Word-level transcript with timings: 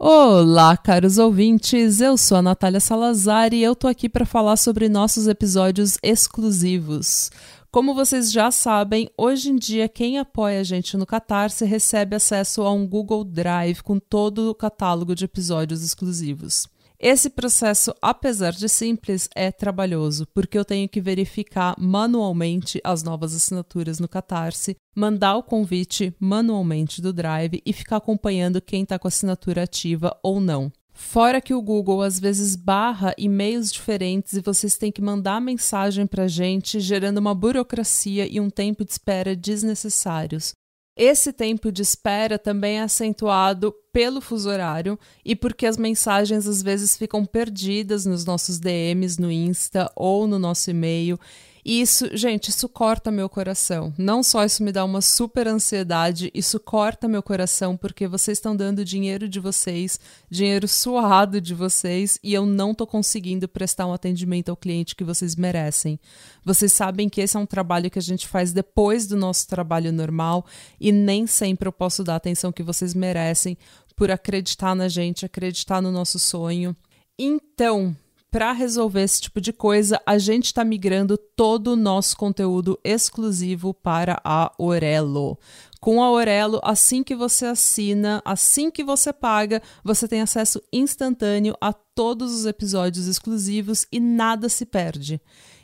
Olá, 0.00 0.76
caros 0.76 1.18
ouvintes. 1.18 2.00
Eu 2.00 2.16
sou 2.16 2.38
a 2.38 2.42
Natália 2.42 2.78
Salazar 2.78 3.52
e 3.52 3.60
eu 3.60 3.74
tô 3.74 3.88
aqui 3.88 4.08
para 4.08 4.24
falar 4.24 4.56
sobre 4.56 4.88
nossos 4.88 5.26
episódios 5.26 5.98
exclusivos. 6.04 7.32
Como 7.68 7.92
vocês 7.92 8.30
já 8.30 8.52
sabem, 8.52 9.10
hoje 9.18 9.50
em 9.50 9.56
dia 9.56 9.88
quem 9.88 10.16
apoia 10.16 10.60
a 10.60 10.62
gente 10.62 10.96
no 10.96 11.04
Catarse 11.04 11.64
recebe 11.64 12.14
acesso 12.14 12.62
a 12.62 12.72
um 12.72 12.86
Google 12.86 13.24
Drive 13.24 13.82
com 13.82 13.98
todo 13.98 14.48
o 14.50 14.54
catálogo 14.54 15.16
de 15.16 15.24
episódios 15.24 15.82
exclusivos. 15.82 16.68
Esse 17.00 17.30
processo, 17.30 17.94
apesar 18.02 18.50
de 18.50 18.68
simples, 18.68 19.28
é 19.32 19.52
trabalhoso, 19.52 20.26
porque 20.34 20.58
eu 20.58 20.64
tenho 20.64 20.88
que 20.88 21.00
verificar 21.00 21.76
manualmente 21.78 22.80
as 22.82 23.04
novas 23.04 23.36
assinaturas 23.36 24.00
no 24.00 24.08
Catarse, 24.08 24.74
mandar 24.96 25.36
o 25.36 25.42
convite 25.44 26.12
manualmente 26.18 27.00
do 27.00 27.12
Drive 27.12 27.62
e 27.64 27.72
ficar 27.72 27.98
acompanhando 27.98 28.60
quem 28.60 28.82
está 28.82 28.98
com 28.98 29.06
a 29.06 29.10
assinatura 29.10 29.62
ativa 29.62 30.18
ou 30.24 30.40
não. 30.40 30.72
Fora 30.92 31.40
que 31.40 31.54
o 31.54 31.62
Google 31.62 32.02
às 32.02 32.18
vezes 32.18 32.56
barra 32.56 33.14
e-mails 33.16 33.70
diferentes 33.70 34.32
e 34.32 34.40
vocês 34.40 34.76
têm 34.76 34.90
que 34.90 35.00
mandar 35.00 35.40
mensagem 35.40 36.04
para 36.04 36.26
gente, 36.26 36.80
gerando 36.80 37.18
uma 37.18 37.32
burocracia 37.32 38.26
e 38.26 38.40
um 38.40 38.50
tempo 38.50 38.84
de 38.84 38.90
espera 38.90 39.36
desnecessários. 39.36 40.52
Esse 40.98 41.32
tempo 41.32 41.70
de 41.70 41.80
espera 41.80 42.40
também 42.40 42.78
é 42.78 42.82
acentuado 42.82 43.72
pelo 43.92 44.20
fuso 44.20 44.50
horário 44.50 44.98
e 45.24 45.36
porque 45.36 45.64
as 45.64 45.76
mensagens 45.76 46.44
às 46.44 46.60
vezes 46.60 46.96
ficam 46.96 47.24
perdidas 47.24 48.04
nos 48.04 48.24
nossos 48.24 48.58
DMs 48.58 49.20
no 49.20 49.30
Insta 49.30 49.88
ou 49.94 50.26
no 50.26 50.40
nosso 50.40 50.68
e-mail 50.70 51.16
e 51.64 51.80
isso, 51.80 52.16
gente, 52.16 52.48
isso 52.48 52.68
corta 52.68 53.10
meu 53.10 53.28
coração. 53.28 53.92
Não 53.98 54.22
só 54.22 54.44
isso 54.44 54.62
me 54.62 54.72
dá 54.72 54.84
uma 54.84 55.00
super 55.00 55.46
ansiedade, 55.48 56.30
isso 56.34 56.58
corta 56.58 57.08
meu 57.08 57.22
coração 57.22 57.76
porque 57.76 58.06
vocês 58.06 58.38
estão 58.38 58.56
dando 58.56 58.84
dinheiro 58.84 59.28
de 59.28 59.40
vocês, 59.40 59.98
dinheiro 60.30 60.66
suado 60.68 61.40
de 61.40 61.54
vocês, 61.54 62.18
e 62.22 62.34
eu 62.34 62.46
não 62.46 62.74
tô 62.74 62.86
conseguindo 62.86 63.48
prestar 63.48 63.86
um 63.86 63.92
atendimento 63.92 64.50
ao 64.50 64.56
cliente 64.56 64.94
que 64.94 65.04
vocês 65.04 65.36
merecem. 65.36 65.98
Vocês 66.44 66.72
sabem 66.72 67.08
que 67.08 67.20
esse 67.20 67.36
é 67.36 67.40
um 67.40 67.46
trabalho 67.46 67.90
que 67.90 67.98
a 67.98 68.02
gente 68.02 68.26
faz 68.26 68.52
depois 68.52 69.06
do 69.06 69.16
nosso 69.16 69.46
trabalho 69.48 69.92
normal 69.92 70.46
e 70.80 70.92
nem 70.92 71.26
sempre 71.26 71.68
eu 71.68 71.72
posso 71.72 72.02
dar 72.02 72.14
a 72.14 72.16
atenção 72.16 72.52
que 72.52 72.62
vocês 72.62 72.94
merecem 72.94 73.56
por 73.96 74.10
acreditar 74.10 74.74
na 74.74 74.88
gente, 74.88 75.26
acreditar 75.26 75.82
no 75.82 75.90
nosso 75.90 76.18
sonho. 76.18 76.74
Então, 77.18 77.96
para 78.30 78.52
resolver 78.52 79.02
esse 79.02 79.22
tipo 79.22 79.40
de 79.40 79.52
coisa, 79.52 80.00
a 80.04 80.18
gente 80.18 80.46
está 80.46 80.64
migrando 80.64 81.16
todo 81.16 81.68
o 81.68 81.76
nosso 81.76 82.16
conteúdo 82.16 82.78
exclusivo 82.84 83.72
para 83.72 84.20
a 84.24 84.52
Orelo. 84.58 85.38
Com 85.80 86.02
a 86.02 86.10
Orelo, 86.10 86.60
assim 86.62 87.02
que 87.02 87.14
você 87.14 87.46
assina, 87.46 88.20
assim 88.24 88.70
que 88.70 88.84
você 88.84 89.12
paga, 89.12 89.62
você 89.82 90.06
tem 90.06 90.20
acesso 90.20 90.60
instantâneo 90.72 91.56
a 91.60 91.72
todos 91.72 92.34
os 92.34 92.46
episódios 92.46 93.06
exclusivos 93.06 93.86
e 93.90 93.98
nada 93.98 94.48
se 94.48 94.66
perde. 94.66 95.20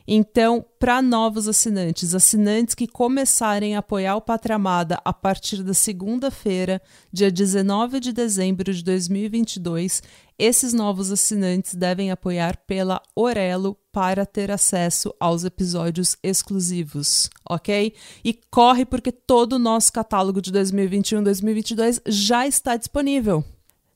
Então, 0.06 0.64
para 0.78 1.00
novos 1.00 1.48
assinantes, 1.48 2.14
assinantes 2.14 2.74
que 2.74 2.86
começarem 2.86 3.74
a 3.74 3.78
apoiar 3.78 4.16
o 4.16 4.20
Pátria 4.20 4.56
Amada 4.56 5.00
a 5.02 5.14
partir 5.14 5.62
da 5.62 5.72
segunda-feira, 5.72 6.80
dia 7.10 7.30
19 7.30 8.00
de 8.00 8.12
dezembro 8.12 8.72
de 8.72 8.84
2022, 8.84 10.02
esses 10.38 10.72
novos 10.72 11.10
assinantes 11.12 11.74
devem 11.74 12.10
apoiar 12.10 12.56
pela 12.66 13.00
Orelo 13.14 13.78
para 13.92 14.26
ter 14.26 14.50
acesso 14.50 15.14
aos 15.20 15.44
episódios 15.44 16.16
exclusivos, 16.22 17.30
ok? 17.48 17.94
E 18.24 18.38
corre 18.50 18.84
porque 18.84 19.12
todo 19.12 19.54
o 19.54 19.58
nosso 19.58 19.92
catálogo 19.92 20.42
de 20.42 20.50
2021-2022 20.52 22.02
já 22.06 22.46
está 22.46 22.76
disponível. 22.76 23.44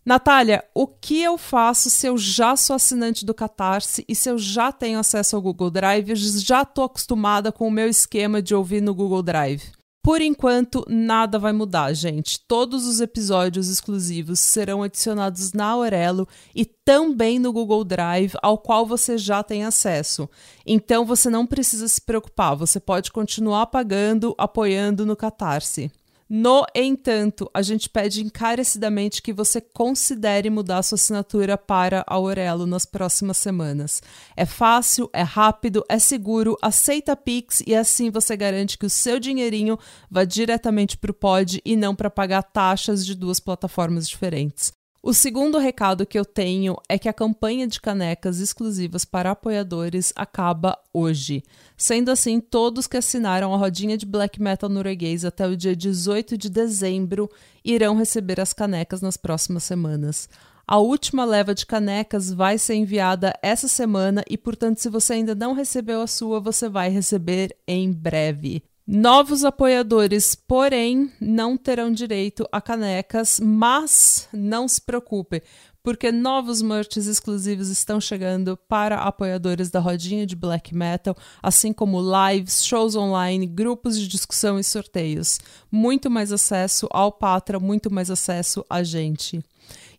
Natália, 0.04 0.64
o 0.74 0.86
que 0.86 1.20
eu 1.20 1.36
faço 1.36 1.90
se 1.90 2.06
eu 2.06 2.16
já 2.16 2.56
sou 2.56 2.76
assinante 2.76 3.26
do 3.26 3.34
Catarse 3.34 4.04
e 4.08 4.14
se 4.14 4.30
eu 4.30 4.38
já 4.38 4.72
tenho 4.72 4.98
acesso 4.98 5.36
ao 5.36 5.42
Google 5.42 5.70
Drive 5.70 6.14
já 6.16 6.62
estou 6.62 6.84
acostumada 6.84 7.52
com 7.52 7.68
o 7.68 7.70
meu 7.70 7.88
esquema 7.88 8.40
de 8.40 8.54
ouvir 8.54 8.80
no 8.80 8.94
Google 8.94 9.22
Drive? 9.22 9.77
Por 10.08 10.22
enquanto, 10.22 10.86
nada 10.88 11.38
vai 11.38 11.52
mudar, 11.52 11.92
gente. 11.92 12.40
Todos 12.48 12.86
os 12.86 12.98
episódios 12.98 13.68
exclusivos 13.68 14.40
serão 14.40 14.82
adicionados 14.82 15.52
na 15.52 15.66
Aurelo 15.66 16.26
e 16.54 16.64
também 16.64 17.38
no 17.38 17.52
Google 17.52 17.84
Drive, 17.84 18.32
ao 18.40 18.56
qual 18.56 18.86
você 18.86 19.18
já 19.18 19.42
tem 19.42 19.66
acesso. 19.66 20.26
Então 20.64 21.04
você 21.04 21.28
não 21.28 21.46
precisa 21.46 21.86
se 21.86 22.00
preocupar, 22.00 22.56
você 22.56 22.80
pode 22.80 23.12
continuar 23.12 23.66
pagando, 23.66 24.34
apoiando 24.38 25.04
no 25.04 25.14
Catarse. 25.14 25.92
No 26.30 26.66
entanto, 26.74 27.50
a 27.54 27.62
gente 27.62 27.88
pede 27.88 28.22
encarecidamente 28.22 29.22
que 29.22 29.32
você 29.32 29.62
considere 29.62 30.50
mudar 30.50 30.82
sua 30.82 30.96
assinatura 30.96 31.56
para 31.56 32.04
a 32.06 32.14
Aurelo 32.14 32.66
nas 32.66 32.84
próximas 32.84 33.38
semanas. 33.38 34.02
É 34.36 34.44
fácil, 34.44 35.08
é 35.14 35.22
rápido, 35.22 35.82
é 35.88 35.98
seguro, 35.98 36.58
aceita 36.60 37.16
Pix 37.16 37.62
e 37.66 37.74
assim 37.74 38.10
você 38.10 38.36
garante 38.36 38.76
que 38.76 38.84
o 38.84 38.90
seu 38.90 39.18
dinheirinho 39.18 39.78
vá 40.10 40.24
diretamente 40.24 40.98
para 40.98 41.10
o 41.10 41.14
pod 41.14 41.62
e 41.64 41.74
não 41.76 41.94
para 41.94 42.10
pagar 42.10 42.42
taxas 42.42 43.06
de 43.06 43.14
duas 43.14 43.40
plataformas 43.40 44.06
diferentes. 44.06 44.77
O 45.00 45.14
segundo 45.14 45.58
recado 45.58 46.04
que 46.04 46.18
eu 46.18 46.24
tenho 46.24 46.76
é 46.88 46.98
que 46.98 47.08
a 47.08 47.12
campanha 47.12 47.68
de 47.68 47.80
canecas 47.80 48.40
exclusivas 48.40 49.04
para 49.04 49.30
apoiadores 49.30 50.12
acaba 50.16 50.76
hoje. 50.92 51.44
Sendo 51.76 52.10
assim, 52.10 52.40
todos 52.40 52.88
que 52.88 52.96
assinaram 52.96 53.54
a 53.54 53.56
rodinha 53.56 53.96
de 53.96 54.04
black 54.04 54.42
metal 54.42 54.68
norueguês 54.68 55.24
até 55.24 55.46
o 55.46 55.56
dia 55.56 55.76
18 55.76 56.36
de 56.36 56.50
dezembro 56.50 57.30
irão 57.64 57.96
receber 57.96 58.40
as 58.40 58.52
canecas 58.52 59.00
nas 59.00 59.16
próximas 59.16 59.62
semanas. 59.62 60.28
A 60.66 60.78
última 60.78 61.24
leva 61.24 61.54
de 61.54 61.64
canecas 61.64 62.32
vai 62.32 62.58
ser 62.58 62.74
enviada 62.74 63.32
essa 63.40 63.68
semana 63.68 64.24
e, 64.28 64.36
portanto, 64.36 64.78
se 64.78 64.90
você 64.90 65.14
ainda 65.14 65.34
não 65.34 65.54
recebeu 65.54 66.02
a 66.02 66.08
sua, 66.08 66.40
você 66.40 66.68
vai 66.68 66.90
receber 66.90 67.56
em 67.66 67.90
breve. 67.92 68.64
Novos 68.90 69.44
apoiadores, 69.44 70.34
porém, 70.34 71.12
não 71.20 71.58
terão 71.58 71.92
direito 71.92 72.48
a 72.50 72.58
canecas, 72.58 73.38
mas 73.38 74.26
não 74.32 74.66
se 74.66 74.80
preocupe, 74.80 75.42
porque 75.82 76.10
novos 76.10 76.62
merches 76.62 77.04
exclusivos 77.04 77.68
estão 77.68 78.00
chegando 78.00 78.56
para 78.56 79.02
apoiadores 79.02 79.68
da 79.68 79.78
rodinha 79.78 80.24
de 80.24 80.34
black 80.34 80.74
metal, 80.74 81.14
assim 81.42 81.70
como 81.70 82.00
lives, 82.00 82.64
shows 82.64 82.96
online, 82.96 83.46
grupos 83.46 83.98
de 83.98 84.08
discussão 84.08 84.58
e 84.58 84.64
sorteios. 84.64 85.38
Muito 85.70 86.08
mais 86.08 86.32
acesso 86.32 86.88
ao 86.90 87.12
Patra, 87.12 87.60
muito 87.60 87.92
mais 87.92 88.10
acesso 88.10 88.64
a 88.70 88.82
gente. 88.82 89.44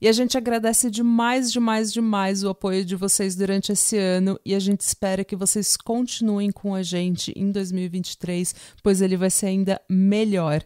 E 0.02 0.08
a 0.08 0.12
gente 0.12 0.38
agradece 0.38 0.90
demais, 0.90 1.52
demais, 1.52 1.92
demais 1.92 2.44
o 2.44 2.50
apoio 2.50 2.86
de 2.86 2.96
vocês 2.96 3.36
durante 3.36 3.72
esse 3.72 3.98
ano 3.98 4.40
e 4.46 4.56
a 4.56 4.60
gente 4.60 4.82
espera 4.82 5.26
que 5.26 5.36
vocês 5.36 5.76
continuem 5.76 6.52
com 6.52 6.74
a 6.74 6.82
gente 6.82 7.34
em 7.36 7.52
2023, 7.52 8.56
pois 8.82 9.02
ele 9.02 9.18
vai 9.18 9.30
ser 9.30 9.48
ainda 9.48 9.82
melhor. 9.90 10.64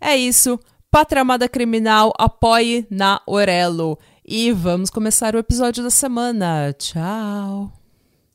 É 0.00 0.16
isso. 0.16 0.58
Pátria 0.90 1.22
Amada 1.22 1.48
Criminal, 1.48 2.12
apoie 2.16 2.86
na 2.88 3.20
Orelo. 3.26 3.98
E 4.24 4.52
vamos 4.52 4.88
começar 4.88 5.34
o 5.34 5.38
episódio 5.38 5.82
da 5.82 5.90
semana. 5.90 6.72
Tchau! 6.72 7.72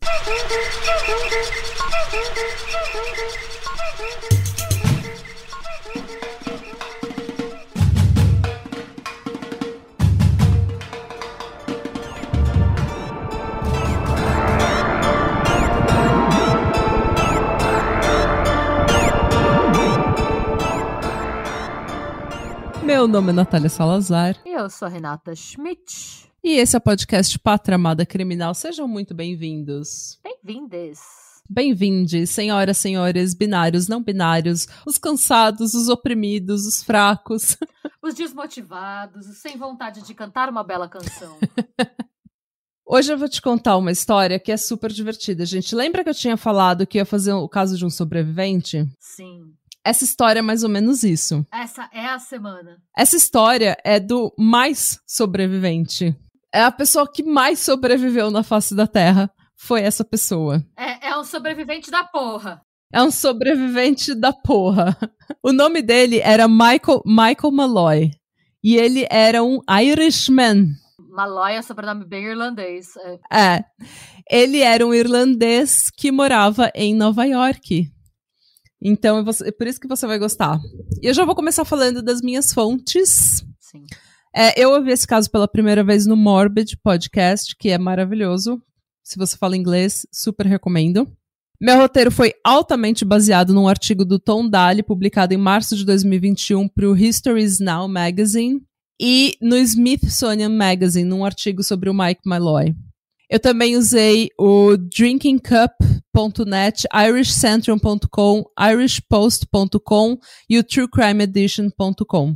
Meu 22.91 23.07
nome 23.07 23.29
é 23.29 23.33
Natália 23.33 23.69
Salazar. 23.69 24.35
E 24.45 24.49
eu 24.49 24.69
sou 24.69 24.85
a 24.85 24.89
Renata 24.89 25.33
Schmidt. 25.33 26.29
E 26.43 26.57
esse 26.57 26.75
é 26.75 26.77
o 26.77 26.81
podcast 26.81 27.39
Pátria 27.39 27.75
Amada 27.75 28.05
Criminal. 28.05 28.53
Sejam 28.53 28.85
muito 28.85 29.13
bem-vindos. 29.15 30.19
Bem-vindes. 30.21 30.99
Bem-vindes, 31.49 32.31
senhoras, 32.31 32.77
senhores, 32.77 33.33
binários, 33.33 33.87
não 33.87 34.03
binários, 34.03 34.67
os 34.85 34.97
cansados, 34.97 35.73
os 35.73 35.87
oprimidos, 35.87 36.67
os 36.67 36.83
fracos. 36.83 37.55
Os 38.03 38.13
desmotivados, 38.13 39.27
os 39.27 39.37
sem 39.37 39.57
vontade 39.57 40.01
de 40.01 40.13
cantar 40.13 40.49
uma 40.49 40.63
bela 40.63 40.89
canção. 40.89 41.37
Hoje 42.85 43.13
eu 43.13 43.17
vou 43.17 43.29
te 43.29 43.41
contar 43.41 43.77
uma 43.77 43.91
história 43.91 44.39
que 44.39 44.51
é 44.51 44.57
super 44.57 44.91
divertida, 44.91 45.45
gente. 45.45 45.73
Lembra 45.73 46.03
que 46.03 46.09
eu 46.09 46.15
tinha 46.15 46.35
falado 46.35 46.85
que 46.85 46.97
ia 46.97 47.05
fazer 47.05 47.31
o 47.31 47.47
caso 47.47 47.77
de 47.77 47.85
um 47.85 47.89
sobrevivente? 47.89 48.85
Sim. 48.99 49.53
Essa 49.83 50.03
história 50.03 50.39
é 50.39 50.43
mais 50.43 50.63
ou 50.63 50.69
menos 50.69 51.03
isso. 51.03 51.45
Essa 51.51 51.89
é 51.91 52.05
a 52.05 52.19
semana. 52.19 52.77
Essa 52.95 53.15
história 53.15 53.75
é 53.83 53.99
do 53.99 54.33
mais 54.37 54.99
sobrevivente. 55.07 56.15
É 56.53 56.61
a 56.63 56.71
pessoa 56.71 57.11
que 57.11 57.23
mais 57.23 57.59
sobreviveu 57.59 58.29
na 58.29 58.43
face 58.43 58.75
da 58.75 58.85
Terra. 58.85 59.31
Foi 59.57 59.81
essa 59.81 60.03
pessoa. 60.03 60.63
É, 60.77 61.09
é 61.09 61.17
um 61.17 61.23
sobrevivente 61.23 61.89
da 61.89 62.03
porra. 62.03 62.61
É 62.93 63.01
um 63.01 63.11
sobrevivente 63.11 64.13
da 64.13 64.33
porra. 64.33 64.97
O 65.41 65.53
nome 65.53 65.81
dele 65.81 66.19
era 66.19 66.47
Michael, 66.47 67.01
Michael 67.05 67.51
Malloy. 67.51 68.11
e 68.63 68.75
ele 68.75 69.07
era 69.09 69.41
um 69.43 69.59
Irishman. 69.69 70.67
Malloy 71.09 71.53
é 71.53 71.61
sobrenome 71.61 72.05
bem 72.05 72.25
irlandês. 72.25 72.87
É. 73.31 73.55
é. 73.55 73.65
Ele 74.29 74.59
era 74.59 74.85
um 74.85 74.93
irlandês 74.93 75.89
que 75.89 76.11
morava 76.11 76.71
em 76.75 76.93
Nova 76.93 77.25
York. 77.25 77.89
Então, 78.81 79.19
é 79.19 79.51
por 79.51 79.67
isso 79.67 79.79
que 79.79 79.87
você 79.87 80.07
vai 80.07 80.17
gostar. 80.17 80.59
E 81.01 81.07
eu 81.07 81.13
já 81.13 81.23
vou 81.23 81.35
começar 81.35 81.63
falando 81.63 82.01
das 82.01 82.21
minhas 82.21 82.51
fontes. 82.51 83.45
Sim. 83.59 83.83
É, 84.35 84.59
eu 84.59 84.71
ouvi 84.71 84.91
esse 84.91 85.05
caso 85.05 85.29
pela 85.29 85.47
primeira 85.47 85.83
vez 85.83 86.05
no 86.05 86.15
Morbid 86.15 86.77
Podcast, 86.77 87.55
que 87.55 87.69
é 87.69 87.77
maravilhoso. 87.77 88.61
Se 89.03 89.17
você 89.17 89.37
fala 89.37 89.57
inglês, 89.57 90.07
super 90.11 90.45
recomendo. 90.45 91.07
Meu 91.59 91.77
roteiro 91.77 92.09
foi 92.11 92.33
altamente 92.43 93.05
baseado 93.05 93.53
num 93.53 93.67
artigo 93.67 94.03
do 94.03 94.17
Tom 94.17 94.49
Daly, 94.49 94.81
publicado 94.81 95.33
em 95.33 95.37
março 95.37 95.75
de 95.75 95.85
2021 95.85 96.67
para 96.67 96.89
o 96.89 96.97
History's 96.97 97.59
Now 97.59 97.87
Magazine, 97.87 98.61
e 98.99 99.35
no 99.39 99.55
Smithsonian 99.57 100.49
Magazine, 100.49 101.07
num 101.07 101.23
artigo 101.23 101.61
sobre 101.61 101.89
o 101.89 101.93
Mike 101.93 102.21
Malloy. 102.25 102.73
Eu 103.31 103.39
também 103.39 103.77
usei 103.77 104.27
o 104.37 104.75
drinkingcup.net, 104.75 106.85
irishcentrum.com, 106.93 108.43
irishpost.com 108.59 110.17
e 110.49 110.59
o 110.59 110.63
truecrimeedition.com. 110.65 112.35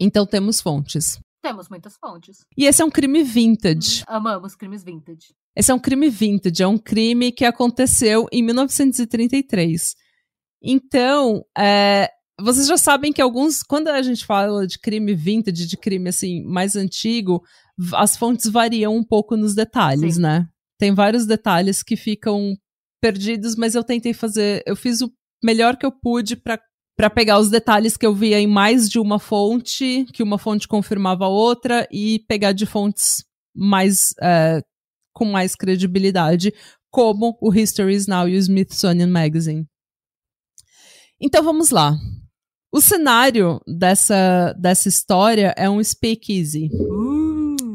Então 0.00 0.24
temos 0.24 0.62
fontes. 0.62 1.20
Temos 1.42 1.68
muitas 1.68 1.98
fontes. 1.98 2.38
E 2.56 2.64
esse 2.64 2.80
é 2.80 2.84
um 2.86 2.90
crime 2.90 3.22
vintage. 3.22 4.00
Hum, 4.00 4.04
amamos 4.08 4.56
crimes 4.56 4.82
vintage. 4.82 5.34
Esse 5.54 5.72
é 5.72 5.74
um 5.74 5.78
crime 5.78 6.08
vintage, 6.08 6.62
é 6.62 6.66
um 6.66 6.78
crime 6.78 7.32
que 7.32 7.44
aconteceu 7.44 8.26
em 8.32 8.42
1933. 8.42 9.94
Então, 10.62 11.44
é, 11.56 12.10
vocês 12.40 12.66
já 12.66 12.78
sabem 12.78 13.12
que 13.12 13.20
alguns. 13.20 13.62
Quando 13.62 13.88
a 13.88 14.00
gente 14.00 14.24
fala 14.24 14.66
de 14.66 14.78
crime 14.78 15.14
vintage, 15.14 15.66
de 15.66 15.76
crime 15.76 16.08
assim, 16.08 16.42
mais 16.44 16.76
antigo, 16.76 17.42
as 17.94 18.16
fontes 18.16 18.50
variam 18.50 18.96
um 18.96 19.04
pouco 19.04 19.36
nos 19.36 19.54
detalhes, 19.54 20.16
Sim. 20.16 20.22
né? 20.22 20.48
Tem 20.78 20.94
vários 20.94 21.26
detalhes 21.26 21.82
que 21.82 21.96
ficam 21.96 22.56
perdidos, 23.00 23.56
mas 23.56 23.74
eu 23.74 23.84
tentei 23.84 24.12
fazer. 24.12 24.62
Eu 24.66 24.76
fiz 24.76 25.00
o 25.00 25.10
melhor 25.42 25.76
que 25.76 25.86
eu 25.86 25.92
pude 25.92 26.36
para 26.36 26.58
para 26.96 27.08
pegar 27.08 27.38
os 27.38 27.48
detalhes 27.48 27.96
que 27.96 28.04
eu 28.04 28.14
via 28.14 28.38
em 28.38 28.46
mais 28.46 28.86
de 28.86 28.98
uma 28.98 29.18
fonte, 29.18 30.04
que 30.12 30.22
uma 30.22 30.36
fonte 30.36 30.68
confirmava 30.68 31.24
a 31.24 31.28
outra, 31.28 31.88
e 31.90 32.18
pegar 32.28 32.52
de 32.52 32.66
fontes 32.66 33.24
mais 33.56 34.12
é, 34.20 34.60
com 35.10 35.24
mais 35.24 35.54
credibilidade, 35.54 36.52
como 36.90 37.38
o 37.40 37.54
History 37.54 37.96
Now 38.06 38.28
e 38.28 38.34
o 38.34 38.38
Smithsonian 38.38 39.06
Magazine. 39.06 39.66
Então 41.18 41.42
vamos 41.42 41.70
lá. 41.70 41.96
O 42.70 42.82
cenário 42.82 43.62
dessa, 43.66 44.52
dessa 44.58 44.88
história 44.88 45.54
é 45.56 45.70
um 45.70 45.82
speakeasy. 45.82 46.68
Uh. 46.70 46.99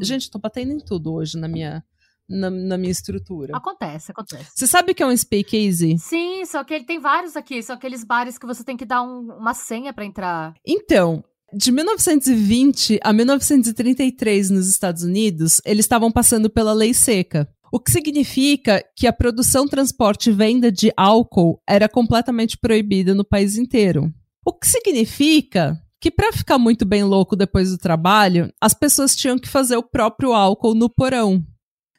Gente, 0.02 0.30
tô 0.30 0.38
batendo 0.38 0.72
em 0.72 0.78
tudo 0.78 1.12
hoje 1.12 1.38
na 1.38 1.48
minha, 1.48 1.84
na, 2.28 2.50
na, 2.50 2.78
minha 2.78 2.90
estrutura. 2.90 3.56
Acontece, 3.56 4.10
acontece. 4.10 4.50
Você 4.54 4.66
sabe 4.66 4.92
o 4.92 4.94
que 4.94 5.02
é 5.02 5.06
um 5.06 5.16
speakeasy? 5.16 5.98
Sim, 5.98 6.44
só 6.44 6.64
que 6.64 6.74
ele 6.74 6.84
tem 6.84 6.98
vários 6.98 7.36
aqui. 7.36 7.62
São 7.62 7.76
aqueles 7.76 8.04
bares 8.04 8.38
que 8.38 8.46
você 8.46 8.64
tem 8.64 8.76
que 8.76 8.84
dar 8.84 9.02
um, 9.02 9.32
uma 9.38 9.54
senha 9.54 9.92
para 9.92 10.04
entrar. 10.04 10.54
Então, 10.66 11.24
de 11.52 11.70
1920 11.70 13.00
a 13.02 13.12
1933 13.12 14.50
nos 14.50 14.68
Estados 14.68 15.02
Unidos, 15.02 15.60
eles 15.64 15.84
estavam 15.84 16.10
passando 16.10 16.50
pela 16.50 16.72
lei 16.72 16.92
seca. 16.92 17.48
O 17.72 17.80
que 17.80 17.90
significa 17.90 18.82
que 18.96 19.06
a 19.06 19.12
produção, 19.12 19.66
transporte 19.66 20.30
e 20.30 20.32
venda 20.32 20.70
de 20.70 20.92
álcool 20.96 21.60
era 21.68 21.88
completamente 21.88 22.56
proibida 22.56 23.14
no 23.14 23.24
país 23.24 23.56
inteiro. 23.56 24.12
O 24.44 24.52
que 24.52 24.66
significa 24.66 25.80
que 26.00 26.10
para 26.10 26.32
ficar 26.32 26.58
muito 26.58 26.84
bem 26.84 27.04
louco 27.04 27.36
depois 27.36 27.70
do 27.70 27.78
trabalho, 27.78 28.52
as 28.60 28.74
pessoas 28.74 29.16
tinham 29.16 29.38
que 29.38 29.48
fazer 29.48 29.76
o 29.76 29.82
próprio 29.82 30.32
álcool 30.32 30.74
no 30.74 30.90
porão 30.90 31.44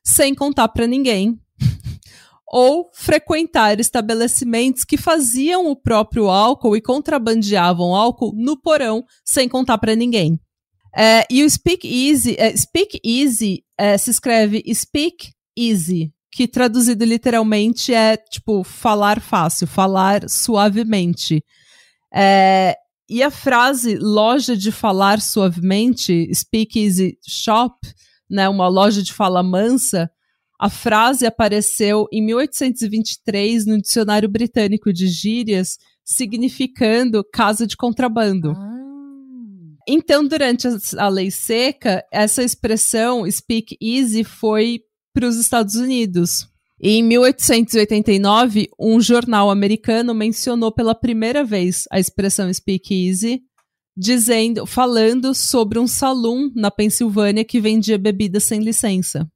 sem 0.04 0.34
contar 0.34 0.70
para 0.70 0.88
ninguém. 0.88 1.40
ou 2.48 2.90
frequentar 2.94 3.80
estabelecimentos 3.80 4.86
que 4.86 4.96
faziam 4.98 5.70
o 5.70 5.76
próprio 5.76 6.30
álcool 6.30 6.78
e 6.78 6.82
contrabandeavam 6.82 7.94
álcool 7.94 8.34
no 8.34 8.60
porão 8.60 9.04
sem 9.26 9.50
contar 9.50 9.78
para 9.78 9.96
ninguém. 9.96 10.40
É, 10.96 11.26
e 11.30 11.44
o 11.44 11.50
Speak 11.50 11.86
Easy, 11.86 12.36
é, 12.40 12.56
Speak 12.56 13.00
Easy 13.04 13.64
é, 13.78 13.98
se 13.98 14.10
escreve 14.10 14.64
Speak 14.74 15.32
Easy, 15.58 16.14
que 16.32 16.48
traduzido 16.48 17.04
literalmente 17.04 17.94
é 17.94 18.16
tipo 18.16 18.64
falar 18.64 19.20
fácil, 19.20 19.68
falar 19.68 20.28
suavemente. 20.30 21.44
É, 22.14 22.78
e 23.10 23.24
a 23.24 23.32
frase 23.32 23.98
loja 23.98 24.56
de 24.56 24.72
falar 24.72 25.22
suavemente, 25.22 26.30
Speak 26.34 26.80
Easy 26.80 27.18
Shop, 27.26 27.76
né, 28.30 28.50
uma 28.50 28.68
loja 28.68 29.02
de 29.02 29.14
fala 29.14 29.42
mansa, 29.42 30.12
a 30.60 30.70
frase 30.70 31.26
apareceu 31.26 32.08
em 32.12 32.22
1823 32.26 33.66
no 33.66 33.80
Dicionário 33.80 34.28
Britânico 34.28 34.92
de 34.92 35.08
Gírias, 35.08 35.78
significando 36.04 37.24
casa 37.32 37.68
de 37.68 37.78
contrabando. 37.78 38.52
Ah. 38.52 38.74
Então, 39.88 40.28
durante 40.28 40.68
a 40.98 41.08
lei 41.08 41.32
seca, 41.32 42.04
essa 42.12 42.44
expressão 42.44 43.30
speak 43.30 43.78
easy 43.82 44.24
foi 44.24 44.82
para 45.14 45.28
os 45.28 45.38
Estados 45.38 45.76
Unidos. 45.76 46.50
Em 46.80 47.02
1889, 47.04 48.70
um 48.80 49.02
jornal 49.02 49.50
americano 49.50 50.14
mencionou 50.14 50.72
pela 50.72 50.94
primeira 50.94 51.44
vez 51.44 51.86
a 51.92 52.00
expressão 52.00 52.54
speak 52.54 52.94
easy 52.94 53.42
dizendo, 53.98 54.64
falando 54.68 55.34
sobre 55.34 55.80
um 55.80 55.88
salão 55.88 56.52
na 56.56 56.70
Pensilvânia 56.70 57.44
que 57.44 57.60
vendia 57.60 57.98
bebidas 57.98 58.44
sem 58.44 58.60
licença. 58.60 59.28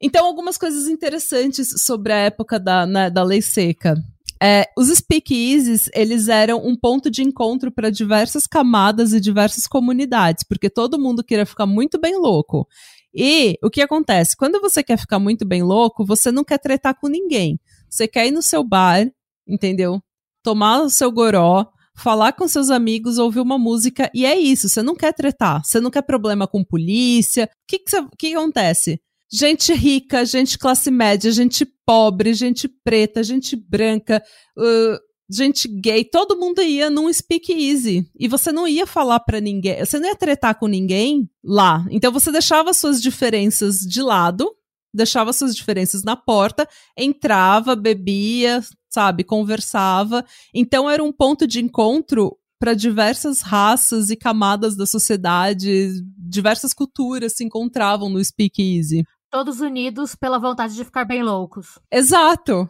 Então, 0.00 0.24
algumas 0.24 0.56
coisas 0.56 0.88
interessantes 0.88 1.82
sobre 1.84 2.12
a 2.12 2.16
época 2.16 2.58
da, 2.58 2.86
né, 2.86 3.10
da 3.10 3.22
lei 3.22 3.42
seca. 3.42 3.94
É, 4.40 4.66
os 4.78 4.88
speakeasies, 4.88 5.90
eles 5.92 6.28
eram 6.28 6.64
um 6.64 6.76
ponto 6.76 7.10
de 7.10 7.22
encontro 7.22 7.72
para 7.72 7.90
diversas 7.90 8.46
camadas 8.46 9.12
e 9.12 9.20
diversas 9.20 9.66
comunidades, 9.66 10.44
porque 10.48 10.70
todo 10.70 10.98
mundo 10.98 11.24
queria 11.24 11.44
ficar 11.44 11.66
muito 11.66 12.00
bem 12.00 12.16
louco. 12.16 12.66
E 13.14 13.58
o 13.62 13.70
que 13.70 13.80
acontece? 13.80 14.36
Quando 14.36 14.60
você 14.60 14.82
quer 14.82 14.98
ficar 14.98 15.18
muito 15.18 15.46
bem 15.46 15.62
louco, 15.62 16.04
você 16.04 16.30
não 16.30 16.44
quer 16.44 16.58
tretar 16.58 16.94
com 16.98 17.08
ninguém. 17.08 17.58
Você 17.88 18.06
quer 18.06 18.26
ir 18.26 18.30
no 18.30 18.42
seu 18.42 18.62
bar, 18.62 19.06
entendeu? 19.46 20.00
Tomar 20.42 20.82
o 20.82 20.90
seu 20.90 21.10
goró, 21.10 21.66
falar 21.96 22.32
com 22.32 22.46
seus 22.46 22.70
amigos, 22.70 23.18
ouvir 23.18 23.40
uma 23.40 23.58
música, 23.58 24.10
e 24.14 24.24
é 24.24 24.38
isso. 24.38 24.68
Você 24.68 24.82
não 24.82 24.94
quer 24.94 25.12
tretar, 25.12 25.62
você 25.64 25.80
não 25.80 25.90
quer 25.90 26.02
problema 26.02 26.46
com 26.46 26.64
polícia. 26.64 27.44
O 27.44 27.48
que, 27.66 27.78
que, 27.78 28.02
que 28.16 28.34
acontece? 28.34 29.00
Gente 29.30 29.74
rica, 29.74 30.24
gente 30.24 30.58
classe 30.58 30.90
média, 30.90 31.30
gente 31.30 31.66
pobre, 31.84 32.32
gente 32.32 32.66
preta, 32.66 33.22
gente 33.22 33.54
branca, 33.56 34.22
uh, 34.56 34.98
gente 35.30 35.68
gay, 35.68 36.04
todo 36.04 36.38
mundo 36.38 36.62
ia 36.62 36.88
num 36.88 37.12
speak 37.12 37.52
easy. 37.52 38.10
E 38.18 38.26
você 38.26 38.50
não 38.50 38.66
ia 38.66 38.86
falar 38.86 39.20
para 39.20 39.40
ninguém, 39.40 39.84
você 39.84 39.98
não 39.98 40.08
ia 40.08 40.16
tretar 40.16 40.58
com 40.58 40.66
ninguém 40.66 41.28
lá. 41.44 41.86
Então 41.90 42.10
você 42.10 42.32
deixava 42.32 42.72
suas 42.72 43.00
diferenças 43.02 43.78
de 43.78 44.00
lado, 44.02 44.50
deixava 44.94 45.32
suas 45.32 45.54
diferenças 45.54 46.02
na 46.02 46.16
porta, 46.16 46.68
entrava, 46.96 47.76
bebia, 47.76 48.62
sabe, 48.90 49.24
conversava. 49.24 50.24
Então 50.54 50.88
era 50.88 51.02
um 51.02 51.12
ponto 51.12 51.46
de 51.46 51.60
encontro 51.60 52.36
para 52.58 52.74
diversas 52.74 53.40
raças 53.40 54.10
e 54.10 54.16
camadas 54.16 54.76
da 54.76 54.84
sociedade, 54.84 56.02
diversas 56.16 56.74
culturas 56.74 57.34
se 57.34 57.44
encontravam 57.44 58.08
no 58.08 58.22
speakeasy. 58.24 59.04
Todos 59.30 59.60
unidos 59.60 60.14
pela 60.16 60.38
vontade 60.38 60.74
de 60.74 60.84
ficar 60.84 61.04
bem 61.04 61.22
loucos. 61.22 61.78
Exato. 61.92 62.68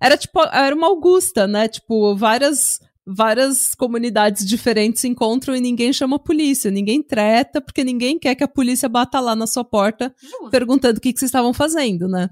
Era 0.00 0.16
tipo, 0.16 0.40
era 0.40 0.74
uma 0.74 0.86
Augusta, 0.86 1.46
né? 1.46 1.68
Tipo, 1.68 2.16
várias 2.16 2.80
várias 3.10 3.74
comunidades 3.74 4.44
diferentes 4.44 5.00
se 5.00 5.08
encontram 5.08 5.56
e 5.56 5.60
ninguém 5.62 5.94
chama 5.94 6.16
a 6.16 6.18
polícia, 6.18 6.70
ninguém 6.70 7.02
treta, 7.02 7.58
porque 7.58 7.82
ninguém 7.82 8.18
quer 8.18 8.34
que 8.34 8.44
a 8.44 8.48
polícia 8.48 8.86
bata 8.86 9.18
lá 9.18 9.34
na 9.34 9.46
sua 9.46 9.64
porta 9.64 10.14
Justo. 10.20 10.50
perguntando 10.50 10.98
o 10.98 11.00
que, 11.00 11.10
que 11.14 11.18
vocês 11.18 11.30
estavam 11.30 11.54
fazendo, 11.54 12.06
né? 12.06 12.28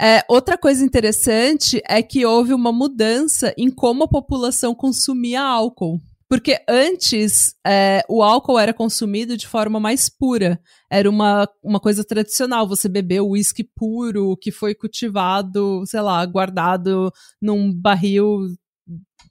É, 0.00 0.24
outra 0.28 0.58
coisa 0.58 0.84
interessante 0.84 1.80
é 1.88 2.02
que 2.02 2.26
houve 2.26 2.52
uma 2.52 2.72
mudança 2.72 3.54
em 3.56 3.70
como 3.70 4.04
a 4.04 4.08
população 4.08 4.74
consumia 4.74 5.42
álcool. 5.42 6.00
Porque 6.28 6.62
antes 6.68 7.54
é, 7.66 8.02
o 8.06 8.22
álcool 8.22 8.58
era 8.58 8.74
consumido 8.74 9.34
de 9.36 9.46
forma 9.46 9.80
mais 9.80 10.10
pura. 10.10 10.60
Era 10.90 11.08
uma, 11.08 11.48
uma 11.62 11.80
coisa 11.80 12.04
tradicional. 12.04 12.68
Você 12.68 12.86
beber 12.86 13.20
o 13.20 13.30
uísque 13.30 13.64
puro 13.64 14.36
que 14.36 14.52
foi 14.52 14.74
cultivado, 14.74 15.82
sei 15.86 16.02
lá, 16.02 16.24
guardado 16.26 17.10
num 17.40 17.72
barril 17.72 18.46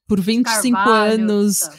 por 0.08 0.20
25 0.20 0.76
Carvalho, 0.76 1.14
anos. 1.14 1.60
tá. 1.60 1.74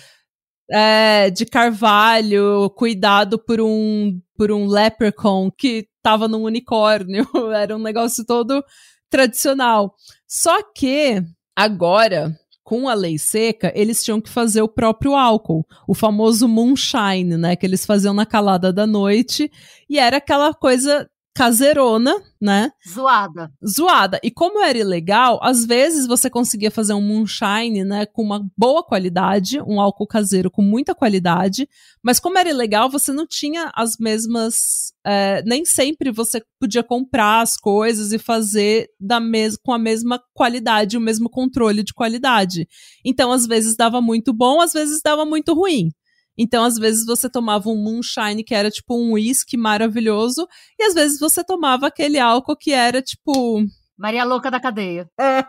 É, 0.70 1.30
de 1.30 1.46
carvalho, 1.46 2.68
cuidado 2.76 3.38
por 3.38 3.58
um, 3.58 4.20
por 4.36 4.52
um 4.52 4.66
leprechaun 4.66 5.50
que 5.50 5.88
tava 6.02 6.28
num 6.28 6.42
unicórnio. 6.42 7.26
Era 7.56 7.74
um 7.74 7.82
negócio 7.82 8.24
todo 8.24 8.62
tradicional. 9.10 9.94
Só 10.28 10.62
que 10.72 11.22
agora 11.56 12.38
com 12.68 12.86
a 12.86 12.92
lei 12.92 13.16
seca, 13.16 13.72
eles 13.74 14.04
tinham 14.04 14.20
que 14.20 14.28
fazer 14.28 14.60
o 14.60 14.68
próprio 14.68 15.14
álcool, 15.14 15.66
o 15.86 15.94
famoso 15.94 16.46
moonshine, 16.46 17.38
né, 17.38 17.56
que 17.56 17.64
eles 17.64 17.86
faziam 17.86 18.12
na 18.12 18.26
calada 18.26 18.70
da 18.70 18.86
noite, 18.86 19.50
e 19.88 19.98
era 19.98 20.18
aquela 20.18 20.52
coisa 20.52 21.08
caseirona, 21.38 22.20
né? 22.42 22.72
Zoada. 22.92 23.52
Zoada. 23.64 24.18
E 24.24 24.30
como 24.30 24.60
era 24.60 24.76
ilegal, 24.76 25.38
às 25.40 25.64
vezes 25.64 26.04
você 26.04 26.28
conseguia 26.28 26.68
fazer 26.68 26.94
um 26.94 27.00
moonshine, 27.00 27.84
né, 27.84 28.06
com 28.06 28.24
uma 28.24 28.44
boa 28.56 28.82
qualidade, 28.82 29.60
um 29.60 29.80
álcool 29.80 30.08
caseiro 30.08 30.50
com 30.50 30.62
muita 30.62 30.96
qualidade, 30.96 31.68
mas 32.02 32.18
como 32.18 32.38
era 32.38 32.50
ilegal, 32.50 32.90
você 32.90 33.12
não 33.12 33.24
tinha 33.24 33.70
as 33.72 33.96
mesmas. 34.00 34.92
É, 35.06 35.40
nem 35.46 35.64
sempre 35.64 36.10
você 36.10 36.42
podia 36.60 36.82
comprar 36.82 37.40
as 37.40 37.56
coisas 37.56 38.12
e 38.12 38.18
fazer 38.18 38.88
da 38.98 39.20
mes 39.20 39.56
com 39.56 39.72
a 39.72 39.78
mesma 39.78 40.20
qualidade, 40.34 40.96
o 40.96 41.00
mesmo 41.00 41.30
controle 41.30 41.84
de 41.84 41.94
qualidade. 41.94 42.66
Então, 43.04 43.30
às 43.30 43.46
vezes 43.46 43.76
dava 43.76 44.00
muito 44.00 44.32
bom, 44.32 44.60
às 44.60 44.72
vezes 44.72 45.00
dava 45.04 45.24
muito 45.24 45.54
ruim. 45.54 45.90
Então, 46.38 46.62
às 46.62 46.76
vezes, 46.76 47.04
você 47.04 47.28
tomava 47.28 47.68
um 47.68 47.76
moonshine, 47.76 48.44
que 48.44 48.54
era 48.54 48.70
tipo 48.70 48.94
um 48.94 49.14
whisky 49.14 49.56
maravilhoso, 49.56 50.46
e 50.78 50.84
às 50.84 50.94
vezes 50.94 51.18
você 51.18 51.42
tomava 51.42 51.88
aquele 51.88 52.18
álcool 52.18 52.56
que 52.56 52.72
era 52.72 53.02
tipo. 53.02 53.60
Maria 53.98 54.24
Louca 54.24 54.50
da 54.50 54.60
cadeia. 54.60 55.08
É. 55.20 55.44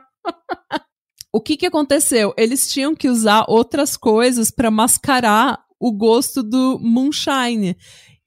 o 1.32 1.40
que 1.40 1.56
que 1.56 1.66
aconteceu? 1.66 2.34
Eles 2.38 2.68
tinham 2.68 2.94
que 2.94 3.08
usar 3.08 3.46
outras 3.48 3.96
coisas 3.96 4.52
para 4.52 4.70
mascarar 4.70 5.64
o 5.80 5.92
gosto 5.94 6.44
do 6.44 6.78
moonshine. 6.82 7.78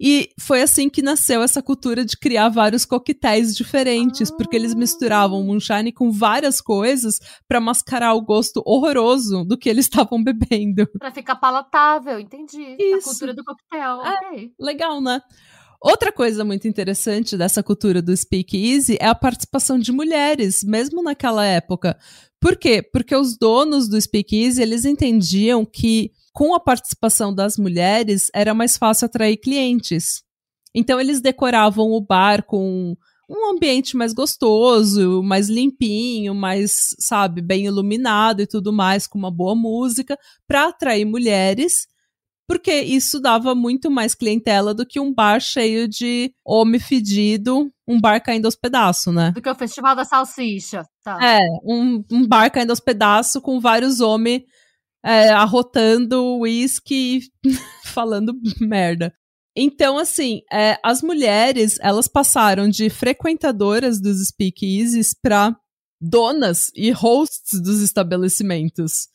E 0.04 0.30
foi 0.37 0.62
assim 0.62 0.90
que 0.90 1.00
nasceu 1.00 1.42
essa 1.42 1.62
cultura 1.62 2.04
de 2.04 2.16
criar 2.16 2.49
vários 2.49 2.85
coquetéis 2.85 3.54
diferentes, 3.54 4.32
ah. 4.32 4.37
porque 4.37 4.56
eles 4.56 4.75
misturavam 4.75 5.44
moonshine 5.44 5.92
com 5.92 6.11
várias 6.11 6.61
coisas 6.61 7.21
para 7.47 7.61
mascarar 7.61 8.12
o 8.14 8.21
gosto 8.21 8.61
horroroso 8.66 9.44
do 9.44 9.56
que 9.56 9.71
eles 9.71 9.87
estavam 9.87 10.21
bebendo. 10.21 10.88
Para 10.99 11.12
ficar 11.12 11.37
palatável, 11.37 12.18
entendi. 12.18 12.76
Isso. 12.80 13.11
A 13.11 13.12
cultura 13.12 13.35
do 13.35 13.44
coquetel, 13.44 14.02
é, 14.02 14.14
ok. 14.14 14.52
Legal, 14.59 15.00
né? 15.00 15.23
Outra 15.80 16.11
coisa 16.11 16.44
muito 16.44 16.66
interessante 16.66 17.37
dessa 17.37 17.62
cultura 17.62 18.02
do 18.02 18.16
speakeasy 18.16 18.97
é 19.00 19.06
a 19.06 19.14
participação 19.14 19.78
de 19.78 19.92
mulheres, 19.92 20.64
mesmo 20.64 21.00
naquela 21.00 21.44
época. 21.44 21.97
Por 22.40 22.56
quê? 22.56 22.82
Porque 22.82 23.14
os 23.14 23.37
donos 23.38 23.88
do 23.88 24.00
speakeasy, 24.00 24.61
eles 24.61 24.85
entendiam 24.85 25.64
que 25.64 26.11
com 26.33 26.55
a 26.55 26.61
participação 26.61 27.35
das 27.35 27.57
mulheres, 27.57 28.31
era 28.35 28.55
mais 28.55 28.77
fácil 28.77 29.07
atrair 29.07 29.37
clientes. 29.37 30.23
Então, 30.75 31.01
eles 31.01 31.21
decoravam 31.21 31.93
o 31.93 32.01
bar 32.01 32.43
com 32.45 32.97
um 33.29 33.51
ambiente 33.51 33.97
mais 33.97 34.12
gostoso, 34.12 35.23
mais 35.23 35.49
limpinho, 35.49 36.35
mais, 36.35 36.95
sabe, 36.99 37.41
bem 37.41 37.67
iluminado 37.67 38.41
e 38.41 38.47
tudo 38.47 38.73
mais, 38.73 39.07
com 39.07 39.19
uma 39.19 39.31
boa 39.31 39.55
música, 39.55 40.19
para 40.47 40.69
atrair 40.69 41.05
mulheres, 41.05 41.87
porque 42.47 42.73
isso 42.83 43.21
dava 43.21 43.55
muito 43.55 43.91
mais 43.91 44.15
clientela 44.15 44.75
do 44.75 44.85
que 44.85 45.01
um 45.01 45.12
bar 45.12 45.41
cheio 45.41 45.89
de 45.89 46.35
homem 46.45 46.81
fedido, 46.81 47.73
um 47.87 48.01
bar 48.01 48.21
caindo 48.21 48.47
aos 48.47 48.57
pedaços, 48.57 49.15
né? 49.15 49.33
Do 49.33 49.41
que 49.41 49.49
o 49.49 49.55
Festival 49.55 49.97
da 49.97 50.05
Salsicha. 50.05 50.85
Tá. 51.03 51.19
É, 51.23 51.39
um, 51.65 52.05
um 52.11 52.27
bar 52.27 52.51
caindo 52.51 52.71
aos 52.71 52.81
pedaços 52.81 53.41
com 53.41 53.61
vários 53.61 54.01
homens 54.01 54.43
é, 55.04 55.30
arrotando 55.30 56.38
uísque 56.38 57.21
e 57.44 57.50
falando 57.85 58.35
merda. 58.61 59.12
Então, 59.54 59.99
assim, 59.99 60.40
é, 60.50 60.78
as 60.82 61.02
mulheres, 61.02 61.78
elas 61.80 62.09
passaram 62.09 62.68
de 62.68 62.88
frequentadoras 62.88 64.00
dos 64.00 64.26
speakeasies 64.28 65.14
para 65.14 65.54
donas 66.00 66.71
e 66.75 66.90
hosts 66.90 67.61
dos 67.61 67.82
estabelecimentos. 67.82 69.09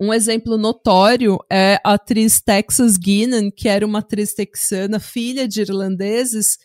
Um 0.00 0.12
exemplo 0.12 0.56
notório 0.56 1.38
é 1.50 1.80
a 1.84 1.94
atriz 1.94 2.40
Texas 2.40 2.96
Guinan, 2.96 3.50
que 3.50 3.68
era 3.68 3.84
uma 3.84 3.98
atriz 3.98 4.34
texana, 4.34 5.00
filha 5.00 5.48
de 5.48 5.62
irlandeses, 5.62 6.56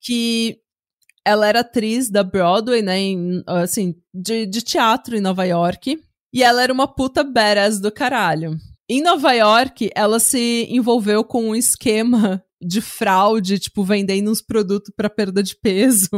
que 0.00 0.58
ela 1.24 1.48
era 1.48 1.60
atriz 1.60 2.08
da 2.08 2.22
Broadway, 2.22 2.80
né, 2.80 2.98
em, 2.98 3.42
assim, 3.46 3.94
de, 4.14 4.46
de 4.46 4.62
teatro 4.62 5.16
em 5.16 5.20
Nova 5.20 5.44
York. 5.44 5.98
E 6.32 6.42
ela 6.42 6.62
era 6.62 6.72
uma 6.72 6.86
puta 6.86 7.24
badass 7.24 7.80
do 7.80 7.90
caralho. 7.90 8.56
Em 8.88 9.02
Nova 9.02 9.32
York, 9.32 9.90
ela 9.94 10.18
se 10.18 10.66
envolveu 10.70 11.22
com 11.22 11.50
um 11.50 11.54
esquema 11.54 12.42
de 12.60 12.80
fraude, 12.80 13.58
tipo, 13.58 13.84
vendendo 13.84 14.30
uns 14.30 14.42
produtos 14.42 14.92
para 14.96 15.08
perda 15.08 15.42
de 15.42 15.54
peso. 15.54 16.08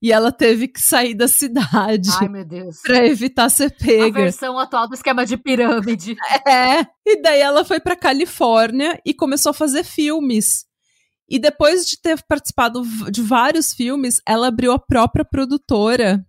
E 0.00 0.12
ela 0.12 0.32
teve 0.32 0.68
que 0.68 0.80
sair 0.80 1.14
da 1.14 1.28
cidade. 1.28 2.08
Ai, 2.20 2.28
meu 2.28 2.44
Deus. 2.44 2.80
Pra 2.82 3.06
evitar 3.06 3.48
ser 3.50 3.76
pega. 3.76 4.20
A 4.20 4.22
versão 4.24 4.58
atual 4.58 4.88
do 4.88 4.94
esquema 4.94 5.26
de 5.26 5.36
pirâmide. 5.36 6.16
É. 6.46 6.86
E 7.06 7.20
daí 7.20 7.40
ela 7.40 7.64
foi 7.64 7.80
pra 7.80 7.96
Califórnia 7.96 9.00
e 9.04 9.12
começou 9.14 9.50
a 9.50 9.54
fazer 9.54 9.84
filmes. 9.84 10.64
E 11.28 11.38
depois 11.38 11.86
de 11.86 12.00
ter 12.00 12.22
participado 12.26 12.82
de 13.10 13.22
vários 13.22 13.72
filmes, 13.72 14.20
ela 14.26 14.48
abriu 14.48 14.72
a 14.72 14.78
própria 14.78 15.24
produtora 15.24 16.24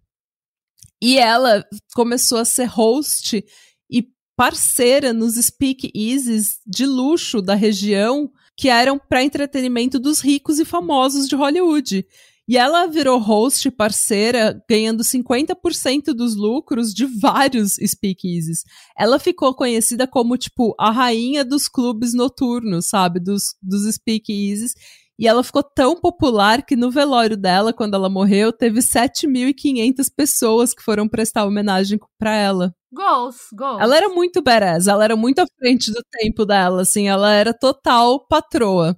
e 1.02 1.18
ela 1.18 1.64
começou 1.94 2.38
a 2.38 2.46
ser 2.46 2.66
host 2.66 3.44
e 3.90 4.08
parceira 4.36 5.14
nos 5.14 5.36
speakeasies 5.36 6.60
de 6.66 6.86
luxo 6.86 7.42
da 7.42 7.56
região 7.56 8.32
que 8.58 8.70
eram 8.70 8.98
para 8.98 9.24
entretenimento 9.24 10.00
dos 10.00 10.22
ricos 10.22 10.60
e 10.60 10.66
famosos 10.66 11.28
de 11.28 11.36
Hollywood. 11.36 12.06
E 12.48 12.58
ela 12.58 12.86
virou 12.86 13.18
host 13.18 13.72
parceira, 13.72 14.64
ganhando 14.70 15.04
50% 15.04 16.14
dos 16.14 16.36
lucros 16.36 16.94
de 16.94 17.06
vários 17.06 17.74
speakeasies. 17.74 18.64
Ela 18.98 19.18
ficou 19.18 19.56
conhecida 19.56 20.06
como, 20.06 20.38
tipo, 20.38 20.76
a 20.80 20.92
rainha 20.92 21.44
dos 21.44 21.68
clubes 21.68 22.14
noturnos, 22.14 22.86
sabe? 22.86 23.20
Dos, 23.20 23.56
dos 23.62 23.92
speakeasies. 23.96 24.76
E 25.18 25.28
ela 25.28 25.44
ficou 25.44 25.64
tão 25.64 25.96
popular 25.96 26.66
que 26.66 26.76
no 26.76 26.92
velório 26.92 27.38
dela, 27.38 27.72
quando 27.72 27.94
ela 27.94 28.10
morreu, 28.10 28.52
teve 28.52 28.82
7.500 28.82 30.12
pessoas 30.14 30.74
que 30.74 30.84
foram 30.84 31.08
prestar 31.08 31.46
homenagem 31.46 31.98
para 32.20 32.36
ela. 32.36 32.76
Goals, 32.94 33.48
goals. 33.54 33.82
Ela 33.82 33.96
era 33.98 34.10
muito 34.10 34.42
badass, 34.42 34.88
ela 34.88 35.04
era 35.04 35.16
muito 35.16 35.40
à 35.40 35.46
frente 35.58 35.92
do 35.92 36.02
tempo 36.12 36.46
dela, 36.46 36.82
assim, 36.82 37.08
ela 37.08 37.32
era 37.32 37.54
total 37.54 38.26
patroa. 38.28 38.98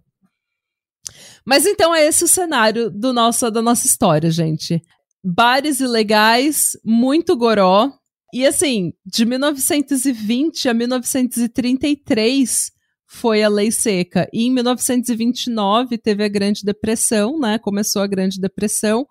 Mas 1.45 1.65
então 1.65 1.95
é 1.95 2.05
esse 2.05 2.24
o 2.24 2.27
cenário 2.27 2.91
do 2.91 3.13
nosso, 3.13 3.50
da 3.50 3.62
nossa 3.62 3.86
história, 3.86 4.29
gente. 4.29 4.81
Bares 5.24 5.79
ilegais, 5.79 6.77
muito 6.83 7.38
goró. 7.38 7.91
E 8.33 8.45
assim, 8.45 8.91
de 9.05 9.25
1920 9.25 10.67
a 10.67 10.74
1933, 10.74 12.71
foi 13.08 13.42
a 13.42 13.50
lei 13.50 13.72
seca. 13.72 14.30
E 14.34 14.46
em 14.46 14.52
1929 14.52 15.98
teve 15.98 16.24
a 16.24 16.28
Grande 16.28 16.64
Depressão, 16.64 17.40
né? 17.40 17.58
Começou 17.58 18.02
a 18.02 18.08
Grande 18.08 18.40
Depressão. 18.40 19.08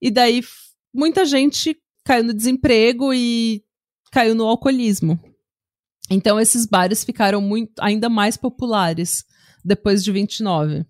E 0.00 0.10
daí 0.10 0.42
muita 0.94 1.24
gente 1.24 1.76
caiu 2.04 2.24
no 2.24 2.34
desemprego 2.34 3.12
e 3.12 3.62
caiu 4.12 4.34
no 4.34 4.46
alcoolismo. 4.46 5.18
Então 6.10 6.38
esses 6.38 6.66
bares 6.66 7.04
ficaram 7.04 7.40
muito, 7.40 7.72
ainda 7.80 8.08
mais 8.08 8.36
populares 8.36 9.24
depois 9.64 10.04
de 10.04 10.12
29. 10.12 10.86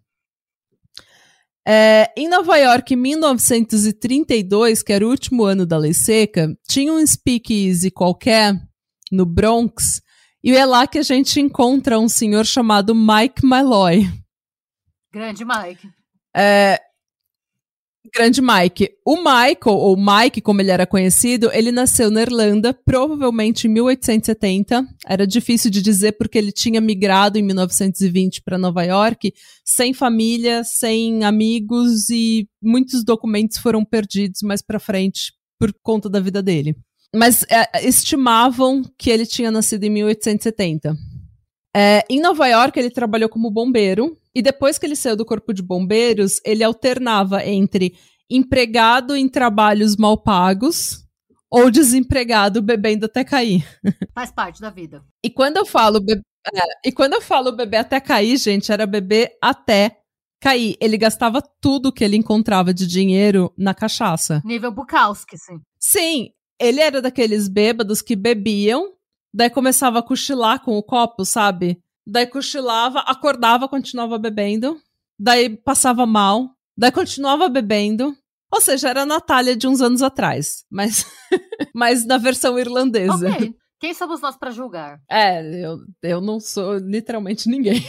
É, 1.66 2.10
em 2.16 2.28
Nova 2.28 2.56
York, 2.56 2.94
em 2.94 2.96
1932, 2.96 4.82
que 4.82 4.92
era 4.92 5.06
o 5.06 5.10
último 5.10 5.44
ano 5.44 5.66
da 5.66 5.76
lei 5.76 5.92
seca, 5.92 6.56
tinha 6.66 6.92
um 6.92 7.06
speakeasy 7.06 7.90
qualquer 7.90 8.54
no 9.12 9.26
Bronx 9.26 10.00
e 10.42 10.56
é 10.56 10.64
lá 10.64 10.86
que 10.86 10.98
a 10.98 11.02
gente 11.02 11.40
encontra 11.40 11.98
um 11.98 12.08
senhor 12.08 12.46
chamado 12.46 12.94
Mike 12.94 13.44
Malloy. 13.44 14.06
Grande 15.12 15.44
Mike. 15.44 15.88
É, 16.36 16.80
grande 18.14 18.40
Mike. 18.40 18.90
O 19.04 19.16
Michael, 19.16 19.58
ou 19.76 19.96
Mike, 19.96 20.40
como 20.40 20.60
ele 20.60 20.70
era 20.70 20.86
conhecido, 20.86 21.50
ele 21.52 21.72
nasceu 21.72 22.10
na 22.10 22.22
Irlanda, 22.22 22.72
provavelmente 22.72 23.66
em 23.66 23.70
1870. 23.70 24.86
Era 25.06 25.26
difícil 25.26 25.70
de 25.70 25.82
dizer 25.82 26.12
porque 26.12 26.38
ele 26.38 26.52
tinha 26.52 26.80
migrado 26.80 27.38
em 27.38 27.42
1920 27.42 28.42
para 28.42 28.58
Nova 28.58 28.84
York, 28.84 29.32
sem 29.64 29.92
família, 29.92 30.62
sem 30.64 31.24
amigos 31.24 32.08
e 32.10 32.48
muitos 32.62 33.04
documentos 33.04 33.58
foram 33.58 33.84
perdidos 33.84 34.40
mais 34.42 34.62
para 34.62 34.78
frente 34.78 35.32
por 35.58 35.72
conta 35.82 36.08
da 36.08 36.20
vida 36.20 36.42
dele 36.42 36.76
mas 37.14 37.44
é, 37.44 37.86
estimavam 37.86 38.82
que 38.98 39.10
ele 39.10 39.26
tinha 39.26 39.50
nascido 39.50 39.84
em 39.84 39.90
1870. 39.90 40.96
É, 41.74 42.04
em 42.08 42.20
Nova 42.20 42.46
York, 42.46 42.78
ele 42.78 42.90
trabalhou 42.90 43.28
como 43.28 43.50
bombeiro, 43.50 44.16
e 44.34 44.42
depois 44.42 44.78
que 44.78 44.86
ele 44.86 44.96
saiu 44.96 45.16
do 45.16 45.24
corpo 45.24 45.52
de 45.52 45.62
bombeiros, 45.62 46.40
ele 46.44 46.64
alternava 46.64 47.44
entre 47.44 47.94
empregado 48.30 49.16
em 49.16 49.28
trabalhos 49.28 49.96
mal 49.96 50.22
pagos 50.22 51.04
ou 51.50 51.70
desempregado 51.70 52.60
bebendo 52.60 53.06
até 53.06 53.24
cair. 53.24 53.66
Faz 54.14 54.30
parte 54.30 54.60
da 54.60 54.70
vida. 54.70 55.02
E 55.24 55.30
quando 55.30 55.56
eu 55.56 55.66
falo 55.66 56.00
be 56.00 56.20
é, 56.54 56.88
e 56.88 56.92
quando 56.92 57.14
eu 57.14 57.20
falo 57.20 57.52
beber 57.52 57.78
até 57.78 58.00
cair, 58.00 58.36
gente, 58.36 58.70
era 58.70 58.86
beber 58.86 59.36
até 59.42 59.98
cair. 60.40 60.76
Ele 60.80 60.96
gastava 60.96 61.42
tudo 61.60 61.92
que 61.92 62.04
ele 62.04 62.16
encontrava 62.16 62.72
de 62.72 62.86
dinheiro 62.86 63.52
na 63.56 63.74
cachaça. 63.74 64.40
Nível 64.44 64.72
Bukowski, 64.72 65.36
sim. 65.36 65.58
Sim, 65.78 66.30
ele 66.60 66.80
era 66.80 67.00
daqueles 67.00 67.48
bêbados 67.48 68.02
que 68.02 68.16
bebiam 68.16 68.98
daí 69.32 69.50
começava 69.50 69.98
a 69.98 70.02
cochilar 70.02 70.62
com 70.62 70.76
o 70.76 70.82
copo, 70.82 71.24
sabe? 71.24 71.80
Daí 72.06 72.26
cochilava, 72.26 73.00
acordava, 73.00 73.68
continuava 73.68 74.18
bebendo, 74.18 74.80
daí 75.18 75.56
passava 75.56 76.06
mal, 76.06 76.50
daí 76.76 76.90
continuava 76.90 77.48
bebendo. 77.48 78.16
Ou 78.50 78.60
seja, 78.62 78.88
era 78.88 79.02
a 79.02 79.06
Natália 79.06 79.54
de 79.54 79.68
uns 79.68 79.82
anos 79.82 80.02
atrás, 80.02 80.64
mas, 80.70 81.04
mas 81.74 82.06
na 82.06 82.16
versão 82.16 82.58
irlandesa. 82.58 83.28
Ok. 83.28 83.54
Quem 83.78 83.94
somos 83.94 84.20
nós 84.20 84.36
para 84.36 84.50
julgar? 84.50 84.98
É, 85.08 85.40
eu, 85.64 85.78
eu 86.02 86.20
não 86.20 86.40
sou 86.40 86.78
literalmente 86.78 87.48
ninguém. 87.48 87.80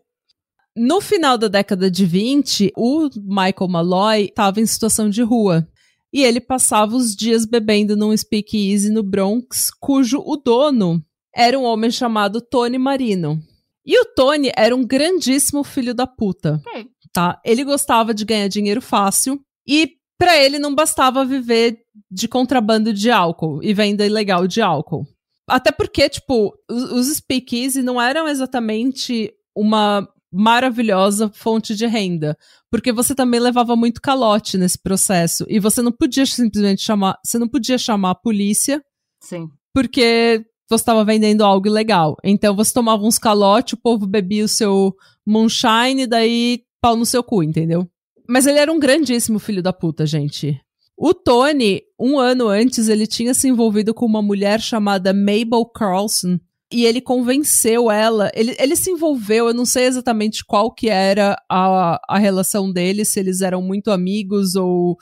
no 0.76 1.00
final 1.00 1.36
da 1.36 1.48
década 1.48 1.90
de 1.90 2.06
20, 2.06 2.72
o 2.76 3.08
Michael 3.16 3.68
Malloy 3.68 4.26
estava 4.26 4.60
em 4.60 4.66
situação 4.66 5.10
de 5.10 5.22
rua. 5.22 5.66
E 6.12 6.22
ele 6.22 6.40
passava 6.40 6.96
os 6.96 7.14
dias 7.14 7.44
bebendo 7.44 7.96
num 7.96 8.16
speakeasy 8.16 8.90
no 8.90 9.02
Bronx, 9.02 9.70
cujo 9.78 10.22
o 10.24 10.36
dono 10.36 11.04
era 11.34 11.58
um 11.58 11.64
homem 11.64 11.90
chamado 11.90 12.40
Tony 12.40 12.78
Marino. 12.78 13.40
E 13.84 13.98
o 14.00 14.04
Tony 14.04 14.50
era 14.56 14.74
um 14.74 14.84
grandíssimo 14.84 15.62
filho 15.64 15.94
da 15.94 16.06
puta. 16.06 16.60
Ok. 16.66 16.86
Tá? 17.12 17.40
Ele 17.44 17.64
gostava 17.64 18.12
de 18.12 18.24
ganhar 18.24 18.48
dinheiro 18.48 18.82
fácil 18.82 19.40
e 19.66 19.92
para 20.18 20.36
ele 20.36 20.58
não 20.58 20.74
bastava 20.74 21.24
viver 21.24 21.78
de 22.10 22.26
contrabando 22.26 22.92
de 22.92 23.10
álcool 23.10 23.62
e 23.62 23.72
venda 23.72 24.04
ilegal 24.04 24.46
de 24.46 24.60
álcool. 24.60 25.06
Até 25.48 25.72
porque, 25.72 26.08
tipo, 26.08 26.52
os, 26.70 26.92
os 26.92 27.16
speakeasy 27.16 27.82
não 27.82 28.00
eram 28.00 28.28
exatamente 28.28 29.32
uma 29.56 30.06
maravilhosa 30.32 31.30
fonte 31.32 31.74
de 31.74 31.86
renda, 31.86 32.36
porque 32.70 32.92
você 32.92 33.14
também 33.14 33.40
levava 33.40 33.74
muito 33.74 34.00
calote 34.00 34.58
nesse 34.58 34.78
processo 34.78 35.44
e 35.48 35.58
você 35.58 35.80
não 35.80 35.92
podia 35.92 36.26
simplesmente 36.26 36.82
chamar, 36.82 37.18
você 37.24 37.38
não 37.38 37.48
podia 37.48 37.78
chamar 37.78 38.10
a 38.10 38.14
polícia 38.14 38.82
Sim. 39.20 39.48
porque 39.74 40.44
você 40.68 40.82
estava 40.82 41.04
vendendo 41.04 41.44
algo 41.44 41.66
ilegal. 41.66 42.16
Então 42.22 42.54
você 42.54 42.72
tomava 42.72 43.02
uns 43.02 43.18
calote, 43.18 43.74
o 43.74 43.78
povo 43.78 44.06
bebia 44.06 44.44
o 44.44 44.48
seu 44.48 44.94
moonshine, 45.26 46.06
daí 46.06 46.62
pau 46.80 46.94
no 46.94 47.06
seu 47.06 47.22
cu, 47.22 47.42
entendeu? 47.42 47.88
Mas 48.28 48.46
ele 48.46 48.58
era 48.58 48.70
um 48.70 48.78
grandíssimo 48.78 49.38
filho 49.38 49.62
da 49.62 49.72
puta, 49.72 50.04
gente. 50.04 50.60
O 50.96 51.14
Tony, 51.14 51.82
um 51.98 52.18
ano 52.18 52.48
antes, 52.48 52.88
ele 52.88 53.06
tinha 53.06 53.32
se 53.32 53.48
envolvido 53.48 53.94
com 53.94 54.04
uma 54.04 54.20
mulher 54.20 54.60
chamada 54.60 55.14
Mabel 55.14 55.64
Carlson. 55.64 56.38
E 56.70 56.84
ele 56.84 57.00
convenceu 57.00 57.90
ela, 57.90 58.30
ele, 58.34 58.54
ele 58.58 58.76
se 58.76 58.90
envolveu, 58.90 59.48
eu 59.48 59.54
não 59.54 59.64
sei 59.64 59.84
exatamente 59.84 60.44
qual 60.44 60.70
que 60.70 60.88
era 60.90 61.34
a, 61.50 61.98
a 62.06 62.18
relação 62.18 62.70
deles, 62.70 63.08
se 63.08 63.18
eles 63.18 63.40
eram 63.40 63.62
muito 63.62 63.90
amigos 63.90 64.54
ou 64.54 64.98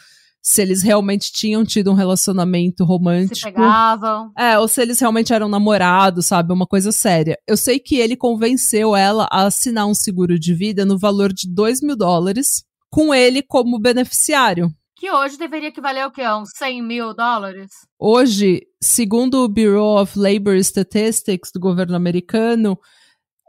se 0.46 0.62
eles 0.62 0.80
realmente 0.80 1.32
tinham 1.32 1.64
tido 1.64 1.90
um 1.90 1.94
relacionamento 1.94 2.84
romântico. 2.84 3.34
Se 3.34 3.42
pegavam. 3.46 4.30
É, 4.38 4.56
ou 4.56 4.68
se 4.68 4.80
eles 4.80 5.00
realmente 5.00 5.32
eram 5.32 5.48
namorados, 5.48 6.26
sabe? 6.26 6.52
Uma 6.52 6.68
coisa 6.68 6.92
séria. 6.92 7.36
Eu 7.48 7.56
sei 7.56 7.80
que 7.80 7.96
ele 7.96 8.16
convenceu 8.16 8.94
ela 8.94 9.26
a 9.32 9.46
assinar 9.46 9.88
um 9.88 9.94
seguro 9.94 10.38
de 10.38 10.54
vida 10.54 10.84
no 10.84 10.96
valor 10.96 11.32
de 11.32 11.52
2 11.52 11.82
mil 11.82 11.96
dólares, 11.96 12.62
com 12.88 13.12
ele 13.12 13.42
como 13.42 13.80
beneficiário. 13.80 14.70
Que 14.98 15.10
hoje 15.10 15.36
deveria 15.36 15.68
equivaler 15.68 16.06
o 16.06 16.10
quê? 16.10 16.22
A 16.22 16.38
uns 16.38 16.48
100 16.56 16.82
mil 16.82 17.14
dólares? 17.14 17.70
Hoje, 17.98 18.62
segundo 18.82 19.44
o 19.44 19.48
Bureau 19.48 20.00
of 20.00 20.18
Labor 20.18 20.56
Statistics 20.56 21.50
do 21.52 21.60
governo 21.60 21.94
americano, 21.94 22.78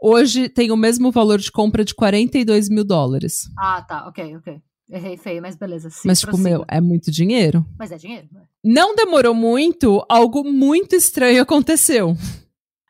hoje 0.02 0.50
tem 0.50 0.70
o 0.70 0.76
mesmo 0.76 1.10
valor 1.10 1.38
de 1.38 1.50
compra 1.50 1.82
de 1.84 1.94
42 1.94 2.68
mil 2.68 2.84
dólares. 2.84 3.48
Ah, 3.58 3.80
tá. 3.80 4.06
Ok, 4.06 4.36
ok. 4.36 4.60
Errei 4.90 5.16
feio, 5.16 5.40
mas 5.40 5.56
beleza. 5.56 5.88
Sim, 5.90 6.06
Mas, 6.08 6.20
tipo, 6.20 6.32
prossiga. 6.32 6.50
meu, 6.50 6.64
é 6.68 6.80
muito 6.80 7.10
dinheiro. 7.10 7.64
Mas 7.78 7.92
é 7.92 7.96
dinheiro. 7.96 8.28
né? 8.32 8.42
Não 8.62 8.94
demorou 8.94 9.34
muito, 9.34 10.04
algo 10.08 10.44
muito 10.44 10.94
estranho 10.96 11.40
aconteceu. 11.42 12.14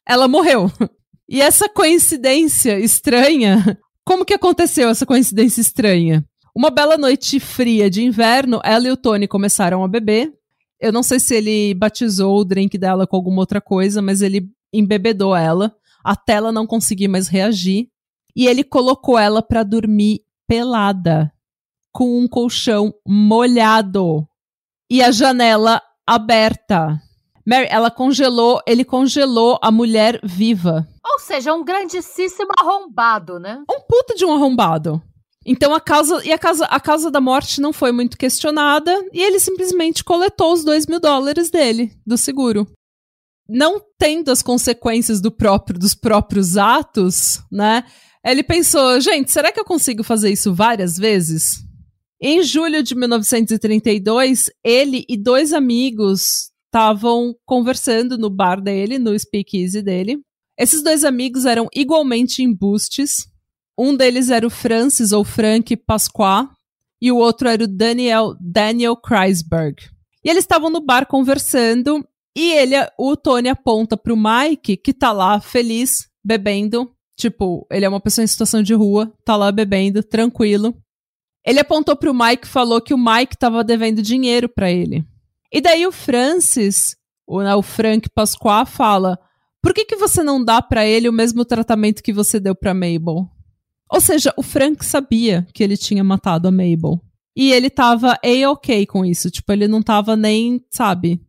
Ela 0.07 0.27
morreu. 0.29 0.71
E 1.29 1.41
essa 1.43 1.69
coincidência 1.69 2.79
estranha. 2.81 3.79
Como 4.05 4.25
que 4.25 4.33
aconteceu 4.33 4.88
essa 4.88 5.05
coincidência 5.05 5.61
estranha? 5.61 6.25
Uma 6.59 6.71
bela 6.71 6.99
noite 6.99 7.38
fria 7.38 7.88
de 7.88 8.03
inverno, 8.03 8.61
ela 8.65 8.88
e 8.88 8.91
o 8.91 8.97
Tony 8.97 9.29
começaram 9.29 9.85
a 9.85 9.87
beber. 9.87 10.35
Eu 10.81 10.93
não 10.93 11.05
sei 11.05 11.21
se 11.21 11.37
ele 11.37 11.73
batizou 11.73 12.37
o 12.37 12.44
drink 12.44 12.77
dela 12.77 13.07
com 13.07 13.14
alguma 13.14 13.38
outra 13.38 13.61
coisa, 13.61 14.03
mas 14.03 14.23
ele 14.23 14.51
embebedou 14.73 15.37
ela 15.37 15.73
até 16.03 16.33
ela 16.33 16.51
não 16.51 16.66
conseguir 16.66 17.07
mais 17.07 17.29
reagir. 17.29 17.88
E 18.35 18.49
ele 18.49 18.64
colocou 18.64 19.16
ela 19.16 19.40
pra 19.40 19.62
dormir 19.62 20.25
pelada, 20.49 21.33
com 21.92 22.18
um 22.18 22.27
colchão 22.27 22.92
molhado 23.07 24.27
e 24.90 25.01
a 25.01 25.12
janela 25.12 25.81
aberta. 26.05 27.01
Mary, 27.47 27.68
ela 27.71 27.88
congelou, 27.88 28.61
ele 28.66 28.85
congelou 28.85 29.61
a 29.62 29.71
mulher 29.71 30.18
viva. 30.25 30.88
Ou 31.07 31.21
seja, 31.21 31.55
um 31.55 31.64
grandíssimo 31.64 32.51
arrombado, 32.59 33.38
né? 33.38 33.62
Um 33.71 33.81
puta 33.81 34.16
de 34.16 34.25
um 34.25 34.35
arrombado. 34.35 35.01
Então 35.50 35.74
a 35.74 35.80
causa 35.80 36.22
e 36.26 36.30
a 36.30 36.37
causa, 36.37 36.66
a 36.66 36.78
causa 36.78 37.11
da 37.11 37.22
morte 37.22 37.58
não 37.58 37.72
foi 37.72 37.90
muito 37.90 38.18
questionada 38.18 38.92
e 39.14 39.22
ele 39.22 39.40
simplesmente 39.40 40.04
coletou 40.04 40.52
os 40.52 40.62
dois 40.62 40.87
mil 40.87 41.00
dólares 41.00 41.48
dele 41.48 41.90
do 42.06 42.18
seguro. 42.18 42.70
Não 43.48 43.80
tendo 43.98 44.30
as 44.30 44.42
consequências 44.42 45.22
do 45.22 45.32
próprio 45.32 45.78
dos 45.78 45.94
próprios 45.94 46.58
atos, 46.58 47.40
né? 47.50 47.82
Ele 48.22 48.42
pensou, 48.42 49.00
gente, 49.00 49.30
será 49.30 49.50
que 49.50 49.58
eu 49.58 49.64
consigo 49.64 50.04
fazer 50.04 50.30
isso 50.30 50.52
várias 50.52 50.98
vezes? 50.98 51.64
Em 52.20 52.42
julho 52.42 52.82
de 52.82 52.94
1932, 52.94 54.50
ele 54.62 55.06
e 55.08 55.16
dois 55.16 55.54
amigos 55.54 56.50
estavam 56.66 57.34
conversando 57.46 58.18
no 58.18 58.28
bar 58.28 58.61
dele, 58.61 58.98
no 58.98 59.18
speakeasy 59.18 59.80
dele. 59.80 60.20
Esses 60.58 60.82
dois 60.82 61.04
amigos 61.04 61.46
eram 61.46 61.68
igualmente 61.74 62.42
embustes. 62.42 63.26
Um 63.79 63.97
deles 63.97 64.29
era 64.29 64.47
o 64.47 64.51
Francis 64.51 65.12
ou 65.12 65.23
Frank 65.23 65.77
Pasqua 65.77 66.51
e 67.01 67.12
o 67.12 67.17
outro 67.17 67.49
era 67.49 67.62
o 67.62 67.69
Daniel 67.69 68.35
Daniel 68.41 68.97
Kreisberg. 68.97 69.77
E 70.25 70.29
eles 70.29 70.43
estavam 70.43 70.69
no 70.69 70.81
bar 70.81 71.07
conversando 71.07 72.05
e 72.37 72.53
ele, 72.53 72.75
o 72.99 73.17
Tony 73.17 73.49
aponta 73.49 73.97
pro 73.97 74.17
Mike 74.17 74.77
que 74.77 74.93
tá 74.93 75.12
lá 75.12 75.41
feliz 75.41 76.09
bebendo, 76.25 76.93
tipo, 77.17 77.67
ele 77.71 77.85
é 77.85 77.88
uma 77.88 78.01
pessoa 78.01 78.25
em 78.25 78.29
situação 78.29 78.62
de 78.62 78.75
rua, 78.75 79.12
tá 79.25 79.37
lá 79.37 79.51
bebendo, 79.51 80.03
tranquilo. 80.03 80.77
Ele 81.47 81.61
apontou 81.61 81.97
pro 81.97 82.12
Mike 82.12 82.47
e 82.47 82.51
falou 82.51 82.81
que 82.81 82.93
o 82.93 82.99
Mike 82.99 83.38
tava 83.38 83.64
devendo 83.64 84.03
dinheiro 84.03 84.49
pra 84.49 84.71
ele. 84.71 85.05
E 85.53 85.61
daí 85.61 85.87
o 85.87 85.93
Francis, 85.93 86.97
o, 87.27 87.41
né, 87.41 87.55
o 87.55 87.62
Frank 87.62 88.09
Pasqua 88.11 88.67
fala: 88.67 89.19
"Por 89.62 89.73
que 89.73 89.85
que 89.85 89.97
você 89.97 90.23
não 90.23 90.45
dá 90.45 90.61
pra 90.61 90.85
ele 90.85 91.09
o 91.09 91.12
mesmo 91.12 91.45
tratamento 91.45 92.03
que 92.03 92.12
você 92.12 92.38
deu 92.38 92.55
pra 92.55 92.75
Mabel?" 92.75 93.29
Ou 93.90 94.01
seja, 94.01 94.33
o 94.37 94.42
Frank 94.42 94.85
sabia 94.85 95.46
que 95.53 95.62
ele 95.62 95.77
tinha 95.77 96.05
matado 96.05 96.48
a 96.48 96.51
Mabel. 96.51 97.01
E 97.37 97.53
ele 97.53 97.70
tava 97.70 98.18
a-ok 98.24 98.85
com 98.87 99.05
isso. 99.05 99.31
Tipo, 99.31 99.53
ele 99.53 99.68
não 99.68 99.83
tava 99.83 100.16
nem, 100.16 100.64
sabe, 100.70 101.20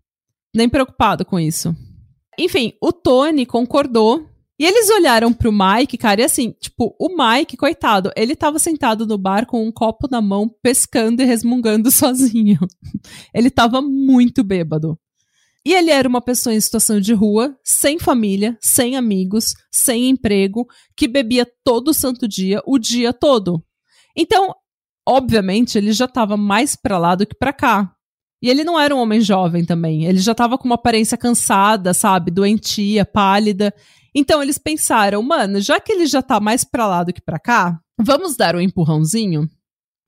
nem 0.53 0.67
preocupado 0.67 1.23
com 1.23 1.39
isso. 1.39 1.75
Enfim, 2.37 2.73
o 2.81 2.91
Tony 2.91 3.45
concordou. 3.45 4.27
E 4.59 4.65
eles 4.65 4.89
olharam 4.89 5.31
pro 5.31 5.53
Mike, 5.53 5.97
cara, 5.97 6.19
e 6.19 6.23
assim, 6.25 6.51
tipo, 6.59 6.93
o 6.99 7.07
Mike, 7.15 7.55
coitado, 7.55 8.11
ele 8.13 8.35
tava 8.35 8.59
sentado 8.59 9.07
no 9.07 9.17
bar 9.17 9.45
com 9.45 9.65
um 9.65 9.71
copo 9.71 10.05
na 10.11 10.21
mão, 10.21 10.53
pescando 10.61 11.21
e 11.21 11.25
resmungando 11.25 11.89
sozinho. 11.91 12.59
ele 13.33 13.49
tava 13.49 13.81
muito 13.81 14.43
bêbado. 14.43 14.99
E 15.65 15.73
ele 15.73 15.91
era 15.91 16.07
uma 16.07 16.21
pessoa 16.21 16.53
em 16.53 16.61
situação 16.61 16.99
de 16.99 17.13
rua, 17.13 17.55
sem 17.63 17.99
família, 17.99 18.57
sem 18.61 18.95
amigos, 18.95 19.53
sem 19.71 20.09
emprego, 20.09 20.65
que 20.95 21.07
bebia 21.07 21.45
todo 21.63 21.93
santo 21.93 22.27
dia, 22.27 22.61
o 22.65 22.79
dia 22.79 23.11
todo. 23.11 23.63
Então, 24.15 24.55
obviamente, 25.07 25.77
ele 25.77 25.91
já 25.91 26.05
estava 26.05 26.37
mais 26.37 26.75
pra 26.75 26.97
lá 26.97 27.15
do 27.15 27.25
que 27.25 27.35
pra 27.37 27.53
cá. 27.53 27.93
E 28.41 28.49
ele 28.49 28.63
não 28.63 28.79
era 28.79 28.95
um 28.95 28.99
homem 28.99 29.19
jovem 29.19 29.65
também. 29.65 30.05
Ele 30.05 30.19
já 30.19 30.31
estava 30.31 30.57
com 30.57 30.65
uma 30.65 30.75
aparência 30.75 31.17
cansada, 31.17 31.93
sabe? 31.93 32.31
Doentia, 32.31 33.05
pálida. 33.05 33.73
Então 34.15 34.41
eles 34.41 34.57
pensaram, 34.57 35.21
mano, 35.21 35.59
já 35.59 35.79
que 35.79 35.91
ele 35.91 36.05
já 36.05 36.21
tá 36.21 36.39
mais 36.39 36.63
pra 36.63 36.87
lá 36.87 37.03
do 37.03 37.13
que 37.13 37.21
pra 37.21 37.39
cá, 37.39 37.79
vamos 37.99 38.35
dar 38.35 38.55
um 38.55 38.61
empurrãozinho? 38.61 39.47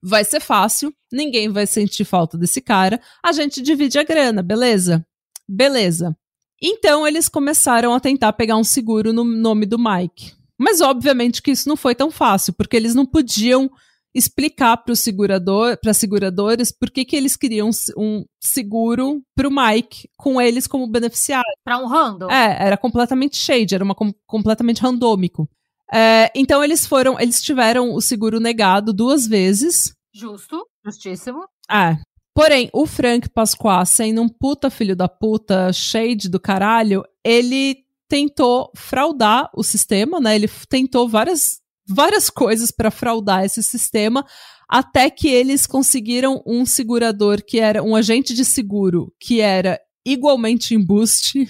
Vai 0.04 0.26
ser 0.26 0.40
fácil, 0.40 0.92
ninguém 1.12 1.50
vai 1.50 1.68
sentir 1.68 2.04
falta 2.06 2.36
desse 2.38 2.60
cara, 2.60 3.00
a 3.24 3.32
gente 3.32 3.62
divide 3.62 4.00
a 4.00 4.04
grana, 4.04 4.42
beleza? 4.42 5.06
Beleza. 5.48 6.16
Então 6.62 7.08
eles 7.08 7.28
começaram 7.28 7.94
a 7.94 8.00
tentar 8.00 8.34
pegar 8.34 8.56
um 8.56 8.64
seguro 8.64 9.12
no 9.12 9.24
nome 9.24 9.66
do 9.66 9.80
Mike. 9.80 10.34
Mas 10.58 10.80
obviamente 10.80 11.42
que 11.42 11.52
isso 11.52 11.68
não 11.68 11.76
foi 11.76 11.96
tão 11.96 12.12
fácil, 12.12 12.54
porque 12.54 12.78
eles 12.78 12.94
não 12.94 13.06
podiam 13.06 13.70
explicar 14.14 14.78
para 14.78 14.96
segurador, 14.96 15.78
para 15.82 15.94
seguradores 15.94 16.72
por 16.72 16.92
que, 16.92 17.06
que 17.06 17.16
eles 17.16 17.36
queriam 17.36 17.70
um 17.98 18.24
seguro 18.40 19.24
para 19.36 19.48
o 19.48 19.52
Mike 19.52 20.10
com 20.18 20.40
eles 20.40 20.68
como 20.68 20.86
beneficiário. 20.86 21.46
Pra 21.64 21.78
um 21.78 21.88
random. 21.88 22.30
É, 22.30 22.68
era 22.68 22.78
completamente 22.78 23.38
shade, 23.38 23.74
era 23.74 23.84
uma 23.84 23.96
com, 23.96 24.14
completamente 24.28 24.82
randômico. 24.82 25.50
É, 25.92 26.32
então 26.36 26.64
eles 26.64 26.86
foram, 26.86 27.20
eles 27.20 27.42
tiveram 27.42 27.94
o 27.94 28.02
seguro 28.02 28.40
negado 28.40 28.94
duas 28.94 29.26
vezes. 29.26 29.94
Justo, 30.14 30.66
justíssimo. 30.86 31.46
É. 31.70 31.98
Porém, 32.34 32.70
o 32.74 32.86
Frank 32.86 33.30
Pasqua, 33.30 33.84
sendo 33.86 34.22
um 34.22 34.30
puta 34.30 34.70
filho 34.70 34.96
da 34.96 35.10
puta, 35.10 35.72
shade 35.74 36.30
do 36.30 36.40
caralho, 36.40 37.04
ele 37.24 37.84
tentou 38.08 38.72
fraudar 38.76 39.50
o 39.54 39.64
sistema, 39.64 40.20
né? 40.20 40.36
Ele 40.36 40.50
tentou 40.70 41.10
várias, 41.10 41.62
várias 41.88 42.30
coisas 42.30 42.72
para 42.72 42.90
fraudar 42.90 43.44
esse 43.44 43.62
sistema, 43.62 44.26
até 44.68 45.10
que 45.10 45.28
eles 45.28 45.68
conseguiram 45.68 46.42
um 46.46 46.66
segurador 46.66 47.44
que 47.44 47.60
era 47.60 47.84
um 47.84 47.96
agente 47.96 48.34
de 48.34 48.46
seguro 48.46 49.14
que 49.20 49.42
era 49.42 49.80
igualmente 50.06 50.74
embuste, 50.74 51.48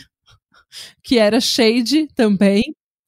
que 1.03 1.19
era 1.19 1.39
shade 1.39 2.07
também. 2.15 2.63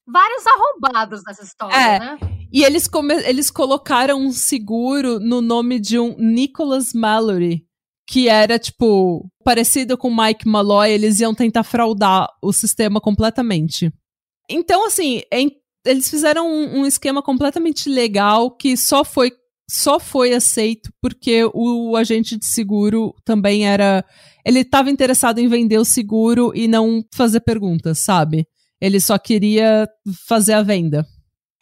Vários 0.05 0.43
arrombados 0.45 1.21
nessa 1.25 1.43
história, 1.43 1.75
é, 1.75 1.99
né? 1.99 2.17
E 2.51 2.63
eles, 2.63 2.89
eles 3.25 3.49
colocaram 3.49 4.19
um 4.19 4.31
seguro 4.31 5.19
no 5.19 5.41
nome 5.41 5.79
de 5.79 5.97
um 5.97 6.15
Nicholas 6.17 6.93
Mallory, 6.93 7.65
que 8.07 8.27
era, 8.27 8.59
tipo, 8.59 9.27
parecido 9.43 9.97
com 9.97 10.13
Mike 10.13 10.47
Malloy, 10.47 10.91
eles 10.91 11.19
iam 11.19 11.33
tentar 11.33 11.63
fraudar 11.63 12.27
o 12.41 12.51
sistema 12.51 12.99
completamente. 12.99 13.91
Então, 14.49 14.85
assim, 14.85 15.21
eles 15.85 16.09
fizeram 16.09 16.47
um, 16.47 16.81
um 16.81 16.85
esquema 16.85 17.23
completamente 17.23 17.89
legal 17.89 18.51
que 18.51 18.75
só 18.77 19.03
foi 19.03 19.31
só 19.69 19.99
foi 19.99 20.33
aceito 20.33 20.91
porque 21.01 21.49
o 21.53 21.95
agente 21.95 22.37
de 22.37 22.45
seguro 22.45 23.15
também 23.23 23.65
era. 23.65 24.03
Ele 24.45 24.59
estava 24.59 24.91
interessado 24.91 25.39
em 25.39 25.47
vender 25.47 25.77
o 25.77 25.85
seguro 25.85 26.51
e 26.53 26.67
não 26.67 27.03
fazer 27.13 27.39
perguntas, 27.39 27.99
sabe? 27.99 28.45
Ele 28.84 29.00
só 29.00 29.17
queria 29.17 29.88
fazer 30.28 30.52
a 30.52 30.62
venda. 30.62 31.08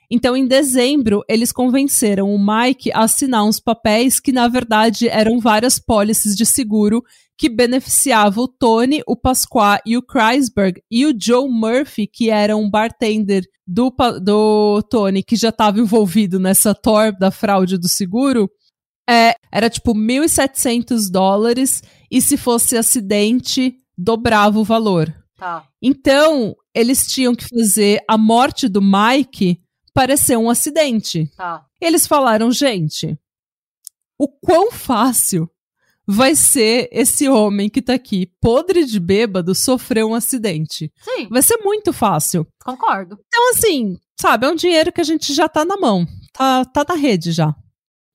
Então, 0.09 0.35
em 0.35 0.47
dezembro, 0.47 1.23
eles 1.29 1.51
convenceram 1.51 2.33
o 2.33 2.39
Mike 2.39 2.91
a 2.91 3.01
assinar 3.01 3.45
uns 3.45 3.59
papéis 3.59 4.19
que, 4.19 4.31
na 4.31 4.47
verdade, 4.47 5.07
eram 5.07 5.39
várias 5.39 5.77
pólices 5.77 6.35
de 6.35 6.47
seguro 6.47 7.03
que 7.37 7.47
beneficiavam 7.47 8.45
o 8.45 8.47
Tony, 8.47 9.03
o 9.07 9.15
Pasqua 9.15 9.79
e 9.85 9.95
o 9.95 10.01
Kreisberg, 10.01 10.81
e 10.89 11.05
o 11.05 11.13
Joe 11.15 11.47
Murphy, 11.47 12.07
que 12.07 12.31
era 12.31 12.57
um 12.57 12.67
bartender 12.67 13.43
do, 13.67 13.93
do 14.19 14.81
Tony, 14.89 15.21
que 15.21 15.35
já 15.35 15.49
estava 15.49 15.79
envolvido 15.79 16.39
nessa 16.39 16.73
tor 16.73 17.11
da 17.11 17.29
fraude 17.29 17.77
do 17.77 17.87
seguro, 17.87 18.49
é, 19.07 19.35
era 19.51 19.69
tipo 19.69 19.93
1.700 19.93 21.09
dólares, 21.11 21.83
e 22.09 22.19
se 22.19 22.35
fosse 22.35 22.75
acidente, 22.75 23.75
dobrava 23.95 24.57
o 24.57 24.63
valor. 24.63 25.13
Tá. 25.37 25.63
Então, 25.81 26.55
eles 26.73 27.07
tinham 27.07 27.35
que 27.35 27.47
fazer 27.47 28.03
a 28.07 28.17
morte 28.17 28.67
do 28.67 28.81
Mike 28.81 29.61
parecer 29.93 30.37
um 30.37 30.49
acidente. 30.49 31.29
Tá. 31.35 31.65
Eles 31.79 32.07
falaram, 32.07 32.51
gente, 32.51 33.17
o 34.17 34.27
quão 34.27 34.71
fácil 34.71 35.49
vai 36.07 36.35
ser 36.35 36.89
esse 36.91 37.27
homem 37.29 37.69
que 37.69 37.81
tá 37.81 37.93
aqui, 37.93 38.31
podre 38.41 38.85
de 38.85 38.99
bêbado, 38.99 39.55
sofrer 39.55 40.03
um 40.03 40.13
acidente. 40.13 40.91
Sim. 41.01 41.27
Vai 41.29 41.41
ser 41.41 41.57
muito 41.57 41.93
fácil. 41.93 42.45
Concordo. 42.63 43.17
Então, 43.27 43.51
assim, 43.51 43.97
sabe, 44.19 44.45
é 44.45 44.49
um 44.49 44.55
dinheiro 44.55 44.91
que 44.91 45.01
a 45.01 45.05
gente 45.05 45.33
já 45.33 45.47
tá 45.47 45.63
na 45.63 45.77
mão. 45.77 46.05
Tá, 46.33 46.65
tá 46.65 46.85
na 46.87 46.95
rede 46.95 47.31
já. 47.31 47.55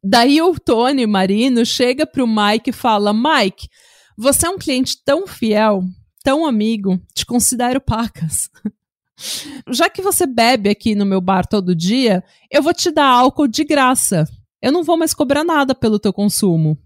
Daí 0.03 0.41
o 0.41 0.55
Tony 0.59 1.07
Marino 1.07 1.65
chega 1.65 2.07
pro 2.07 2.27
Mike 2.27 2.71
e 2.71 2.73
fala: 2.73 3.13
Mike, 3.13 3.69
você 4.17 4.47
é 4.47 4.51
um 4.51 4.59
cliente 4.59 5.03
tão 5.05 5.27
fiel, 5.27 5.83
tão 6.27 6.45
amigo, 6.45 7.01
te 7.15 7.25
considero 7.25 7.81
pacas. 7.81 8.51
Já 9.71 9.89
que 9.89 10.03
você 10.03 10.27
bebe 10.27 10.69
aqui 10.69 10.97
no 10.97 11.07
meu 11.07 11.21
bar 11.21 11.47
todo 11.47 11.73
dia, 11.73 12.25
eu 12.51 12.61
vou 12.65 12.75
te 12.75 12.91
dar 12.91 13.07
álcool 13.07 13.47
de 13.47 13.63
graça. 13.63 14.25
Eu 14.61 14.73
não 14.73 14.83
vou 14.83 14.97
mais 14.97 15.15
cobrar 15.15 15.45
nada 15.45 15.73
pelo 15.73 16.01
teu 16.01 16.13
consumo. 16.13 16.77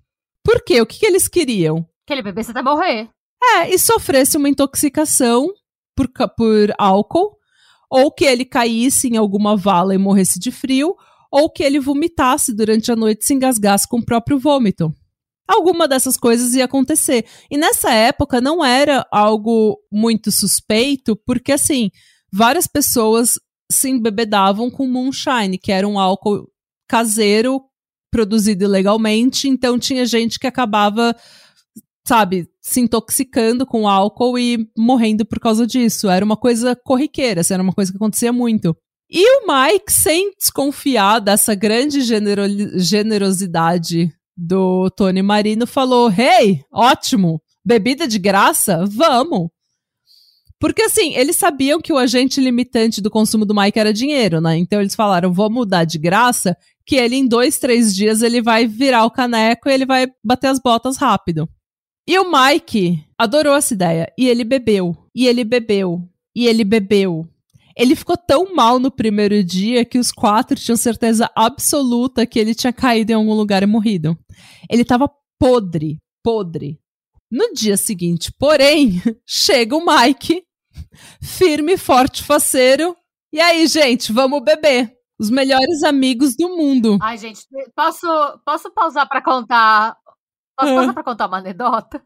Por 0.45 0.63
quê? 0.63 0.83
O 0.83 0.85
que, 0.85 0.99
que 0.99 1.07
eles 1.07 1.27
queriam? 1.27 1.89
Que 2.07 2.13
ele 2.13 2.23
bebesse 2.23 2.51
até 2.51 2.61
morrer. 2.61 3.09
É, 3.43 3.75
e 3.75 3.79
sofresse 3.79 4.37
uma 4.37 4.49
intoxicação 4.49 5.49
por, 5.97 6.07
por 6.37 6.75
álcool, 6.77 7.35
ou 7.89 8.13
que 8.13 8.27
ele 8.27 8.45
caísse 8.45 9.09
em 9.09 9.17
alguma 9.17 9.57
vala 9.57 9.95
e 9.95 9.99
morresse 9.99 10.39
de 10.39 10.51
frio, 10.51 10.95
ou 11.33 11.49
que 11.49 11.63
ele 11.63 11.81
vomitasse 11.81 12.55
durante 12.55 12.93
a 12.93 12.97
noite 12.97 13.23
e 13.23 13.25
se 13.25 13.33
engasgasse 13.33 13.89
com 13.89 14.01
o 14.01 14.05
próprio 14.05 14.39
vômito. 14.39 14.95
Alguma 15.51 15.89
dessas 15.89 16.17
coisas 16.17 16.55
ia 16.55 16.65
acontecer. 16.65 17.27
E 17.51 17.59
nessa 17.59 17.93
época 17.93 18.41
não 18.41 18.65
era 18.65 19.05
algo 19.11 19.77
muito 19.91 20.31
suspeito, 20.31 21.17
porque 21.27 21.51
assim, 21.51 21.91
várias 22.33 22.69
pessoas 22.69 23.33
se 23.69 23.89
embebedavam 23.89 24.71
com 24.71 24.87
moonshine, 24.87 25.59
que 25.59 25.73
era 25.73 25.89
um 25.89 25.99
álcool 25.99 26.49
caseiro 26.89 27.61
produzido 28.13 28.65
ilegalmente, 28.65 29.49
então 29.49 29.77
tinha 29.77 30.07
gente 30.07 30.39
que 30.39 30.47
acabava, 30.47 31.17
sabe, 32.07 32.49
se 32.63 32.81
intoxicando 32.81 33.67
com 33.67 33.89
álcool 33.89 34.39
e 34.39 34.69
morrendo 34.79 35.27
por 35.27 35.41
causa 35.41 35.67
disso. 35.67 36.09
Era 36.09 36.25
uma 36.25 36.37
coisa 36.37 36.77
corriqueira, 36.77 37.41
assim, 37.41 37.55
era 37.55 37.63
uma 37.63 37.73
coisa 37.73 37.91
que 37.91 37.97
acontecia 37.97 38.33
muito. 38.33 38.77
E 39.11 39.25
o 39.39 39.47
Mike, 39.49 39.93
sem 39.93 40.33
desconfiar 40.39 41.19
dessa 41.19 41.57
grande 41.57 42.03
genero 42.03 42.43
generosidade 42.79 44.13
do 44.41 44.91
Tony 44.91 45.23
Marino, 45.23 45.67
falou: 45.67 46.11
Hey, 46.11 46.65
ótimo, 46.73 47.43
bebida 47.65 48.09
de 48.09 48.19
graça? 48.19 48.85
Vamos! 48.87 49.49
Porque 50.59 50.83
assim, 50.83 51.15
eles 51.15 51.37
sabiam 51.37 51.81
que 51.81 51.93
o 51.93 51.97
agente 51.97 52.41
limitante 52.41 53.01
do 53.01 53.11
consumo 53.11 53.47
do 53.47 53.55
Mike 53.55 53.79
era 53.79 53.95
dinheiro, 53.95 54.43
né? 54.43 54.59
Então 54.59 54.81
eles 54.81 54.95
falaram, 54.95 55.33
vamos 55.33 55.67
dar 55.67 55.85
de 55.85 55.99
graça, 55.99 56.55
que 56.85 56.97
ele 56.97 57.17
em 57.17 57.27
dois, 57.27 57.59
três 57.59 57.95
dias 57.95 58.21
ele 58.21 58.43
vai 58.43 58.67
virar 58.67 59.07
o 59.07 59.11
caneco 59.11 59.69
e 59.69 59.73
ele 59.73 59.87
vai 59.87 60.07
bater 60.23 60.49
as 60.49 60.61
botas 60.61 60.99
rápido. 60.99 61.49
E 62.07 62.19
o 62.19 62.31
Mike 62.31 63.03
adorou 63.17 63.55
essa 63.55 63.73
ideia. 63.73 64.13
E 64.19 64.29
ele 64.29 64.45
bebeu. 64.45 64.97
E 65.15 65.27
ele 65.27 65.45
bebeu. 65.45 66.07
E 66.35 66.47
ele 66.47 66.65
bebeu. 66.65 67.27
Ele 67.81 67.97
ficou 67.97 68.15
tão 68.15 68.55
mal 68.55 68.79
no 68.79 68.91
primeiro 68.91 69.43
dia 69.43 69.87
que 69.87 69.99
os 69.99 70.13
quatro 70.13 70.55
tinham 70.55 70.77
certeza 70.77 71.31
absoluta 71.35 72.27
que 72.27 72.39
ele 72.39 72.55
tinha 72.55 72.75
caído 72.75 73.13
em 73.13 73.15
algum 73.15 73.33
lugar 73.33 73.63
e 73.63 73.67
morrido. 73.67 74.19
Ele 74.69 74.85
tava 74.85 75.11
podre, 75.39 75.99
podre. 76.23 76.79
No 77.31 77.55
dia 77.55 77.79
seguinte, 77.79 78.31
porém, 78.39 79.01
chega 79.27 79.75
o 79.75 79.83
Mike 79.83 80.45
firme, 81.23 81.79
forte, 81.79 82.23
faceiro. 82.23 82.95
E 83.33 83.41
aí, 83.41 83.67
gente, 83.67 84.13
vamos 84.13 84.45
beber. 84.45 84.95
Os 85.19 85.31
melhores 85.31 85.83
amigos 85.83 86.37
do 86.37 86.51
mundo. 86.51 86.99
Ai, 87.01 87.17
gente, 87.17 87.47
posso, 87.75 88.07
posso 88.45 88.71
pausar 88.73 89.09
para 89.09 89.23
contar? 89.23 89.97
Posso 90.55 90.75
pausar 90.75 90.93
para 90.93 91.05
contar 91.05 91.27
uma 91.29 91.39
anedota? 91.39 92.05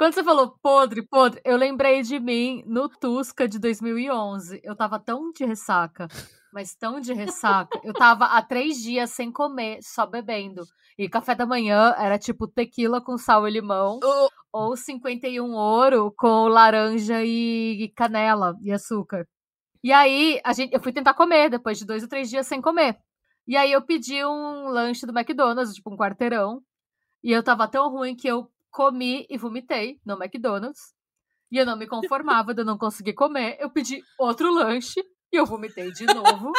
Quando 0.00 0.14
você 0.14 0.24
falou 0.24 0.56
podre, 0.62 1.02
podre, 1.02 1.42
eu 1.44 1.58
lembrei 1.58 2.00
de 2.00 2.18
mim 2.18 2.64
no 2.66 2.88
Tusca 2.88 3.46
de 3.46 3.58
2011. 3.58 4.58
Eu 4.64 4.74
tava 4.74 4.98
tão 4.98 5.30
de 5.30 5.44
ressaca, 5.44 6.08
mas 6.50 6.74
tão 6.74 7.02
de 7.02 7.12
ressaca. 7.12 7.78
Eu 7.84 7.92
tava 7.92 8.24
há 8.24 8.40
três 8.40 8.78
dias 8.78 9.10
sem 9.10 9.30
comer, 9.30 9.78
só 9.82 10.06
bebendo. 10.06 10.62
E 10.96 11.06
café 11.06 11.34
da 11.34 11.44
manhã 11.44 11.94
era 11.98 12.18
tipo 12.18 12.48
tequila 12.48 12.98
com 12.98 13.18
sal 13.18 13.46
e 13.46 13.50
limão. 13.50 13.98
Uh. 13.98 14.30
Ou 14.50 14.74
51 14.74 15.52
ouro 15.52 16.10
com 16.16 16.48
laranja 16.48 17.22
e 17.22 17.92
canela 17.94 18.56
e 18.62 18.72
açúcar. 18.72 19.28
E 19.84 19.92
aí, 19.92 20.40
a 20.42 20.54
gente, 20.54 20.72
eu 20.72 20.80
fui 20.80 20.94
tentar 20.94 21.12
comer 21.12 21.50
depois 21.50 21.78
de 21.78 21.84
dois 21.84 22.02
ou 22.02 22.08
três 22.08 22.30
dias 22.30 22.46
sem 22.46 22.62
comer. 22.62 22.96
E 23.46 23.54
aí 23.54 23.70
eu 23.70 23.82
pedi 23.82 24.24
um 24.24 24.68
lanche 24.68 25.04
do 25.04 25.12
McDonald's, 25.12 25.74
tipo 25.74 25.92
um 25.92 25.96
quarteirão. 25.98 26.62
E 27.22 27.30
eu 27.30 27.42
tava 27.42 27.68
tão 27.68 27.90
ruim 27.90 28.16
que 28.16 28.26
eu 28.26 28.50
comi 28.70 29.26
e 29.28 29.36
vomitei 29.36 30.00
no 30.04 30.14
McDonald's. 30.14 30.94
E 31.50 31.58
eu 31.58 31.66
não 31.66 31.76
me 31.76 31.86
conformava 31.86 32.54
de 32.54 32.62
eu 32.62 32.64
não 32.64 32.78
conseguir 32.78 33.14
comer. 33.14 33.56
Eu 33.58 33.70
pedi 33.70 34.02
outro 34.18 34.52
lanche 34.52 35.00
e 35.32 35.36
eu 35.36 35.44
vomitei 35.44 35.90
de 35.92 36.06
novo. 36.06 36.52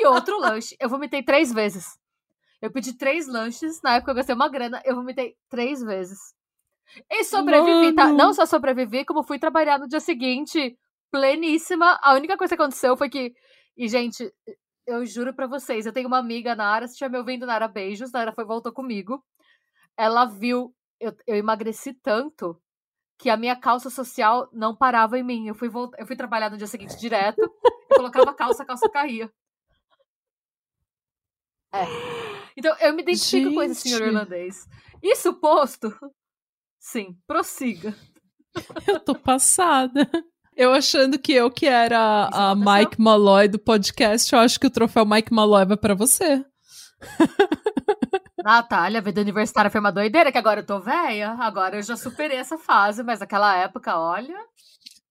e 0.00 0.06
outro 0.06 0.38
lanche. 0.38 0.76
Eu 0.80 0.88
vomitei 0.88 1.22
três 1.22 1.52
vezes. 1.52 1.98
Eu 2.60 2.70
pedi 2.70 2.92
três 2.92 3.26
lanches, 3.26 3.80
na 3.82 3.96
época 3.96 4.10
eu 4.10 4.14
gastei 4.14 4.34
uma 4.34 4.48
grana, 4.48 4.82
eu 4.84 4.94
vomitei 4.94 5.34
três 5.48 5.82
vezes. 5.82 6.18
E 7.10 7.24
sobrevivi, 7.24 7.94
tá? 7.94 8.08
Não 8.08 8.34
só 8.34 8.44
sobrevivi, 8.44 9.04
como 9.04 9.22
fui 9.22 9.38
trabalhar 9.38 9.78
no 9.78 9.88
dia 9.88 10.00
seguinte, 10.00 10.76
pleníssima. 11.10 11.98
A 12.02 12.14
única 12.14 12.36
coisa 12.36 12.54
que 12.54 12.60
aconteceu 12.60 12.96
foi 12.96 13.08
que. 13.08 13.32
E, 13.76 13.88
gente, 13.88 14.30
eu 14.86 15.06
juro 15.06 15.32
pra 15.32 15.46
vocês, 15.46 15.86
eu 15.86 15.92
tenho 15.92 16.08
uma 16.08 16.18
amiga, 16.18 16.54
Nara, 16.54 16.86
se 16.86 16.94
estiver 16.94 17.10
me 17.10 17.18
ouvindo, 17.18 17.46
Nara, 17.46 17.68
beijos. 17.68 18.12
Nara 18.12 18.32
foi 18.32 18.44
voltou 18.44 18.72
comigo. 18.72 19.24
Ela 19.96 20.24
viu, 20.26 20.74
eu, 21.00 21.16
eu 21.26 21.36
emagreci 21.36 21.94
tanto 21.94 22.60
que 23.18 23.28
a 23.28 23.36
minha 23.36 23.56
calça 23.56 23.90
social 23.90 24.48
não 24.52 24.74
parava 24.74 25.18
em 25.18 25.22
mim. 25.22 25.46
Eu 25.46 25.54
fui, 25.54 25.68
volt... 25.68 25.92
eu 25.98 26.06
fui 26.06 26.16
trabalhar 26.16 26.50
no 26.50 26.56
dia 26.56 26.66
seguinte 26.66 26.96
direto, 26.98 27.40
eu 27.40 27.96
colocava 27.96 28.34
calça, 28.34 28.62
a 28.62 28.66
calça 28.66 28.88
caía. 28.88 29.30
É. 31.72 31.84
Então, 32.56 32.74
eu 32.80 32.94
me 32.94 33.02
identifico 33.02 33.44
Gente. 33.44 33.54
com 33.54 33.62
esse 33.62 33.88
senhor 33.88 34.02
irlandês. 34.02 34.68
Isso 35.02 35.34
posto, 35.34 35.94
sim, 36.78 37.16
prossiga. 37.26 37.94
Eu 38.86 38.98
tô 39.00 39.14
passada. 39.14 40.10
Eu 40.56 40.72
achando 40.72 41.18
que 41.18 41.32
eu 41.32 41.50
que 41.50 41.66
era 41.66 42.28
a 42.32 42.54
Mike 42.54 43.00
Malloy 43.00 43.48
do 43.48 43.58
podcast, 43.58 44.32
eu 44.32 44.40
acho 44.40 44.58
que 44.58 44.66
o 44.66 44.70
troféu 44.70 45.06
Mike 45.06 45.32
Malloy 45.32 45.64
vai 45.64 45.76
para 45.76 45.94
você. 45.94 46.44
Natália, 48.42 49.00
vida 49.00 49.20
universitária 49.20 49.70
foi 49.70 49.80
uma 49.80 49.92
doideira, 49.92 50.32
que 50.32 50.38
agora 50.38 50.60
eu 50.60 50.66
tô 50.66 50.80
velha. 50.80 51.36
Agora 51.40 51.76
eu 51.76 51.82
já 51.82 51.96
superei 51.96 52.38
essa 52.38 52.58
fase, 52.58 53.02
mas 53.02 53.20
naquela 53.20 53.56
época, 53.56 53.98
olha. 53.98 54.36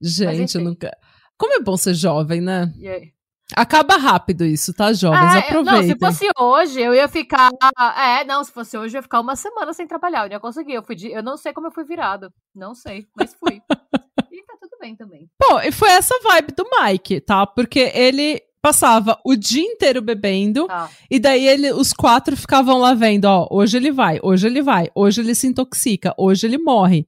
Gente, 0.02 0.58
eu 0.58 0.64
nunca. 0.64 0.96
Como 1.38 1.54
é 1.54 1.60
bom 1.60 1.78
ser 1.78 1.94
jovem, 1.94 2.42
né? 2.42 2.72
E 2.78 2.88
aí? 2.88 3.14
Acaba 3.56 3.98
rápido 3.98 4.46
isso, 4.46 4.74
tá, 4.74 4.94
jovens? 4.94 5.36
É, 5.36 5.40
Aproveitem. 5.40 5.64
não, 5.64 5.84
se 5.84 5.98
fosse 5.98 6.30
hoje, 6.38 6.82
eu 6.82 6.94
ia 6.94 7.08
ficar. 7.08 7.50
É, 7.98 8.24
não, 8.24 8.44
se 8.44 8.52
fosse 8.52 8.78
hoje, 8.78 8.96
eu 8.96 9.00
ia 9.00 9.04
ficar 9.04 9.20
uma 9.20 9.36
semana 9.36 9.74
sem 9.74 9.88
trabalhar. 9.88 10.20
Eu 10.20 10.26
não 10.26 10.34
ia 10.34 10.40
conseguir. 10.40 10.74
Eu, 10.74 10.84
fui 10.84 10.96
de... 10.96 11.12
eu 11.12 11.24
não 11.24 11.36
sei 11.36 11.52
como 11.52 11.68
eu 11.68 11.72
fui 11.72 11.84
virada. 11.84 12.32
Não 12.54 12.76
sei, 12.76 13.08
mas 13.16 13.34
fui. 13.34 13.56
e 14.32 14.44
tá 14.44 14.54
tudo 14.62 14.78
bem 14.80 14.96
também. 14.96 15.28
Bom, 15.42 15.60
e 15.62 15.72
foi 15.72 15.90
essa 15.90 16.14
vibe 16.22 16.54
do 16.56 16.64
Mike, 16.70 17.22
tá? 17.22 17.48
Porque 17.48 17.92
ele 17.96 18.40
passava 18.62 19.18
o 19.26 19.36
dia 19.36 19.64
inteiro 19.64 20.02
bebendo 20.02 20.68
Tá. 20.68 20.90
e 21.10 21.20
daí 21.20 21.48
ele, 21.48 21.72
os 21.72 21.94
quatro 21.94 22.36
ficavam 22.36 22.78
lá 22.78 22.94
vendo, 22.94 23.26
ó, 23.26 23.48
hoje 23.50 23.78
ele 23.78 23.92
vai, 23.92 24.20
hoje 24.22 24.48
ele 24.48 24.62
vai, 24.62 24.90
hoje 24.94 25.22
ele 25.22 25.34
se 25.34 25.48
intoxica, 25.48 26.14
hoje 26.18 26.46
ele 26.46 26.58
morre. 26.58 27.08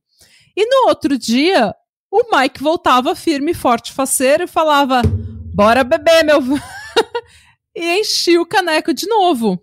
E 0.55 0.65
no 0.65 0.89
outro 0.89 1.17
dia, 1.17 1.73
o 2.11 2.35
Mike 2.35 2.61
voltava 2.61 3.15
firme, 3.15 3.53
forte, 3.53 3.91
faceiro 3.93 4.43
e 4.43 4.47
falava, 4.47 5.01
bora 5.53 5.83
beber, 5.83 6.23
meu... 6.25 6.39
e 7.75 7.99
enchia 7.99 8.41
o 8.41 8.45
caneco 8.45 8.93
de 8.93 9.07
novo. 9.07 9.61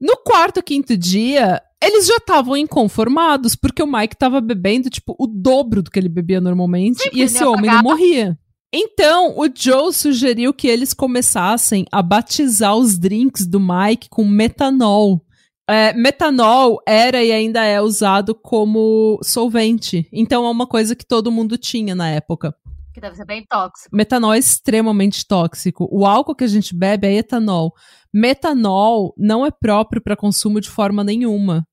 No 0.00 0.16
quarto, 0.18 0.62
quinto 0.62 0.96
dia, 0.96 1.62
eles 1.82 2.06
já 2.06 2.16
estavam 2.16 2.56
inconformados, 2.56 3.56
porque 3.56 3.82
o 3.82 3.86
Mike 3.86 4.16
tava 4.16 4.40
bebendo, 4.40 4.90
tipo, 4.90 5.14
o 5.18 5.26
dobro 5.26 5.82
do 5.82 5.90
que 5.90 5.98
ele 5.98 6.08
bebia 6.08 6.40
normalmente, 6.40 7.02
Sim, 7.02 7.10
e 7.12 7.22
esse 7.22 7.42
homem 7.44 7.70
não 7.70 7.82
morria. 7.82 8.38
Então, 8.74 9.34
o 9.36 9.46
Joe 9.54 9.92
sugeriu 9.92 10.54
que 10.54 10.66
eles 10.66 10.94
começassem 10.94 11.84
a 11.92 12.00
batizar 12.00 12.74
os 12.74 12.98
drinks 12.98 13.46
do 13.46 13.60
Mike 13.60 14.08
com 14.08 14.24
metanol. 14.24 15.22
É, 15.68 15.92
metanol 15.92 16.78
era 16.88 17.22
e 17.22 17.30
ainda 17.30 17.62
é 17.62 17.80
usado 17.82 18.34
como 18.34 19.20
solvente. 19.22 20.08
Então, 20.10 20.46
é 20.46 20.50
uma 20.50 20.66
coisa 20.66 20.96
que 20.96 21.06
todo 21.06 21.30
mundo 21.30 21.58
tinha 21.58 21.94
na 21.94 22.08
época. 22.08 22.54
Que 22.94 23.00
deve 23.00 23.14
ser 23.14 23.26
bem 23.26 23.44
tóxico. 23.46 23.94
Metanol 23.94 24.32
é 24.32 24.38
extremamente 24.38 25.26
tóxico. 25.26 25.86
O 25.90 26.06
álcool 26.06 26.34
que 26.34 26.44
a 26.44 26.48
gente 26.48 26.74
bebe 26.74 27.06
é 27.06 27.16
etanol. 27.16 27.72
Metanol 28.12 29.14
não 29.18 29.44
é 29.44 29.50
próprio 29.50 30.02
para 30.02 30.16
consumo 30.16 30.60
de 30.60 30.70
forma 30.70 31.04
nenhuma. 31.04 31.66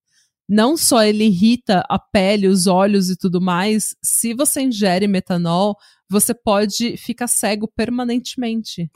Não 0.52 0.76
só 0.76 1.04
ele 1.04 1.26
irrita 1.26 1.84
a 1.88 1.96
pele, 1.96 2.48
os 2.48 2.66
olhos 2.66 3.08
e 3.08 3.16
tudo 3.16 3.40
mais, 3.40 3.94
se 4.02 4.34
você 4.34 4.62
ingere 4.62 5.06
metanol, 5.06 5.76
você 6.10 6.34
pode 6.34 6.96
ficar 6.96 7.28
cego 7.28 7.68
permanentemente. 7.68 8.90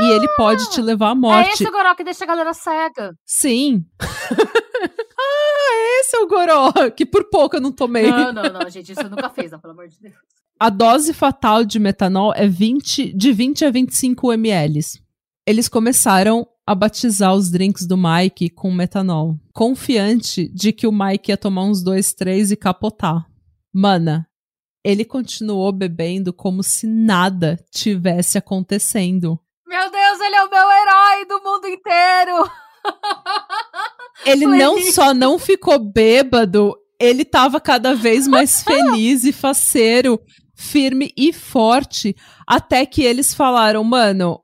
e 0.00 0.10
ele 0.10 0.26
pode 0.36 0.68
te 0.70 0.82
levar 0.82 1.10
à 1.10 1.12
É 1.12 1.14
morte. 1.14 1.50
esse 1.52 1.68
o 1.68 1.70
goró 1.70 1.94
que 1.94 2.02
deixa 2.02 2.24
a 2.24 2.26
galera 2.26 2.52
cega. 2.52 3.14
Sim. 3.24 3.84
ah, 4.02 6.00
esse 6.00 6.16
é 6.16 6.20
o 6.20 6.26
goró, 6.26 6.72
que 6.90 7.06
por 7.06 7.30
pouco 7.30 7.56
eu 7.56 7.60
não 7.60 7.70
tomei. 7.70 8.10
Não, 8.10 8.32
não, 8.32 8.42
não, 8.52 8.68
gente, 8.68 8.90
isso 8.90 9.00
eu 9.02 9.10
nunca 9.10 9.30
fez, 9.30 9.52
não, 9.52 9.60
pelo 9.60 9.72
amor 9.74 9.86
de 9.86 10.00
Deus. 10.00 10.14
A 10.58 10.70
dose 10.70 11.12
fatal 11.14 11.64
de 11.64 11.78
metanol 11.78 12.32
é 12.34 12.48
20, 12.48 13.12
de 13.12 13.32
20 13.32 13.64
a 13.64 13.70
25 13.70 14.32
ml. 14.32 14.80
Eles 15.46 15.68
começaram 15.68 16.46
a 16.66 16.74
batizar 16.74 17.34
os 17.34 17.50
drinks 17.50 17.86
do 17.86 17.96
Mike 17.96 18.50
com 18.50 18.72
metanol, 18.72 19.38
confiante 19.52 20.48
de 20.48 20.72
que 20.72 20.86
o 20.86 20.92
Mike 20.92 21.30
ia 21.30 21.36
tomar 21.36 21.64
uns 21.64 21.82
dois, 21.82 22.14
três 22.14 22.50
e 22.50 22.56
capotar. 22.56 23.26
Mana, 23.72 24.26
ele 24.84 25.04
continuou 25.04 25.72
bebendo 25.72 26.32
como 26.32 26.62
se 26.62 26.86
nada 26.86 27.58
tivesse 27.70 28.38
acontecendo. 28.38 29.38
Meu 29.66 29.90
Deus, 29.90 30.20
ele 30.20 30.36
é 30.36 30.44
o 30.44 30.50
meu 30.50 30.70
herói 30.70 31.24
do 31.26 31.42
mundo 31.42 31.66
inteiro! 31.66 32.50
Ele 34.24 34.46
Foi 34.46 34.58
não 34.58 34.78
isso. 34.78 34.92
só 34.92 35.12
não 35.12 35.38
ficou 35.38 35.78
bêbado, 35.78 36.74
ele 37.00 37.24
tava 37.24 37.60
cada 37.60 37.94
vez 37.94 38.28
mais 38.28 38.62
feliz 38.64 39.24
e 39.24 39.32
faceiro, 39.32 40.20
firme 40.54 41.12
e 41.16 41.32
forte, 41.32 42.14
até 42.46 42.86
que 42.86 43.02
eles 43.02 43.34
falaram, 43.34 43.82
mano, 43.82 44.40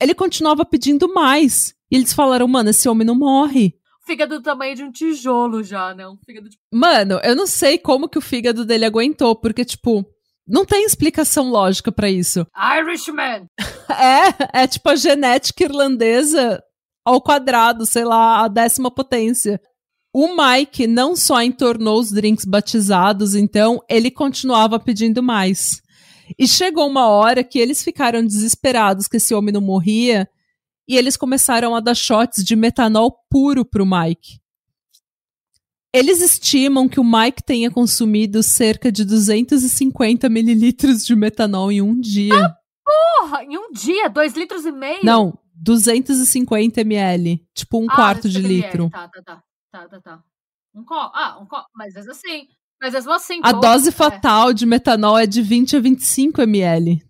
ele 0.00 0.14
continuava 0.14 0.64
pedindo 0.64 1.12
mais. 1.12 1.74
E 1.90 1.96
eles 1.96 2.12
falaram, 2.12 2.46
mano, 2.48 2.70
esse 2.70 2.88
homem 2.88 3.06
não 3.06 3.14
morre. 3.14 3.74
Fígado 4.06 4.38
do 4.38 4.42
tamanho 4.42 4.74
de 4.74 4.82
um 4.82 4.90
tijolo 4.90 5.62
já, 5.62 5.94
né? 5.94 6.08
Um 6.08 6.16
fígado 6.24 6.48
de... 6.48 6.56
Mano, 6.72 7.20
eu 7.22 7.36
não 7.36 7.46
sei 7.46 7.78
como 7.78 8.08
que 8.08 8.18
o 8.18 8.22
fígado 8.22 8.64
dele 8.64 8.84
aguentou, 8.84 9.36
porque, 9.36 9.64
tipo, 9.64 10.04
não 10.46 10.64
tem 10.64 10.84
explicação 10.84 11.50
lógica 11.50 11.92
pra 11.92 12.10
isso. 12.10 12.46
Irishman! 12.56 13.46
É, 13.92 14.62
é 14.62 14.66
tipo 14.68 14.88
a 14.88 14.94
genética 14.94 15.64
irlandesa 15.64 16.62
ao 17.04 17.20
quadrado, 17.20 17.84
sei 17.84 18.04
lá, 18.04 18.44
a 18.44 18.48
décima 18.48 18.88
potência. 18.88 19.60
O 20.14 20.28
Mike 20.28 20.86
não 20.86 21.16
só 21.16 21.42
entornou 21.42 21.98
os 21.98 22.12
drinks 22.12 22.44
batizados, 22.44 23.34
então 23.34 23.80
ele 23.88 24.08
continuava 24.08 24.78
pedindo 24.78 25.22
mais. 25.22 25.82
E 26.38 26.46
chegou 26.46 26.86
uma 26.88 27.08
hora 27.08 27.42
que 27.44 27.58
eles 27.58 27.82
ficaram 27.82 28.24
desesperados 28.24 29.08
que 29.08 29.16
esse 29.16 29.34
homem 29.34 29.52
não 29.52 29.60
morria 29.60 30.28
e 30.88 30.96
eles 30.96 31.16
começaram 31.16 31.74
a 31.74 31.80
dar 31.80 31.94
shots 31.94 32.44
de 32.44 32.56
metanol 32.56 33.16
puro 33.30 33.64
pro 33.64 33.86
Mike. 33.86 34.40
Eles 35.92 36.20
estimam 36.20 36.88
que 36.88 37.00
o 37.00 37.04
Mike 37.04 37.42
tenha 37.42 37.70
consumido 37.70 38.42
cerca 38.42 38.92
de 38.92 39.04
250 39.04 40.28
mililitros 40.28 41.04
de 41.04 41.16
metanol 41.16 41.72
em 41.72 41.82
um 41.82 41.98
dia. 41.98 42.54
Porra, 42.84 43.42
em 43.44 43.58
um 43.58 43.72
dia, 43.72 44.08
dois 44.08 44.34
litros 44.34 44.64
e 44.64 44.70
meio? 44.70 45.00
Não, 45.02 45.36
250 45.54 46.80
ml. 46.82 47.44
Tipo 47.52 47.80
um 47.80 47.86
Ah, 47.90 47.94
quarto 47.96 48.28
de 48.28 48.36
50 48.38 48.48
ml. 48.48 48.66
litro. 48.66 48.90
Tá, 48.90 49.08
tá, 49.08 49.22
tá. 49.22 49.42
Tá, 49.72 49.88
tá, 49.88 50.00
tá. 50.00 50.22
Um 50.74 50.84
copo. 50.84 51.10
Ah, 51.14 51.38
um 51.40 51.46
copo. 51.46 51.66
Mas 51.74 51.96
assim. 51.96 52.46
Mas 52.80 52.94
mesmo 52.94 53.12
assim. 53.12 53.40
A 53.42 53.52
dose 53.52 53.90
é. 53.90 53.92
fatal 53.92 54.52
de 54.52 54.64
metanol 54.64 55.18
é 55.18 55.26
de 55.26 55.42
20 55.42 55.76
a 55.76 55.80
25 55.80 56.40
ml. 56.42 57.02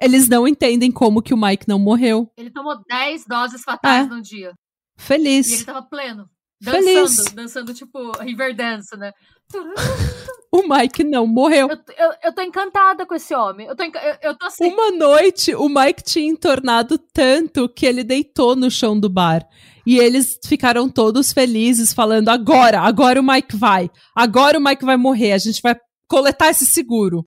Eles 0.00 0.28
não 0.28 0.48
entendem 0.48 0.90
como 0.90 1.22
que 1.22 1.34
o 1.34 1.36
Mike 1.36 1.68
não 1.68 1.78
morreu. 1.78 2.30
Ele 2.36 2.50
tomou 2.50 2.80
10 2.88 3.26
doses 3.26 3.62
fatais 3.62 4.06
É. 4.06 4.08
no 4.08 4.22
dia. 4.22 4.48
E 4.48 4.50
ele 4.50 4.54
Feliz. 4.96 5.64
tava 5.64 5.82
pleno. 5.82 6.28
Feliz. 6.62 7.16
Dançando, 7.16 7.34
dançando 7.34 7.74
tipo 7.74 8.12
Riverdance, 8.18 8.96
né? 8.96 9.12
O 10.52 10.66
Mike 10.66 11.04
não 11.04 11.28
morreu. 11.28 11.68
Eu, 11.68 11.76
eu, 11.96 12.12
eu 12.24 12.34
tô 12.34 12.42
encantada 12.42 13.06
com 13.06 13.14
esse 13.14 13.32
homem. 13.32 13.68
Eu 13.68 13.76
tô, 13.76 13.84
eu, 13.84 14.16
eu 14.20 14.36
tô 14.36 14.46
assim. 14.46 14.64
Uma 14.64 14.90
noite, 14.90 15.54
o 15.54 15.68
Mike 15.68 16.02
tinha 16.02 16.28
entornado 16.28 16.98
tanto 16.98 17.68
que 17.68 17.86
ele 17.86 18.02
deitou 18.02 18.56
no 18.56 18.68
chão 18.68 18.98
do 18.98 19.08
bar. 19.08 19.46
E 19.86 19.98
eles 19.98 20.38
ficaram 20.44 20.88
todos 20.88 21.32
felizes, 21.32 21.92
falando: 21.92 22.28
agora, 22.28 22.80
agora 22.80 23.20
o 23.20 23.24
Mike 23.24 23.56
vai. 23.56 23.90
Agora 24.14 24.58
o 24.58 24.62
Mike 24.62 24.84
vai 24.84 24.96
morrer. 24.96 25.32
A 25.32 25.38
gente 25.38 25.60
vai 25.62 25.76
coletar 26.08 26.50
esse 26.50 26.66
seguro. 26.66 27.24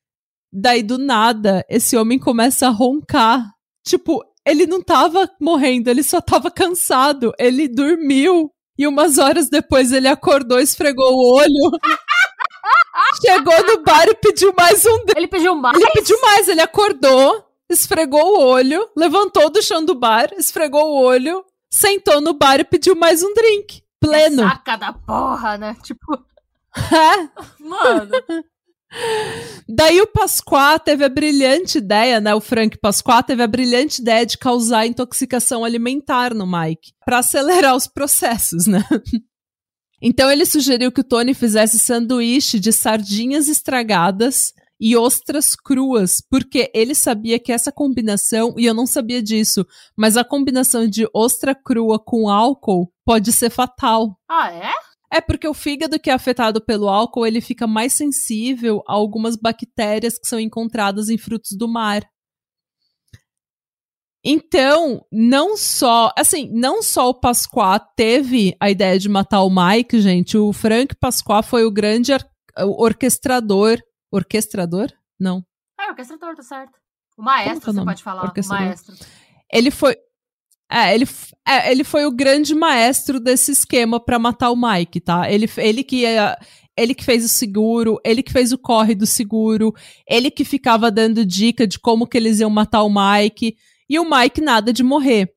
Daí, 0.52 0.84
do 0.84 0.98
nada, 0.98 1.66
esse 1.70 1.98
homem 1.98 2.20
começa 2.20 2.68
a 2.68 2.72
roncar. 2.72 3.44
Tipo, 3.86 4.24
ele 4.46 4.68
não 4.68 4.82
tava 4.82 5.30
morrendo, 5.42 5.90
ele 5.90 6.04
só 6.04 6.22
tava 6.22 6.52
cansado. 6.52 7.32
Ele 7.40 7.68
dormiu. 7.68 8.50
E 8.78 8.88
umas 8.88 9.18
horas 9.18 9.50
depois 9.50 9.92
ele 9.92 10.08
acordou, 10.08 10.60
esfregou 10.60 11.14
o 11.14 11.36
olho. 11.36 11.72
Chegou 13.22 13.66
no 13.66 13.84
bar 13.84 14.08
e 14.08 14.16
pediu 14.16 14.54
mais 14.58 14.86
um 14.86 14.98
Ele 15.16 15.28
pediu 15.28 15.56
mais. 15.56 15.78
ele 15.78 15.92
pediu 15.92 16.20
mais, 16.22 16.48
ele 16.48 16.62
acordou, 16.62 17.46
esfregou 17.70 18.38
o 18.38 18.42
olho, 18.42 18.90
levantou 18.96 19.50
do 19.50 19.62
chão 19.62 19.84
do 19.84 19.96
bar, 19.96 20.30
esfregou 20.38 20.84
o 20.84 21.02
olho, 21.04 21.44
sentou 21.74 22.22
no 22.22 22.34
bar 22.34 22.60
e 22.60 22.64
pediu 22.64 22.96
mais 22.96 23.24
um 23.24 23.34
drink. 23.34 23.82
Pleno. 24.00 24.44
Saca 24.44 24.76
da 24.76 24.94
porra, 24.94 25.58
né? 25.58 25.76
Tipo, 25.82 26.24
É. 26.76 27.64
mano. 27.64 28.12
Daí 29.68 30.00
o 30.02 30.08
Pasquá 30.08 30.78
teve 30.78 31.04
a 31.04 31.10
brilhante 31.10 31.80
ideia, 31.80 32.20
né? 32.20 32.36
O 32.36 32.40
Frank 32.40 32.78
Pasquá 32.78 33.24
teve 33.24 33.42
a 33.42 33.48
brilhante 33.48 34.02
ideia 34.02 34.24
de 34.24 34.38
causar 34.38 34.86
intoxicação 34.86 35.66
alimentar 35.66 36.32
no 36.32 36.46
Mike, 36.46 36.94
pra 37.04 37.20
acelerar 37.20 37.76
os 37.76 37.88
processos, 37.88 38.68
né? 38.68 38.84
Então 40.06 40.30
ele 40.30 40.46
sugeriu 40.46 40.92
que 40.92 41.00
o 41.00 41.04
Tony 41.04 41.34
fizesse 41.34 41.80
sanduíche 41.80 42.60
de 42.60 42.74
sardinhas 42.74 43.48
estragadas 43.48 44.54
e 44.86 44.98
ostras 44.98 45.56
cruas, 45.56 46.22
porque 46.30 46.70
ele 46.76 46.94
sabia 46.94 47.40
que 47.40 47.54
essa 47.54 47.72
combinação, 47.72 48.54
e 48.58 48.66
eu 48.66 48.74
não 48.74 48.86
sabia 48.86 49.24
disso, 49.24 49.66
mas 49.96 50.18
a 50.18 50.26
combinação 50.26 50.86
de 50.86 51.08
ostra 51.14 51.56
crua 51.56 51.98
com 51.98 52.28
álcool 52.28 52.92
pode 53.06 53.32
ser 53.32 53.50
fatal. 53.50 54.20
Ah, 54.30 54.52
é? 54.52 54.74
É 55.10 55.22
porque 55.22 55.48
o 55.48 55.54
fígado 55.54 55.98
que 55.98 56.10
é 56.10 56.14
afetado 56.14 56.60
pelo 56.60 56.90
álcool, 56.90 57.26
ele 57.26 57.40
fica 57.40 57.66
mais 57.66 57.94
sensível 57.94 58.84
a 58.86 58.92
algumas 58.92 59.38
bactérias 59.38 60.20
que 60.20 60.28
são 60.28 60.38
encontradas 60.38 61.08
em 61.08 61.18
frutos 61.18 61.52
do 61.58 61.66
mar. 61.66 62.04
Então, 64.22 65.06
não 65.10 65.56
só, 65.56 66.12
assim, 66.18 66.50
não 66.52 66.84
só 66.84 67.08
o 67.08 67.14
Pasquá 67.14 67.80
teve 67.80 68.54
a 68.60 68.70
ideia 68.70 69.00
de 69.00 69.08
matar 69.08 69.44
o 69.44 69.50
Mike, 69.50 70.02
gente, 70.02 70.38
o 70.38 70.52
Frank 70.52 70.94
Pasquá 71.00 71.42
foi 71.42 71.64
o 71.64 71.72
grande 71.72 72.12
orquestrador, 72.58 73.80
orquestrador? 74.18 74.92
Não. 75.20 75.46
É, 75.80 75.90
orquestrador, 75.90 76.36
tá 76.36 76.44
certo. 76.44 76.78
O 77.18 77.22
que 77.22 77.22
é 77.22 77.24
maestro, 77.24 77.72
o 77.72 77.74
você 77.74 77.86
pode 77.86 78.04
falar. 78.04 78.24
O 78.24 78.26
Orquestrador. 78.26 78.66
maestro. 78.66 78.96
Ele 79.52 79.72
foi 79.72 79.96
É, 80.72 80.96
ele, 80.96 81.08
é, 81.48 81.72
ele 81.72 81.84
foi 81.84 82.06
o 82.06 82.12
grande 82.12 82.56
maestro 82.56 83.20
desse 83.20 83.52
esquema 83.52 84.00
para 84.04 84.18
matar 84.18 84.50
o 84.50 84.56
Mike, 84.56 85.00
tá? 85.02 85.32
Ele, 85.32 85.50
ele 85.58 85.84
que 85.84 85.98
ia, 85.98 86.38
ele 86.76 86.96
que 86.96 87.04
fez 87.04 87.24
o 87.24 87.30
seguro, 87.30 88.00
ele 88.04 88.24
que 88.24 88.32
fez 88.32 88.52
o 88.52 88.58
corre 88.58 88.96
do 88.96 89.06
seguro, 89.06 89.74
ele 90.08 90.32
que 90.32 90.44
ficava 90.44 90.90
dando 90.90 91.26
dica 91.26 91.68
de 91.68 91.78
como 91.78 92.08
que 92.08 92.18
eles 92.18 92.40
iam 92.40 92.50
matar 92.50 92.82
o 92.84 92.90
Mike, 92.90 93.56
e 93.88 94.00
o 94.00 94.10
Mike 94.10 94.42
nada 94.42 94.74
de 94.74 94.84
morrer. 94.84 95.32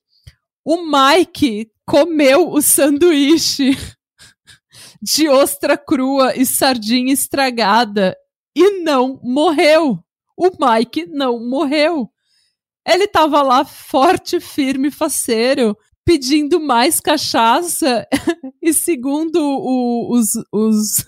O 0.64 0.78
Mike 0.86 1.70
comeu 1.84 2.50
o 2.50 2.62
sanduíche 2.62 3.76
de 5.02 5.28
ostra 5.28 5.76
crua 5.76 6.34
e 6.34 6.46
sardinha 6.46 7.12
estragada 7.12 8.16
e 8.56 8.82
não 8.82 9.20
morreu. 9.22 10.02
O 10.34 10.50
Mike 10.58 11.06
não 11.06 11.38
morreu. 11.38 12.10
Ele 12.86 13.06
tava 13.06 13.42
lá 13.42 13.66
forte, 13.66 14.40
firme, 14.40 14.90
faceiro, 14.90 15.76
pedindo 16.04 16.58
mais 16.58 16.98
cachaça. 16.98 18.06
e 18.62 18.72
segundo 18.72 19.36
o, 19.36 20.12
os, 20.14 20.28
os 20.50 21.04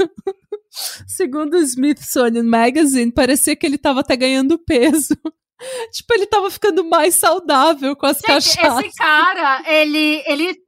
segundo 1.07 1.55
o 1.55 1.63
Smithsonian 1.63 2.43
Magazine, 2.43 3.11
parecia 3.11 3.57
que 3.57 3.65
ele 3.65 3.79
tava 3.79 4.01
até 4.01 4.15
ganhando 4.15 4.59
peso. 4.59 5.17
tipo, 5.93 6.13
ele 6.13 6.27
tava 6.27 6.51
ficando 6.51 6.85
mais 6.85 7.15
saudável 7.15 7.97
com 7.97 8.07
as 8.07 8.19
Gente, 8.19 8.27
cachaças. 8.27 8.85
Esse 8.85 8.97
cara, 8.97 9.63
ele, 9.67 10.23
ele, 10.27 10.61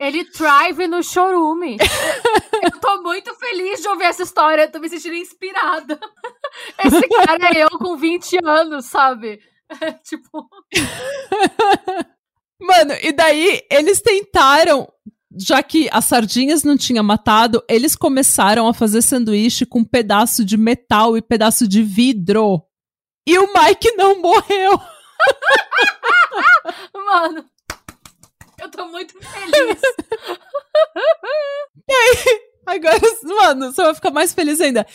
ele 0.00 0.24
thrive 0.24 0.88
no 0.88 1.02
chorume. 1.02 1.76
eu 2.64 2.80
tô 2.80 3.02
muito 3.02 3.34
feliz 3.34 3.82
de 3.82 3.88
ouvir 3.88 4.04
essa 4.04 4.22
história, 4.22 4.62
eu 4.62 4.72
tô 4.72 4.80
me 4.80 4.88
sentindo 4.88 5.14
inspirada. 5.14 6.00
Esse 6.82 7.06
cara 7.08 7.50
é 7.54 7.64
eu 7.64 7.68
com 7.78 7.96
20 7.98 8.38
anos, 8.42 8.86
sabe? 8.86 9.38
tipo. 10.02 10.48
Mano, 12.58 12.94
e 13.02 13.12
daí 13.12 13.62
eles 13.70 14.00
tentaram, 14.00 14.90
já 15.38 15.62
que 15.62 15.88
as 15.92 16.06
sardinhas 16.06 16.64
não 16.64 16.78
tinha 16.78 17.02
matado, 17.02 17.62
eles 17.68 17.94
começaram 17.94 18.66
a 18.66 18.74
fazer 18.74 19.02
sanduíche 19.02 19.66
com 19.66 19.84
pedaço 19.84 20.44
de 20.44 20.56
metal 20.56 21.16
e 21.16 21.22
pedaço 21.22 21.68
de 21.68 21.82
vidro. 21.82 22.62
E 23.28 23.38
o 23.38 23.52
Mike 23.52 23.92
não 23.96 24.20
morreu. 24.20 24.80
Mano, 26.94 27.44
eu 28.70 28.84
tô 28.84 28.88
muito 28.88 29.14
feliz. 29.18 29.80
e 31.88 31.92
aí, 31.92 32.40
agora, 32.66 33.00
mano, 33.24 33.72
você 33.72 33.82
vai 33.82 33.94
ficar 33.94 34.10
mais 34.10 34.32
feliz 34.32 34.60
ainda. 34.60 34.86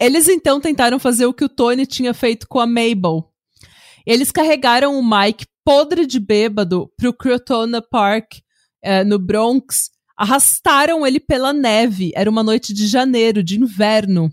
Eles 0.00 0.28
então 0.28 0.60
tentaram 0.60 0.98
fazer 0.98 1.26
o 1.26 1.34
que 1.34 1.44
o 1.44 1.48
Tony 1.48 1.86
tinha 1.86 2.14
feito 2.14 2.46
com 2.48 2.60
a 2.60 2.66
Mabel. 2.66 3.30
Eles 4.06 4.32
carregaram 4.32 4.98
o 4.98 5.02
Mike 5.02 5.46
podre 5.64 6.06
de 6.06 6.18
bêbado 6.18 6.90
pro 6.96 7.12
Crotona 7.12 7.82
Park, 7.82 8.38
é, 8.82 9.04
no 9.04 9.18
Bronx, 9.18 9.90
arrastaram 10.16 11.06
ele 11.06 11.20
pela 11.20 11.52
neve. 11.52 12.10
Era 12.14 12.30
uma 12.30 12.42
noite 12.42 12.72
de 12.72 12.86
janeiro, 12.86 13.42
de 13.42 13.60
inverno. 13.60 14.32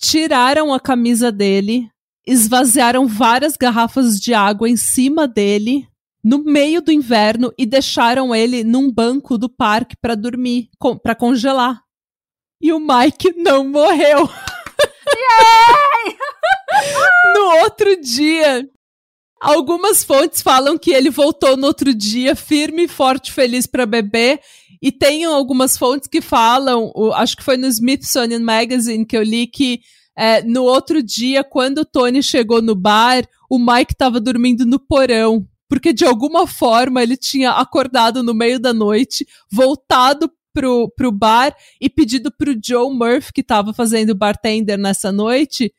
Tiraram 0.00 0.74
a 0.74 0.80
camisa 0.80 1.30
dele, 1.30 1.88
esvaziaram 2.26 3.06
várias 3.06 3.56
garrafas 3.56 4.18
de 4.18 4.34
água 4.34 4.68
em 4.68 4.76
cima 4.76 5.28
dele, 5.28 5.86
no 6.22 6.44
meio 6.44 6.80
do 6.80 6.92
inverno, 6.92 7.52
e 7.58 7.66
deixaram 7.66 8.34
ele 8.34 8.64
num 8.64 8.90
banco 8.90 9.36
do 9.36 9.48
parque 9.48 9.96
para 9.96 10.14
dormir, 10.14 10.68
para 11.02 11.14
congelar. 11.14 11.82
E 12.60 12.72
o 12.72 12.78
Mike 12.78 13.34
não 13.36 13.68
morreu. 13.68 14.28
no 17.34 17.62
outro 17.62 18.00
dia, 18.00 18.68
Algumas 19.42 20.04
fontes 20.04 20.40
falam 20.40 20.78
que 20.78 20.92
ele 20.92 21.10
voltou 21.10 21.56
no 21.56 21.66
outro 21.66 21.92
dia 21.92 22.36
firme, 22.36 22.86
forte, 22.86 23.32
feliz 23.32 23.66
para 23.66 23.84
beber. 23.84 24.40
E 24.80 24.92
tem 24.92 25.24
algumas 25.24 25.76
fontes 25.76 26.08
que 26.08 26.20
falam, 26.20 26.92
acho 27.14 27.36
que 27.36 27.42
foi 27.42 27.56
no 27.56 27.66
Smithsonian 27.66 28.38
Magazine 28.38 29.04
que 29.04 29.16
eu 29.16 29.22
li 29.22 29.48
que 29.48 29.80
é, 30.16 30.42
no 30.42 30.62
outro 30.62 31.02
dia, 31.02 31.42
quando 31.42 31.78
o 31.78 31.84
Tony 31.84 32.22
chegou 32.22 32.62
no 32.62 32.76
bar, 32.76 33.24
o 33.50 33.58
Mike 33.58 33.92
estava 33.92 34.20
dormindo 34.20 34.64
no 34.64 34.78
porão. 34.78 35.44
Porque 35.72 35.90
de 35.90 36.04
alguma 36.04 36.46
forma 36.46 37.02
ele 37.02 37.16
tinha 37.16 37.52
acordado 37.52 38.22
no 38.22 38.34
meio 38.34 38.60
da 38.60 38.74
noite, 38.74 39.26
voltado 39.50 40.30
pro, 40.52 40.92
pro 40.94 41.10
bar 41.10 41.56
e 41.80 41.88
pedido 41.88 42.30
pro 42.30 42.54
Joe 42.62 42.94
Murphy, 42.94 43.32
que 43.32 43.40
estava 43.40 43.72
fazendo 43.72 44.14
bartender 44.14 44.76
nessa 44.76 45.10
noite, 45.10 45.72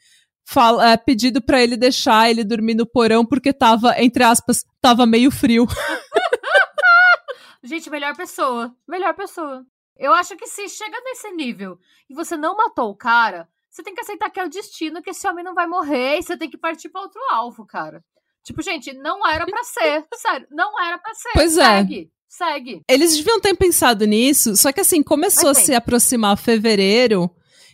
fala, 0.44 0.90
é, 0.90 0.98
pedido 0.98 1.44
para 1.44 1.62
ele 1.62 1.78
deixar 1.78 2.28
ele 2.28 2.44
dormir 2.44 2.74
no 2.74 2.88
porão 2.88 3.24
porque 3.24 3.54
tava, 3.54 3.94
entre 4.02 4.24
aspas, 4.24 4.66
tava 4.82 5.06
meio 5.06 5.30
frio. 5.30 5.68
Gente, 7.62 7.88
melhor 7.92 8.18
pessoa. 8.18 8.76
Melhor 8.88 9.14
pessoa. 9.14 9.64
Eu 9.96 10.12
acho 10.12 10.36
que 10.36 10.48
se 10.48 10.70
chega 10.70 11.00
nesse 11.02 11.30
nível 11.34 11.78
e 12.10 12.16
você 12.16 12.36
não 12.36 12.58
matou 12.58 12.90
o 12.90 12.98
cara, 12.98 13.48
você 13.70 13.84
tem 13.84 13.94
que 13.94 14.02
aceitar 14.02 14.32
que 14.32 14.40
é 14.40 14.44
o 14.44 14.50
destino, 14.50 15.04
que 15.04 15.12
esse 15.12 15.28
homem 15.28 15.46
não 15.46 15.54
vai 15.54 15.68
morrer 15.68 16.18
e 16.18 16.24
você 16.24 16.36
tem 16.36 16.50
que 16.50 16.58
partir 16.58 16.90
para 16.90 17.02
outro 17.02 17.22
alvo, 17.30 17.64
cara. 17.64 18.04
Tipo, 18.44 18.62
gente, 18.62 18.94
não 18.94 19.28
era 19.28 19.46
para 19.46 19.64
ser. 19.64 20.06
Sério, 20.16 20.48
não 20.52 20.82
era 20.82 20.98
para 20.98 21.14
ser. 21.14 21.32
Pois 21.34 21.58
é. 21.58 21.78
Segue. 21.78 22.10
É. 22.10 22.14
Segue. 22.28 22.82
Eles 22.90 23.16
deviam 23.16 23.40
ter 23.40 23.56
pensado 23.56 24.06
nisso, 24.06 24.56
só 24.56 24.72
que 24.72 24.82
assim, 24.82 25.04
começou 25.04 25.50
a 25.50 25.54
se 25.54 25.76
aproximar 25.76 26.36
fevereiro 26.36 27.30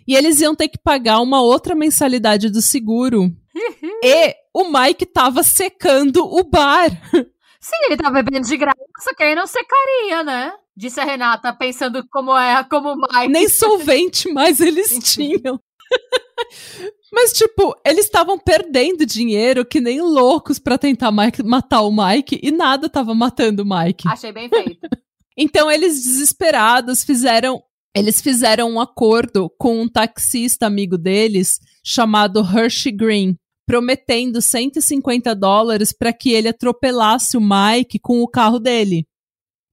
e 0.06 0.16
eles 0.16 0.42
iam 0.42 0.54
ter 0.54 0.68
que 0.68 0.78
pagar 0.78 1.22
uma 1.22 1.42
outra 1.42 1.74
mensalidade 1.74 2.50
do 2.50 2.62
seguro. 2.62 3.32
e 4.04 4.36
o 4.54 4.66
Mike 4.70 5.06
tava 5.06 5.44
secando 5.44 6.26
o 6.26 6.44
bar. 6.44 6.90
Sim, 7.62 7.76
ele 7.86 7.98
tava 7.98 8.22
bebendo 8.22 8.48
de 8.48 8.58
graça, 8.58 9.16
quem 9.18 9.36
não 9.36 9.46
secaria, 9.46 10.24
né? 10.24 10.54
Disse 10.76 11.00
a 11.00 11.04
Renata, 11.04 11.54
pensando 11.54 12.06
como 12.10 12.36
é, 12.36 12.64
como 12.64 12.94
o 12.94 12.96
Mike. 12.96 13.28
Nem 13.28 13.48
solvente 13.48 14.32
mais 14.32 14.60
eles 14.60 14.98
tinham. 15.14 15.60
Mas, 17.12 17.34
tipo, 17.34 17.76
eles 17.86 18.06
estavam 18.06 18.38
perdendo 18.38 19.06
dinheiro 19.06 19.66
que 19.66 19.82
nem 19.82 20.02
loucos 20.02 20.60
para 20.60 20.78
tentar 20.78 21.12
matar 21.12 21.82
o 21.82 21.92
Mike 21.92 22.40
e 22.42 22.52
nada 22.52 22.88
tava 22.90 23.16
matando 23.16 23.64
o 23.64 23.66
Mike. 23.66 24.08
Achei 24.08 24.32
bem 24.32 24.48
feito. 24.48 24.88
então, 25.36 25.70
eles 25.72 26.04
desesperados 26.04 27.04
fizeram 27.04 27.64
eles 27.96 28.22
fizeram 28.22 28.70
um 28.70 28.80
acordo 28.80 29.50
com 29.58 29.82
um 29.82 29.88
taxista 29.90 30.68
amigo 30.68 30.96
deles 30.96 31.60
chamado 31.84 32.40
Hershey 32.40 32.92
Green, 32.92 33.36
prometendo 33.66 34.42
150 34.42 35.36
dólares 35.36 35.92
para 35.92 36.14
que 36.14 36.32
ele 36.32 36.48
atropelasse 36.48 37.36
o 37.36 37.42
Mike 37.42 38.00
com 38.00 38.22
o 38.22 38.28
carro 38.28 38.60
dele. 38.60 39.08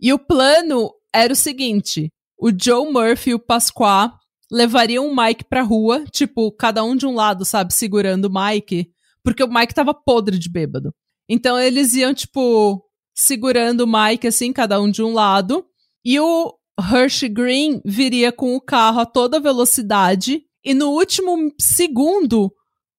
E 0.00 0.12
o 0.12 0.18
plano 0.18 0.90
era 1.14 1.32
o 1.32 1.36
seguinte: 1.36 2.10
o 2.38 2.50
Joe 2.50 2.90
Murphy 2.90 3.30
e 3.30 3.34
o 3.34 3.38
Pasquale 3.38 4.12
levariam 4.50 5.08
o 5.08 5.16
Mike 5.16 5.44
pra 5.44 5.62
rua, 5.62 6.04
tipo, 6.10 6.50
cada 6.52 6.84
um 6.84 6.96
de 6.96 7.06
um 7.06 7.14
lado, 7.14 7.44
sabe, 7.44 7.74
segurando 7.74 8.26
o 8.26 8.32
Mike, 8.32 8.90
porque 9.22 9.42
o 9.42 9.52
Mike 9.52 9.74
tava 9.74 9.92
podre 9.92 10.38
de 10.38 10.48
bêbado. 10.48 10.94
Então 11.28 11.58
eles 11.58 11.94
iam, 11.94 12.14
tipo, 12.14 12.84
segurando 13.14 13.82
o 13.82 13.86
Mike, 13.86 14.26
assim, 14.26 14.52
cada 14.52 14.80
um 14.80 14.90
de 14.90 15.02
um 15.02 15.12
lado, 15.12 15.66
e 16.04 16.20
o 16.20 16.54
Hershey 16.78 17.28
Green 17.28 17.80
viria 17.84 18.30
com 18.30 18.54
o 18.54 18.60
carro 18.60 19.00
a 19.00 19.06
toda 19.06 19.40
velocidade 19.40 20.42
e 20.64 20.74
no 20.74 20.90
último 20.90 21.52
segundo 21.58 22.52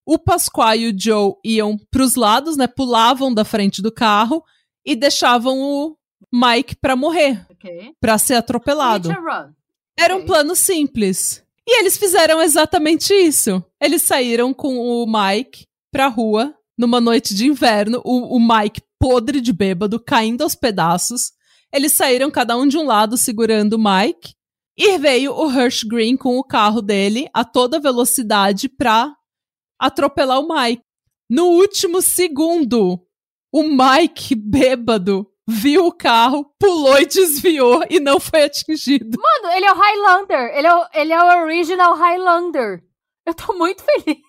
o 0.06 0.18
Pasquale 0.18 0.86
e 0.86 0.92
o 0.92 1.00
Joe 1.00 1.34
iam 1.44 1.78
para 1.92 2.02
os 2.02 2.16
lados, 2.16 2.56
né? 2.56 2.66
Pulavam 2.66 3.34
da 3.34 3.44
frente 3.44 3.82
do 3.82 3.92
carro 3.92 4.44
e 4.86 4.96
deixavam 4.96 5.60
o 5.60 5.98
Mike 6.34 6.78
para 6.78 6.96
morrer, 6.96 7.46
okay. 7.52 7.94
para 8.00 8.18
ser 8.18 8.36
atropelado. 8.36 9.10
Era 10.00 10.16
um 10.16 10.26
plano 10.26 10.56
simples. 10.56 11.44
E 11.68 11.80
eles 11.80 11.98
fizeram 11.98 12.42
exatamente 12.42 13.14
isso. 13.14 13.64
Eles 13.82 14.02
saíram 14.02 14.54
com 14.54 14.78
o 14.78 15.06
Mike 15.06 15.66
pra 15.92 16.08
rua 16.08 16.54
numa 16.78 17.02
noite 17.02 17.34
de 17.34 17.48
inverno, 17.48 18.02
o, 18.06 18.38
o 18.38 18.40
Mike 18.40 18.82
podre 19.00 19.42
de 19.42 19.52
bêbado, 19.52 20.00
caindo 20.00 20.44
aos 20.44 20.54
pedaços. 20.54 21.32
Eles 21.74 21.92
saíram 21.92 22.30
cada 22.30 22.56
um 22.56 22.68
de 22.68 22.78
um 22.78 22.86
lado 22.86 23.18
segurando 23.18 23.74
o 23.74 23.80
Mike. 23.80 24.36
E 24.78 24.98
veio 25.00 25.34
o 25.34 25.52
Hirsch 25.52 25.84
Green 25.84 26.16
com 26.16 26.38
o 26.38 26.44
carro 26.44 26.84
dele 26.84 27.28
a 27.34 27.44
toda 27.44 27.80
velocidade 27.80 28.70
pra 28.70 29.12
atropelar 29.80 30.40
o 30.40 30.48
Mike. 30.48 30.84
No 31.28 31.48
último 31.48 32.00
segundo, 32.02 33.04
o 33.52 33.64
Mike, 33.64 34.36
bêbado, 34.38 35.28
viu 35.48 35.86
o 35.86 35.94
carro, 35.94 36.54
pulou 36.60 37.00
e 37.00 37.06
desviou 37.06 37.84
e 37.90 38.00
não 38.00 38.20
foi 38.20 38.44
atingido. 38.44 39.18
Mano, 39.18 39.56
ele 39.56 39.66
é 39.66 39.72
o 39.72 39.76
Highlander. 39.76 40.58
Ele 40.58 40.68
é 40.68 40.76
o, 40.76 40.88
ele 40.94 41.14
é 41.14 41.24
o 41.24 41.44
original 41.44 41.96
Highlander. 41.96 42.84
Eu 43.26 43.34
tô 43.34 43.54
muito 43.54 43.84
feliz. 43.84 44.18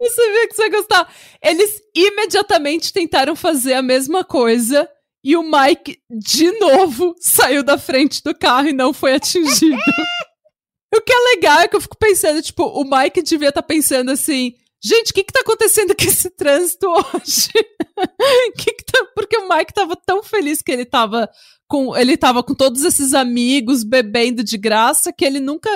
Você 0.00 0.32
vê 0.32 0.48
que 0.48 0.54
você 0.54 0.68
vai 0.68 0.70
gostar. 0.70 1.14
Eles 1.42 1.80
imediatamente 1.94 2.92
tentaram 2.92 3.34
fazer 3.34 3.72
a 3.72 3.80
mesma 3.80 4.22
coisa 4.22 4.86
e 5.24 5.34
o 5.34 5.42
Mike, 5.42 5.98
de 6.10 6.52
novo, 6.58 7.14
saiu 7.18 7.62
da 7.62 7.78
frente 7.78 8.22
do 8.22 8.34
carro 8.34 8.68
e 8.68 8.74
não 8.74 8.92
foi 8.92 9.14
atingido. 9.14 9.80
o 10.94 11.00
que 11.00 11.12
é 11.12 11.18
legal 11.34 11.60
é 11.60 11.68
que 11.68 11.74
eu 11.74 11.80
fico 11.80 11.96
pensando, 11.96 12.42
tipo, 12.42 12.64
o 12.64 12.84
Mike 12.84 13.22
devia 13.22 13.48
estar 13.48 13.62
tá 13.62 13.66
pensando 13.66 14.10
assim: 14.10 14.54
Gente, 14.84 15.12
o 15.12 15.14
que 15.14 15.24
que 15.24 15.32
tá 15.32 15.40
acontecendo 15.40 15.96
com 15.96 16.04
esse 16.04 16.28
trânsito 16.28 16.86
hoje? 16.88 17.50
que 18.58 18.72
que 18.74 18.84
tá... 18.84 19.06
Porque 19.14 19.38
o 19.38 19.48
Mike 19.48 19.72
tava 19.72 19.96
tão 19.96 20.22
feliz 20.22 20.60
que 20.60 20.70
ele 20.70 20.84
tava 20.84 21.26
com 21.66 21.96
ele 21.96 22.18
tava 22.18 22.42
com 22.42 22.54
todos 22.54 22.84
esses 22.84 23.14
amigos 23.14 23.82
bebendo 23.82 24.44
de 24.44 24.58
graça 24.58 25.10
que 25.10 25.24
ele 25.24 25.40
nunca 25.40 25.70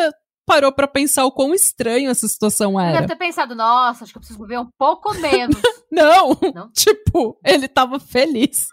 parou 0.45 0.71
para 0.71 0.87
pensar 0.87 1.25
o 1.25 1.33
quão 1.33 1.55
estranho 1.55 2.11
essa 2.11 2.29
situação 2.29 2.79
era. 2.79 3.01
Deve 3.01 3.09
ter 3.09 3.17
pensado, 3.17 3.55
nossa, 3.55 4.05
acho 4.05 4.13
que 4.13 4.19
eu 4.19 4.21
preciso 4.21 4.41
beber 4.41 4.61
um 4.61 4.69
pouco 4.79 5.15
menos. 5.15 5.57
Não, 5.91 6.39
Não? 6.55 6.71
tipo, 6.77 7.39
ele 7.43 7.67
tava 7.67 7.99
feliz. 7.99 8.67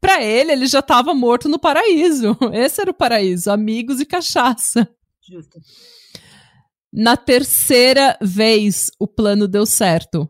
Para 0.00 0.22
ele, 0.22 0.52
ele 0.52 0.66
já 0.66 0.82
tava 0.82 1.12
morto 1.12 1.48
no 1.48 1.58
paraíso. 1.58 2.36
Esse 2.52 2.80
era 2.80 2.90
o 2.90 2.94
paraíso, 2.94 3.50
amigos 3.50 4.00
e 4.00 4.06
cachaça. 4.06 4.88
Justo. 5.20 5.58
Na 6.92 7.16
terceira 7.16 8.18
vez, 8.20 8.90
o 8.98 9.08
plano 9.08 9.48
deu 9.48 9.64
certo. 9.64 10.28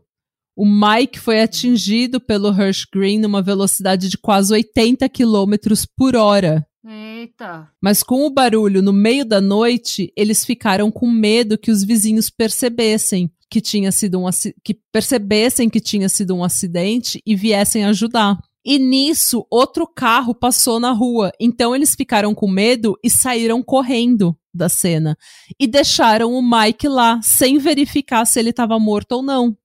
O 0.55 0.65
Mike 0.65 1.19
foi 1.19 1.41
atingido 1.41 2.21
pelo 2.21 2.49
Hirsch 2.49 2.85
Green 2.93 3.19
numa 3.19 3.41
velocidade 3.41 4.07
de 4.07 4.17
quase 4.17 4.53
80 4.53 5.09
km 5.09 5.55
por 5.97 6.15
hora. 6.15 6.65
Eita. 6.85 7.69
Mas 7.81 8.03
com 8.03 8.25
o 8.25 8.29
barulho 8.29 8.81
no 8.81 8.93
meio 8.93 9.25
da 9.25 9.41
noite, 9.41 10.13
eles 10.15 10.45
ficaram 10.45 10.91
com 10.91 11.09
medo 11.09 11.57
que 11.57 11.71
os 11.71 11.83
vizinhos 11.83 12.29
percebessem 12.29 13.31
que 13.49 13.61
tinha 13.61 13.91
sido 13.91 14.19
um 14.19 14.29
que 14.63 14.73
percebessem 14.91 15.69
que 15.69 15.79
tinha 15.79 16.09
sido 16.09 16.35
um 16.35 16.43
acidente 16.43 17.21
e 17.25 17.35
viessem 17.35 17.85
ajudar. 17.85 18.37
E 18.65 18.79
nisso, 18.79 19.45
outro 19.49 19.85
carro 19.85 20.33
passou 20.33 20.79
na 20.79 20.91
rua. 20.91 21.31
Então 21.39 21.75
eles 21.75 21.95
ficaram 21.95 22.33
com 22.33 22.49
medo 22.49 22.97
e 23.03 23.09
saíram 23.09 23.61
correndo 23.61 24.35
da 24.53 24.69
cena. 24.69 25.17
E 25.59 25.67
deixaram 25.67 26.33
o 26.33 26.41
Mike 26.41 26.87
lá, 26.87 27.19
sem 27.21 27.57
verificar 27.57 28.25
se 28.25 28.39
ele 28.39 28.51
estava 28.51 28.79
morto 28.79 29.13
ou 29.13 29.23
não. 29.23 29.57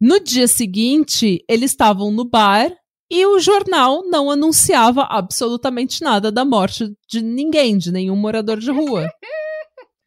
No 0.00 0.20
dia 0.20 0.46
seguinte, 0.46 1.44
eles 1.48 1.72
estavam 1.72 2.10
no 2.10 2.24
bar 2.24 2.70
e 3.10 3.24
o 3.26 3.40
jornal 3.40 4.04
não 4.06 4.30
anunciava 4.30 5.02
absolutamente 5.02 6.02
nada 6.02 6.30
da 6.30 6.44
morte 6.44 6.92
de 7.08 7.22
ninguém, 7.22 7.78
de 7.78 7.90
nenhum 7.90 8.16
morador 8.16 8.58
de 8.58 8.70
rua. 8.70 9.08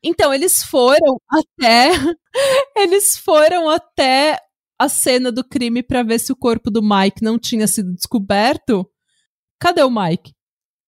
Então 0.03 0.34
eles 0.34 0.63
foram 0.63 1.22
até 1.30 1.91
eles 2.76 3.15
foram 3.17 3.69
até 3.69 4.36
a 4.80 4.89
cena 4.89 5.32
do 5.32 5.43
crime 5.43 5.84
para 5.84 6.01
ver 6.01 6.19
se 6.19 6.32
o 6.32 6.36
corpo 6.36 6.72
do 6.72 6.82
Mike 6.82 7.22
não 7.22 7.38
tinha 7.38 7.67
sido 7.67 7.93
descoberto. 7.93 8.89
Cadê 9.59 9.84
o 9.84 9.91
Mike? 9.91 10.34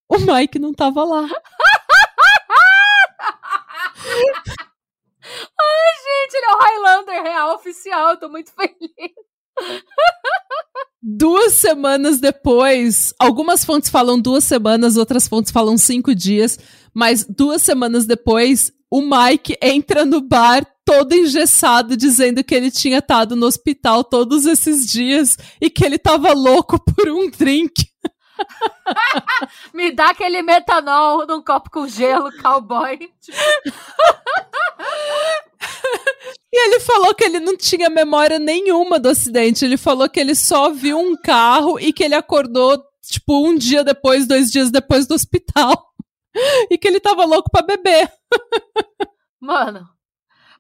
O 0.10 0.18
Mike 0.18 0.58
não 0.58 0.74
tava 0.74 1.04
lá. 1.04 1.30
Ai, 5.24 5.94
gente, 6.34 6.34
ele 6.34 6.46
é 6.46 6.56
o 6.56 6.60
Highlander 6.60 7.24
real 7.24 7.56
oficial, 7.56 8.12
eu 8.12 8.18
tô 8.18 8.30
muito 8.30 8.52
feliz. 8.58 9.14
Duas 11.02 11.54
semanas 11.54 12.20
depois, 12.20 13.14
algumas 13.20 13.64
fontes 13.64 13.90
falam 13.90 14.20
duas 14.20 14.44
semanas, 14.44 14.98
outras 14.98 15.28
fontes 15.28 15.52
falam 15.52 15.78
cinco 15.78 16.16
dias, 16.16 16.58
mas 16.94 17.26
duas 17.26 17.62
semanas 17.62 18.06
depois, 18.06 18.72
o 18.90 19.02
Mike 19.02 19.58
entra 19.62 20.06
no 20.06 20.22
bar 20.22 20.66
todo 20.86 21.14
engessado, 21.14 21.96
dizendo 21.96 22.44
que 22.44 22.56
ele 22.56 22.72
tinha 22.72 23.00
estado 23.00 23.36
no 23.36 23.46
hospital 23.46 24.04
todos 24.04 24.46
esses 24.46 24.90
dias 24.90 25.38
e 25.62 25.70
que 25.70 25.86
ele 25.86 25.98
tava 25.98 26.34
louco 26.34 26.80
por 26.80 27.08
um 27.10 27.30
drink. 27.30 27.86
Me 29.74 29.92
dá 29.92 30.10
aquele 30.10 30.42
metanol 30.42 31.26
num 31.28 31.42
copo 31.42 31.70
com 31.70 31.88
gelo, 31.88 32.32
cowboy. 32.42 33.00
E 36.52 36.68
ele 36.68 36.80
falou 36.80 37.16
que 37.16 37.24
ele 37.24 37.40
não 37.40 37.58
tinha 37.58 37.90
memória 37.90 38.38
nenhuma 38.38 39.00
do 39.00 39.10
acidente. 39.10 39.66
Ele 39.66 39.76
falou 39.76 40.08
que 40.08 40.20
ele 40.20 40.36
só 40.36 40.70
viu 40.70 41.00
um 41.00 41.16
carro 41.16 41.80
e 41.80 41.92
que 41.92 42.04
ele 42.04 42.14
acordou, 42.14 42.80
tipo, 43.02 43.48
um 43.48 43.58
dia 43.58 43.84
depois, 43.84 44.28
dois 44.28 44.52
dias 44.52 44.70
depois 44.70 45.08
do 45.08 45.16
hospital. 45.16 45.92
E 46.72 46.80
que 46.80 46.88
ele 46.88 47.00
tava 47.00 47.26
louco 47.26 47.52
pra 47.52 47.62
beber. 47.62 48.12
Mano, 49.40 49.88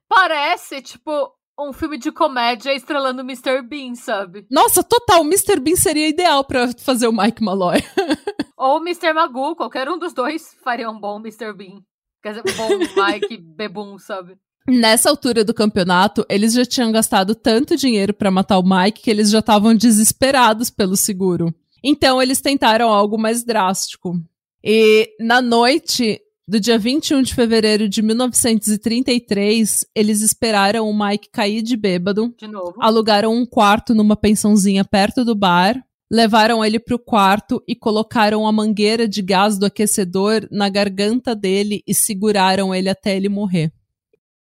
parece, 0.08 0.84
tipo, 0.84 1.34
um 1.60 1.74
filme 1.74 1.98
de 1.98 2.12
comédia 2.12 2.74
estrelando 2.76 3.22
o 3.22 3.26
Mr. 3.26 3.62
Bean, 3.62 3.96
sabe? 3.96 4.46
Nossa, 4.52 4.84
total. 4.84 5.22
O 5.22 5.26
Mr. 5.26 5.60
Bean 5.60 5.76
seria 5.76 6.08
ideal 6.08 6.44
para 6.44 6.72
fazer 6.78 7.08
o 7.08 7.12
Mike 7.12 7.44
Malloy. 7.44 7.80
Ou 8.58 8.78
o 8.78 8.82
Mr. 8.82 9.14
Magoo, 9.14 9.56
qualquer 9.56 9.90
um 9.90 9.98
dos 9.98 10.14
dois 10.14 10.54
faria 10.64 10.90
um 10.90 11.00
bom 11.00 11.20
Mr. 11.20 11.54
Bean. 11.54 11.82
Quer 12.22 12.34
dizer, 12.36 12.44
um 12.48 12.56
bom 12.56 12.70
Mike 13.04 13.38
Bebum, 13.38 13.98
sabe? 13.98 14.38
Nessa 14.68 15.09
altura 15.09 15.43
do 15.43 15.53
campeonato, 15.53 16.26
eles 16.30 16.53
já 16.53 16.66
tinham 16.66 16.91
gastado 16.91 17.36
tanto 17.36 17.76
dinheiro 17.76 18.14
para 18.14 18.32
matar 18.32 18.57
o 18.57 18.64
Mike 18.64 19.01
que 19.01 19.11
eles 19.11 19.30
já 19.30 19.39
estavam 19.39 19.76
desesperados 19.76 20.70
pelo 20.70 20.95
seguro. 20.95 21.53
Então, 21.84 22.22
eles 22.22 22.39
tentaram 22.39 22.89
algo 22.89 23.18
mais 23.18 23.43
drástico. 23.43 24.18
E 24.64 25.14
na 25.20 25.41
noite 25.41 26.22
do 26.47 26.59
dia 26.59 26.78
21 26.78 27.22
de 27.22 27.36
fevereiro 27.36 27.89
de 27.89 28.01
1933, 28.01 29.86
eles 29.93 30.22
esperaram 30.22 30.89
o 30.89 30.97
Mike 30.97 31.30
cair 31.30 31.61
de 31.61 31.76
bêbado. 31.76 32.34
De 32.38 32.47
novo. 32.47 32.76
Alugaram 32.80 33.34
um 33.34 33.45
quarto 33.45 33.93
numa 33.93 34.16
pensãozinha 34.16 34.86
perto 34.86 35.26
do 35.26 35.36
bar. 35.36 35.82
Levaram 36.09 36.64
ele 36.64 36.80
pro 36.80 36.99
quarto 36.99 37.61
e 37.68 37.76
colocaram 37.76 38.45
a 38.47 38.51
mangueira 38.51 39.07
de 39.07 39.22
gás 39.22 39.57
do 39.57 39.66
aquecedor 39.66 40.47
na 40.51 40.70
garganta 40.70 41.36
dele 41.36 41.82
e 41.88 41.93
seguraram 41.93 42.74
ele 42.74 42.88
até 42.88 43.18
ele 43.18 43.30
morrer. 43.30 43.74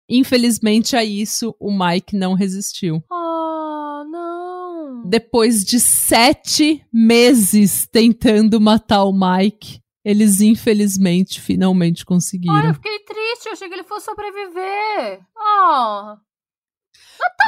Infelizmente 0.08 0.94
a 0.94 1.04
isso, 1.04 1.54
o 1.58 1.70
Mike 1.70 2.16
não 2.16 2.34
resistiu. 2.34 3.02
Oh, 3.10 4.04
não! 4.08 5.02
Depois 5.08 5.64
de 5.64 5.80
sete 5.80 6.84
meses 6.92 7.88
tentando 7.90 8.60
matar 8.60 9.04
o 9.04 9.12
Mike, 9.12 9.80
eles 10.04 10.40
infelizmente 10.40 11.40
finalmente 11.40 12.04
conseguiram. 12.04 12.54
Ai, 12.54 12.70
eu 12.70 12.74
fiquei 12.74 12.98
triste, 13.00 13.46
eu 13.46 13.52
achei 13.52 13.68
que 13.68 13.74
ele 13.74 13.84
fosse 13.84 14.06
sobreviver. 14.06 15.20
Oh. 15.36 16.16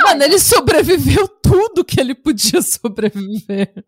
Mano, 0.05 0.23
ele 0.25 0.39
sobreviveu 0.39 1.29
tudo 1.29 1.85
que 1.85 2.01
ele 2.01 2.15
podia 2.15 2.61
sobreviver. 2.61 3.85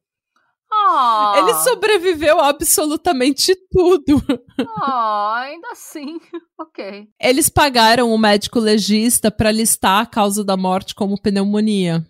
Oh. 0.89 1.35
Ele 1.37 1.55
sobreviveu 1.55 2.41
absolutamente 2.41 3.55
tudo. 3.71 4.23
Oh, 4.61 5.33
ainda 5.35 5.69
assim. 5.73 6.19
ok. 6.59 7.09
Eles 7.21 7.49
pagaram 7.49 8.13
o 8.13 8.19
médico 8.19 8.59
legista 8.59 9.31
para 9.31 9.53
listar 9.53 10.03
a 10.03 10.07
causa 10.07 10.45
da 10.45 10.57
morte 10.57 10.95
como 10.95 11.21
pneumonia. 11.21 12.07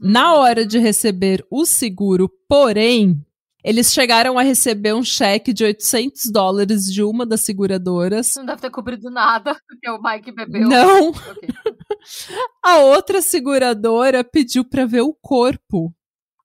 Na 0.00 0.34
hum. 0.34 0.38
hora 0.38 0.66
de 0.66 0.78
receber 0.78 1.46
o 1.50 1.64
seguro, 1.64 2.30
porém, 2.48 3.24
eles 3.62 3.92
chegaram 3.92 4.38
a 4.38 4.42
receber 4.42 4.94
um 4.94 5.02
cheque 5.02 5.52
de 5.52 5.64
800 5.64 6.30
dólares 6.32 6.90
de 6.90 7.02
uma 7.02 7.26
das 7.26 7.42
seguradoras. 7.42 8.34
Não 8.36 8.46
deve 8.46 8.62
ter 8.62 8.70
cobrido 8.70 9.10
nada, 9.10 9.54
porque 9.68 9.90
o 9.90 10.00
Mike 10.02 10.32
bebeu. 10.32 10.68
Não. 10.68 11.10
Okay. 11.10 11.48
a 12.64 12.78
outra 12.78 13.20
seguradora 13.20 14.24
pediu 14.24 14.64
para 14.64 14.86
ver 14.86 15.02
o 15.02 15.14
corpo. 15.14 15.94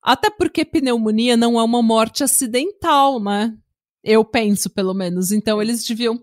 Até 0.06 0.30
porque 0.30 0.64
pneumonia 0.64 1.36
não 1.36 1.58
é 1.58 1.64
uma 1.64 1.82
morte 1.82 2.22
acidental, 2.22 3.18
né? 3.18 3.52
Eu 4.04 4.24
penso, 4.24 4.70
pelo 4.70 4.94
menos. 4.94 5.32
Então 5.32 5.60
eles 5.60 5.84
deviam. 5.84 6.22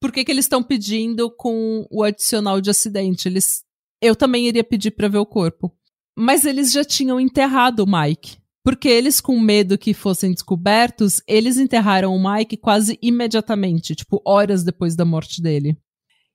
Por 0.00 0.12
que, 0.12 0.24
que 0.24 0.30
eles 0.30 0.44
estão 0.44 0.62
pedindo 0.62 1.28
com 1.28 1.84
o 1.90 2.04
adicional 2.04 2.60
de 2.60 2.70
acidente? 2.70 3.26
Eles. 3.26 3.64
Eu 4.00 4.14
também 4.14 4.46
iria 4.46 4.62
pedir 4.62 4.92
para 4.92 5.08
ver 5.08 5.18
o 5.18 5.26
corpo. 5.26 5.76
Mas 6.16 6.44
eles 6.44 6.70
já 6.70 6.84
tinham 6.84 7.18
enterrado 7.18 7.80
o 7.80 7.86
Mike. 7.86 8.36
Porque 8.64 8.88
eles, 8.88 9.20
com 9.20 9.40
medo 9.40 9.76
que 9.76 9.92
fossem 9.92 10.30
descobertos, 10.30 11.20
eles 11.26 11.56
enterraram 11.56 12.14
o 12.14 12.32
Mike 12.32 12.56
quase 12.56 12.96
imediatamente, 13.02 13.96
tipo, 13.96 14.22
horas 14.24 14.62
depois 14.62 14.94
da 14.94 15.04
morte 15.04 15.42
dele. 15.42 15.76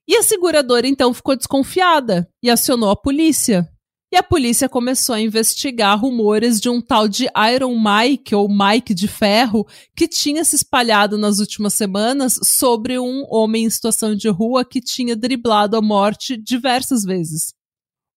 E 0.06 0.14
a 0.14 0.22
seguradora 0.22 0.86
então 0.86 1.14
ficou 1.14 1.34
desconfiada 1.34 2.30
e 2.42 2.50
acionou 2.50 2.90
a 2.90 2.96
polícia. 2.96 3.66
E 4.10 4.16
a 4.16 4.22
polícia 4.22 4.68
começou 4.68 5.14
a 5.14 5.20
investigar 5.20 6.00
rumores 6.00 6.60
de 6.60 6.70
um 6.70 6.80
tal 6.80 7.06
de 7.06 7.26
Iron 7.54 7.78
Mike, 7.78 8.34
ou 8.34 8.48
Mike 8.48 8.94
de 8.94 9.06
Ferro, 9.06 9.66
que 9.94 10.08
tinha 10.08 10.44
se 10.44 10.56
espalhado 10.56 11.18
nas 11.18 11.40
últimas 11.40 11.74
semanas 11.74 12.38
sobre 12.42 12.98
um 12.98 13.26
homem 13.28 13.64
em 13.64 13.70
situação 13.70 14.14
de 14.14 14.28
rua 14.28 14.64
que 14.64 14.80
tinha 14.80 15.14
driblado 15.14 15.76
a 15.76 15.82
morte 15.82 16.36
diversas 16.36 17.04
vezes. 17.04 17.52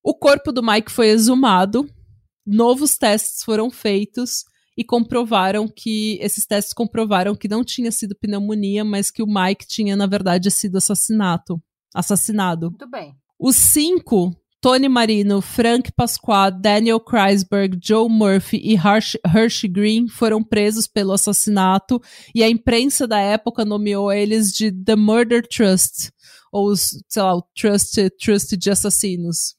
O 0.02 0.14
corpo 0.14 0.52
do 0.52 0.64
Mike 0.64 0.92
foi 0.92 1.10
exumado 1.10 1.89
novos 2.46 2.98
testes 2.98 3.44
foram 3.44 3.70
feitos 3.70 4.44
e 4.78 4.84
comprovaram 4.84 5.68
que 5.68 6.18
esses 6.22 6.46
testes 6.46 6.74
comprovaram 6.74 7.36
que 7.36 7.48
não 7.48 7.64
tinha 7.64 7.92
sido 7.92 8.16
pneumonia, 8.16 8.84
mas 8.84 9.12
que 9.12 9.22
o 9.22 9.28
Mike 9.28 9.68
tinha 9.68 9.96
na 9.96 10.08
verdade 10.08 10.50
sido 10.50 10.78
assassinato, 10.78 11.62
assassinado. 11.94 12.70
Muito 12.70 12.89
bem. 12.89 13.16
Os 13.39 13.56
cinco 13.56 14.36
Tony 14.62 14.88
Marino, 14.88 15.41
Frank 15.41 15.91
Pasqua, 15.91 16.51
Daniel 16.51 16.99
Kreisberg, 16.99 17.80
Joe 17.84 18.07
Murphy 18.07 18.57
e 18.57 18.76
Hershey 18.76 19.68
Green 19.68 20.07
foram 20.07 20.43
presos 20.43 20.86
pelo 20.86 21.14
assassinato 21.14 21.99
e 22.34 22.43
a 22.43 22.49
imprensa 22.49 23.07
da 23.07 23.20
época 23.20 23.66
nomeou 23.66 24.14
eles 24.14 24.53
de 24.53 24.72
The 24.72 24.95
Murder 24.95 25.47
Trust, 25.47 26.12
ou, 26.51 26.76
sei 26.76 27.24
lá, 27.24 27.36
o 27.36 27.41
Trust, 27.59 28.07
Trust 28.24 28.55
de 28.55 28.70
Assassinos. 28.70 29.55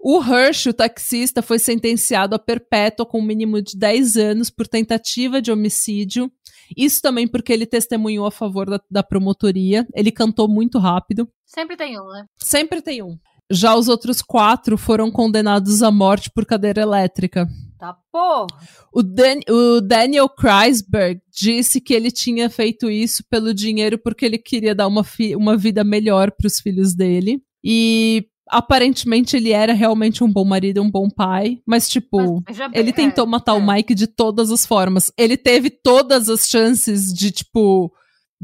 O 0.00 0.20
Hirsch, 0.22 0.66
o 0.66 0.72
taxista, 0.72 1.42
foi 1.42 1.58
sentenciado 1.58 2.34
a 2.34 2.38
perpétua 2.38 3.04
com 3.04 3.20
um 3.20 3.24
mínimo 3.24 3.60
de 3.60 3.76
10 3.76 4.16
anos 4.16 4.48
por 4.48 4.66
tentativa 4.66 5.40
de 5.40 5.52
homicídio. 5.52 6.32
Isso 6.74 7.02
também 7.02 7.28
porque 7.28 7.52
ele 7.52 7.66
testemunhou 7.66 8.26
a 8.26 8.30
favor 8.30 8.68
da, 8.70 8.80
da 8.90 9.02
promotoria. 9.02 9.86
Ele 9.94 10.10
cantou 10.10 10.48
muito 10.48 10.78
rápido. 10.78 11.28
Sempre 11.44 11.76
tem 11.76 12.00
um, 12.00 12.08
né? 12.08 12.24
Sempre 12.38 12.80
tem 12.80 13.02
um. 13.02 13.16
Já 13.52 13.76
os 13.76 13.86
outros 13.88 14.22
quatro 14.22 14.78
foram 14.78 15.10
condenados 15.10 15.82
à 15.82 15.90
morte 15.90 16.30
por 16.34 16.46
cadeira 16.46 16.80
elétrica. 16.80 17.46
Tá 17.78 17.96
porra. 18.10 18.46
O, 18.92 19.02
Dan 19.02 19.40
o 19.48 19.80
Daniel 19.80 20.28
Kreisberg 20.28 21.20
disse 21.30 21.80
que 21.80 21.92
ele 21.92 22.10
tinha 22.10 22.48
feito 22.48 22.90
isso 22.90 23.24
pelo 23.28 23.52
dinheiro 23.52 23.98
porque 23.98 24.24
ele 24.24 24.38
queria 24.38 24.74
dar 24.74 24.86
uma, 24.86 25.04
uma 25.36 25.56
vida 25.56 25.82
melhor 25.82 26.30
para 26.30 26.46
os 26.46 26.60
filhos 26.60 26.94
dele. 26.94 27.42
E 27.62 28.24
aparentemente 28.48 29.36
ele 29.36 29.50
era 29.50 29.72
realmente 29.72 30.22
um 30.22 30.32
bom 30.32 30.44
marido, 30.44 30.82
um 30.82 30.90
bom 30.90 31.08
pai, 31.08 31.58
mas 31.66 31.88
tipo, 31.88 32.42
mas, 32.46 32.58
ele 32.72 32.90
é, 32.90 32.92
tentou 32.92 33.26
matar 33.26 33.56
é. 33.56 33.58
o 33.58 33.66
Mike 33.66 33.94
de 33.94 34.06
todas 34.06 34.50
as 34.50 34.64
formas. 34.64 35.12
Ele 35.16 35.36
teve 35.36 35.70
todas 35.70 36.28
as 36.28 36.48
chances 36.48 37.12
de 37.12 37.30
tipo 37.30 37.92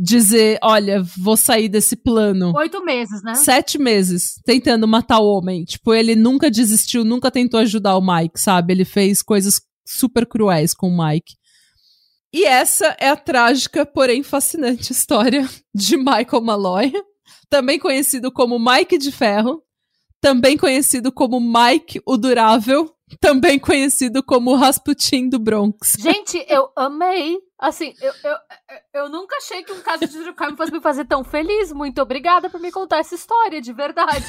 dizer, 0.00 0.58
olha, 0.62 1.02
vou 1.18 1.36
sair 1.36 1.68
desse 1.68 1.96
plano. 1.96 2.52
Oito 2.56 2.84
meses, 2.84 3.20
né? 3.22 3.34
Sete 3.34 3.78
meses 3.78 4.40
tentando 4.44 4.86
matar 4.86 5.18
o 5.18 5.26
homem. 5.26 5.64
Tipo, 5.64 5.92
ele 5.92 6.14
nunca 6.14 6.48
desistiu, 6.48 7.04
nunca 7.04 7.30
tentou 7.30 7.58
ajudar 7.60 7.96
o 7.96 8.00
Mike, 8.00 8.38
sabe? 8.40 8.72
Ele 8.72 8.84
fez 8.84 9.20
coisas 9.22 9.60
super 9.84 10.24
cruéis 10.24 10.72
com 10.72 10.88
o 10.88 11.04
Mike. 11.04 11.34
E 12.32 12.44
essa 12.44 12.94
é 13.00 13.08
a 13.08 13.16
trágica, 13.16 13.84
porém 13.84 14.22
fascinante 14.22 14.92
história 14.92 15.48
de 15.74 15.96
Michael 15.96 16.42
Malloy, 16.42 16.92
também 17.50 17.78
conhecido 17.78 18.30
como 18.30 18.58
Mike 18.58 18.98
de 18.98 19.10
Ferro, 19.10 19.62
também 20.20 20.56
conhecido 20.56 21.10
como 21.10 21.40
Mike 21.40 22.00
o 22.06 22.16
Durável, 22.16 22.94
também 23.20 23.58
conhecido 23.58 24.22
como 24.22 24.54
Rasputin 24.54 25.28
do 25.28 25.38
Bronx. 25.38 25.96
Gente, 25.98 26.44
eu 26.48 26.68
amei. 26.76 27.38
Assim, 27.58 27.92
eu, 28.00 28.12
eu, 28.22 28.36
eu 28.94 29.08
nunca 29.08 29.36
achei 29.36 29.64
que 29.64 29.72
um 29.72 29.82
caso 29.82 30.06
de 30.06 30.12
true 30.12 30.32
crime 30.32 30.56
fosse 30.56 30.70
me 30.70 30.80
fazer 30.80 31.04
tão 31.04 31.24
feliz. 31.24 31.72
Muito 31.72 32.00
obrigada 32.00 32.48
por 32.48 32.60
me 32.60 32.70
contar 32.70 32.98
essa 32.98 33.14
história, 33.14 33.60
de 33.60 33.72
verdade. 33.72 34.24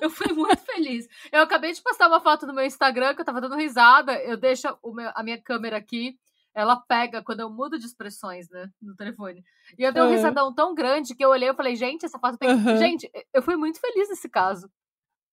Eu 0.00 0.10
fui 0.10 0.32
muito 0.34 0.60
feliz. 0.60 1.06
Eu 1.32 1.42
acabei 1.42 1.72
de 1.72 1.80
postar 1.80 2.08
uma 2.08 2.20
foto 2.20 2.46
no 2.46 2.52
meu 2.52 2.64
Instagram 2.64 3.14
que 3.14 3.22
eu 3.22 3.24
tava 3.24 3.40
dando 3.40 3.56
risada. 3.56 4.12
Eu 4.22 4.36
deixo 4.36 4.68
meu, 4.92 5.10
a 5.14 5.22
minha 5.22 5.40
câmera 5.40 5.78
aqui 5.78 6.18
ela 6.54 6.76
pega 6.76 7.22
quando 7.22 7.40
eu 7.40 7.50
mudo 7.50 7.78
de 7.78 7.84
expressões, 7.84 8.48
né, 8.48 8.68
no 8.80 8.94
telefone. 8.94 9.42
E 9.76 9.82
eu 9.82 9.92
dei 9.92 10.02
um 10.02 10.06
uhum. 10.06 10.12
risadão 10.12 10.54
tão 10.54 10.74
grande 10.74 11.14
que 11.14 11.24
eu 11.24 11.30
olhei 11.30 11.48
e 11.48 11.54
falei, 11.54 11.74
gente, 11.74 12.06
essa 12.06 12.18
foto 12.18 12.38
tem. 12.38 12.48
Uhum. 12.48 12.76
Gente, 12.76 13.10
eu 13.32 13.42
fui 13.42 13.56
muito 13.56 13.80
feliz 13.80 14.08
nesse 14.08 14.28
caso. 14.28 14.70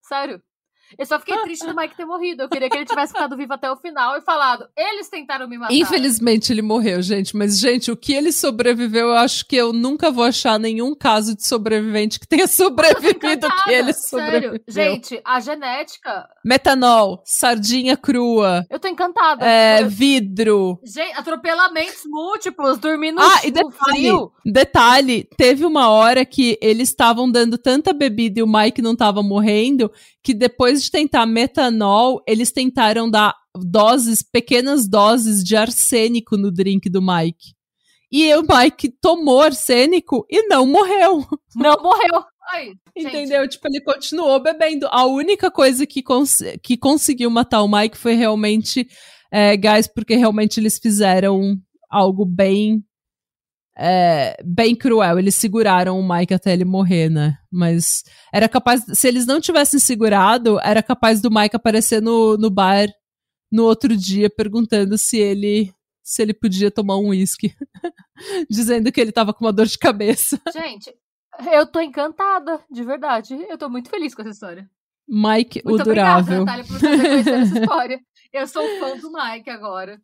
Sério. 0.02 0.42
Eu 0.98 1.06
só 1.06 1.20
fiquei 1.20 1.38
triste 1.44 1.66
do 1.66 1.76
Mike 1.76 1.96
ter 1.96 2.06
morrido. 2.06 2.44
Eu 2.44 2.50
queria 2.50 2.70
que 2.70 2.78
ele 2.78 2.86
tivesse 2.86 3.14
ficado 3.14 3.36
vivo 3.38 3.54
até 3.54 3.72
o 3.72 3.76
final 3.76 4.18
e 4.18 4.22
falado: 4.22 4.68
eles 4.76 5.10
tentaram 5.10 5.48
me 5.48 5.58
matar. 5.58 5.74
Infelizmente 5.74 6.52
ele 6.52 6.62
morreu, 6.62 7.02
gente. 7.02 7.36
Mas, 7.36 7.60
gente, 7.60 7.92
o 7.92 7.98
que 7.98 8.14
ele 8.14 8.32
sobreviveu, 8.32 9.10
eu 9.10 9.16
acho 9.16 9.46
que 9.46 9.56
eu 9.56 9.74
nunca 9.74 10.12
vou 10.12 10.24
achar 10.24 10.60
nenhum 10.60 10.96
caso 10.96 11.36
de 11.36 11.46
sobrevivente 11.46 12.20
que 12.20 12.28
tenha 12.28 12.48
sobrevivido 12.48 13.48
o 13.48 13.64
que 13.64 13.72
ele 13.72 13.94
sobreviveu. 13.94 14.52
Sério. 14.52 14.62
Gente, 14.68 15.22
a 15.26 15.40
genética. 15.40 16.28
Metanol, 16.44 17.22
sardinha 17.26 17.96
crua. 17.96 18.66
Eu 18.70 18.80
tô 18.80 18.88
encantada. 18.88 19.46
É, 19.46 19.84
vidro. 19.84 20.80
Gente, 20.84 21.18
atropelamentos 21.18 22.04
múltiplos, 22.06 22.78
dormindo 22.78 23.20
ah, 23.22 23.42
e 23.44 23.52
detalhe, 23.52 23.76
frio. 23.80 24.32
Detalhe: 24.46 25.28
teve 25.38 25.66
uma 25.66 25.90
hora 25.90 26.26
que 26.26 26.58
eles 26.62 26.90
estavam 26.90 27.30
dando 27.30 27.58
tanta 27.58 27.94
bebida 27.94 28.40
e 28.40 28.44
o 28.44 28.48
Mike 28.48 28.82
não 28.82 28.96
tava 28.96 29.24
morrendo 29.24 29.92
que 30.24 30.34
depois 30.34 30.84
de 30.84 30.92
tentar 30.92 31.26
metanol, 31.26 32.22
eles 32.28 32.52
tentaram 32.52 33.10
dar 33.10 33.36
doses, 33.56 34.22
pequenas 34.22 34.88
doses 34.88 35.44
de 35.44 35.56
arsênico 35.56 36.38
no 36.38 36.52
drink 36.52 36.90
do 36.90 37.02
Mike. 37.02 37.54
E 38.12 38.34
o 38.36 38.42
Mike 38.42 38.90
tomou 39.02 39.42
arsênico 39.42 40.26
e 40.30 40.48
não 40.48 40.66
morreu. 40.68 41.26
Não 41.56 41.82
morreu. 41.82 42.24
Ai, 42.52 42.74
Entendeu? 42.96 43.48
Tipo, 43.48 43.68
ele 43.70 43.82
continuou 43.82 44.42
bebendo. 44.42 44.88
A 44.92 45.06
única 45.06 45.50
coisa 45.50 45.86
que, 45.86 46.04
cons 46.04 46.40
que 46.62 46.76
conseguiu 46.78 47.30
matar 47.30 47.62
o 47.62 47.68
Mike 47.68 47.98
foi 47.98 48.14
realmente 48.14 48.88
é, 49.32 49.56
gás, 49.56 49.88
porque 49.88 50.16
realmente 50.16 50.60
eles 50.60 50.78
fizeram 50.78 51.56
algo 51.90 52.26
bem 52.26 52.84
é, 53.78 54.36
bem 54.44 54.76
cruel. 54.76 55.18
Eles 55.18 55.36
seguraram 55.36 56.00
o 56.00 56.08
Mike 56.08 56.34
até 56.34 56.54
ele 56.54 56.66
morrer, 56.66 57.10
né? 57.10 57.38
Mas 57.52 58.04
era 58.34 58.48
capaz. 58.48 58.84
Se 58.94 59.08
eles 59.08 59.26
não 59.26 59.40
tivessem 59.40 59.80
segurado, 59.80 60.60
era 60.64 60.84
capaz 60.84 61.22
do 61.22 61.32
Mike 61.32 61.56
aparecer 61.56 62.02
no, 62.02 62.38
no 62.38 62.50
bar 62.50 62.88
no 63.52 63.64
outro 63.66 63.96
dia 63.98 64.30
perguntando 64.30 64.98
se 64.98 65.18
ele 65.18 65.74
se 66.04 66.22
ele 66.22 66.34
podia 66.34 66.72
tomar 66.72 66.98
um 66.98 67.10
uísque. 67.10 67.54
Dizendo 68.50 68.92
que 68.92 69.00
ele 69.00 69.12
tava 69.12 69.34
com 69.34 69.46
uma 69.46 69.54
dor 69.54 69.66
de 69.66 69.78
cabeça. 69.78 70.40
Gente, 70.52 70.94
eu 71.52 71.66
tô 71.66 71.80
encantada, 71.80 72.60
de 72.70 72.84
verdade. 72.84 73.34
Eu 73.50 73.58
tô 73.58 73.70
muito 73.70 73.90
feliz 73.90 74.14
com 74.14 74.22
essa 74.22 74.32
história. 74.32 74.70
Mike, 75.08 75.62
muito 75.66 75.82
o 75.82 75.84
durável. 75.84 76.42
Obrigada, 76.42 76.64
Natália, 76.64 76.66
por 76.66 76.80
ter 76.80 77.30
essa 77.30 77.60
história. 77.60 78.00
Eu 78.34 78.48
sou 78.48 78.64
fã 78.80 78.98
do 78.98 79.12
Mike 79.12 79.50
agora. 79.50 80.02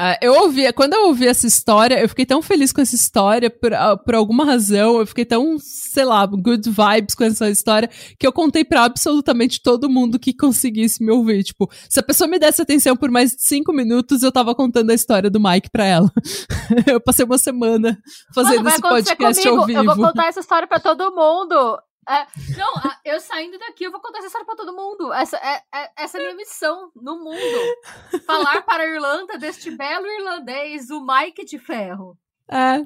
Uh, 0.00 0.18
eu 0.20 0.34
ouvi, 0.42 0.72
quando 0.72 0.94
eu 0.94 1.06
ouvi 1.06 1.24
essa 1.24 1.46
história, 1.46 2.00
eu 2.00 2.08
fiquei 2.08 2.26
tão 2.26 2.42
feliz 2.42 2.72
com 2.72 2.80
essa 2.80 2.96
história, 2.96 3.48
por, 3.48 3.72
uh, 3.72 3.96
por 4.04 4.16
alguma 4.16 4.44
razão, 4.44 4.98
eu 4.98 5.06
fiquei 5.06 5.24
tão, 5.24 5.56
sei 5.58 6.04
lá, 6.04 6.26
good 6.26 6.68
vibes 6.68 7.14
com 7.14 7.22
essa 7.22 7.48
história, 7.48 7.88
que 8.18 8.26
eu 8.26 8.32
contei 8.32 8.64
para 8.64 8.82
absolutamente 8.82 9.62
todo 9.62 9.88
mundo 9.88 10.18
que 10.18 10.34
conseguisse 10.34 11.04
me 11.04 11.12
ouvir. 11.12 11.44
Tipo, 11.44 11.70
se 11.88 12.00
a 12.00 12.02
pessoa 12.02 12.26
me 12.26 12.40
desse 12.40 12.60
atenção 12.60 12.96
por 12.96 13.08
mais 13.08 13.30
de 13.30 13.42
cinco 13.42 13.72
minutos, 13.72 14.24
eu 14.24 14.32
tava 14.32 14.52
contando 14.52 14.90
a 14.90 14.94
história 14.94 15.30
do 15.30 15.38
Mike 15.38 15.70
pra 15.70 15.84
ela. 15.84 16.10
eu 16.90 17.00
passei 17.00 17.24
uma 17.24 17.38
semana 17.38 17.96
fazendo 18.34 18.64
Mano, 18.64 18.70
esse 18.70 18.80
podcast 18.80 19.42
comigo. 19.42 19.60
ao 19.60 19.66
vivo. 19.66 19.78
Eu 19.78 19.84
vou 19.84 20.06
contar 20.06 20.26
essa 20.26 20.40
história 20.40 20.66
para 20.66 20.80
todo 20.80 21.14
mundo. 21.14 21.78
É, 22.08 22.26
não, 22.56 22.74
eu 23.04 23.20
saindo 23.20 23.58
daqui, 23.58 23.84
eu 23.84 23.90
vou 23.90 24.00
contar 24.00 24.18
essa 24.18 24.26
história 24.26 24.46
pra 24.46 24.56
todo 24.56 24.74
mundo. 24.74 25.12
Essa 25.12 25.36
é, 25.38 25.62
é, 25.74 25.92
essa 25.96 26.18
é 26.18 26.20
a 26.20 26.24
minha 26.24 26.36
missão 26.36 26.90
no 26.94 27.18
mundo. 27.18 28.20
Falar 28.26 28.62
para 28.62 28.82
a 28.82 28.86
Irlanda 28.86 29.38
deste 29.38 29.70
belo 29.70 30.06
irlandês, 30.06 30.90
o 30.90 31.04
Mike 31.04 31.44
de 31.44 31.58
Ferro. 31.58 32.18
É. 32.50 32.84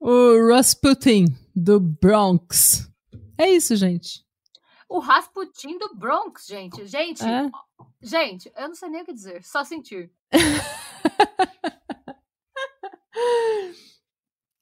O 0.00 0.48
Rasputin, 0.48 1.26
do 1.54 1.80
Bronx. 1.80 2.88
É 3.36 3.50
isso, 3.50 3.74
gente. 3.76 4.24
O 4.88 5.00
Rasputin 5.00 5.76
do 5.78 5.94
Bronx, 5.94 6.46
gente. 6.46 6.86
Gente, 6.86 7.22
é. 7.22 7.50
gente, 8.00 8.50
eu 8.56 8.68
não 8.68 8.74
sei 8.74 8.88
nem 8.88 9.02
o 9.02 9.04
que 9.04 9.12
dizer, 9.12 9.42
só 9.44 9.64
sentir. 9.64 10.10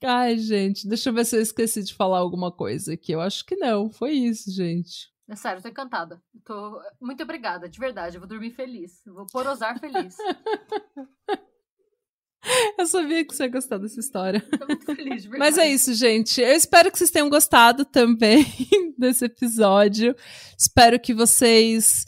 Ai, 0.05 0.37
gente, 0.39 0.87
deixa 0.87 1.09
eu 1.09 1.15
ver 1.15 1.25
se 1.25 1.37
eu 1.37 1.41
esqueci 1.41 1.83
de 1.83 1.95
falar 1.95 2.19
alguma 2.19 2.53
coisa 2.53 2.95
aqui. 2.95 3.13
Eu 3.13 3.21
acho 3.21 3.45
que 3.45 3.57
não. 3.57 3.91
Foi 3.91 4.13
isso, 4.13 4.51
gente. 4.51 5.11
É 5.29 5.35
sério, 5.35 5.63
tô 5.63 5.69
encantada. 5.69 6.23
Tô... 6.45 6.81
Muito 7.01 7.23
obrigada, 7.23 7.69
de 7.69 7.79
verdade. 7.79 8.17
Eu 8.17 8.21
vou 8.21 8.29
dormir 8.29 8.51
feliz. 8.51 9.03
Vou 9.07 9.27
porosar 9.27 9.79
feliz. 9.81 10.17
Eu 12.79 12.87
sabia 12.87 13.25
que 13.25 13.35
você 13.35 13.45
ia 13.45 13.51
gostar 13.51 13.79
dessa 13.79 13.99
história. 13.99 14.41
Tô 14.41 14.67
muito 14.67 14.85
feliz, 14.85 15.23
de 15.23 15.29
verdade. 15.29 15.39
Mas 15.39 15.59
é 15.59 15.69
isso, 15.69 15.93
gente. 15.95 16.41
Eu 16.41 16.53
espero 16.53 16.93
que 16.93 16.99
vocês 16.99 17.11
tenham 17.11 17.29
gostado 17.29 17.85
também 17.85 18.47
desse 18.97 19.25
episódio. 19.25 20.15
Espero 20.57 21.01
que 21.01 21.13
vocês 21.13 22.05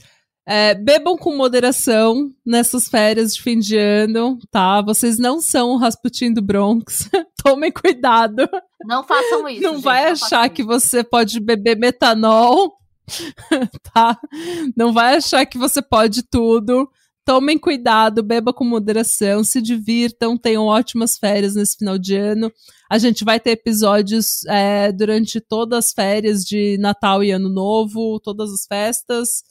é, 0.47 0.75
bebam 0.75 1.17
com 1.17 1.37
moderação 1.37 2.33
nessas 2.47 2.89
férias 2.89 3.35
de 3.35 3.43
fim 3.43 3.59
de 3.59 3.77
ano, 3.77 4.39
tá? 4.51 4.81
Vocês 4.81 5.19
não 5.19 5.41
são 5.41 5.71
o 5.71 5.77
Rasputin 5.77 6.33
do 6.33 6.41
Bronx. 6.41 7.11
Tomem 7.45 7.71
cuidado. 7.73 8.49
Não 8.85 9.05
façam 9.05 9.49
isso. 9.49 9.63
Não 9.63 9.75
gente, 9.75 9.85
vai 9.85 10.05
não 10.07 10.13
achar 10.13 10.49
que 10.49 10.63
você 10.63 11.05
pode 11.05 11.41
beber 11.41 11.77
metanol, 11.77 12.75
tá? 13.95 14.19
Não 14.77 14.93
vai 14.93 15.17
achar 15.17 15.47
que 15.47 15.59
você 15.59 15.81
pode 15.81 16.23
tudo. 16.23 16.89
Tomem 17.25 17.59
cuidado, 17.59 18.23
beba 18.23 18.55
com 18.55 18.65
moderação, 18.65 19.45
se 19.45 19.61
divirtam, 19.61 20.39
tenham 20.39 20.65
ótimas 20.65 21.19
férias 21.19 21.55
nesse 21.55 21.77
final 21.77 21.99
de 21.99 22.17
ano. 22.17 22.51
A 22.91 22.97
gente 22.97 23.23
vai 23.23 23.39
ter 23.39 23.51
episódios 23.51 24.47
é, 24.47 24.91
durante 24.91 25.39
todas 25.39 25.87
as 25.87 25.93
férias 25.93 26.43
de 26.43 26.79
Natal 26.79 27.23
e 27.23 27.31
Ano 27.31 27.51
Novo, 27.51 28.19
todas 28.19 28.51
as 28.51 28.65
festas. 28.67 29.45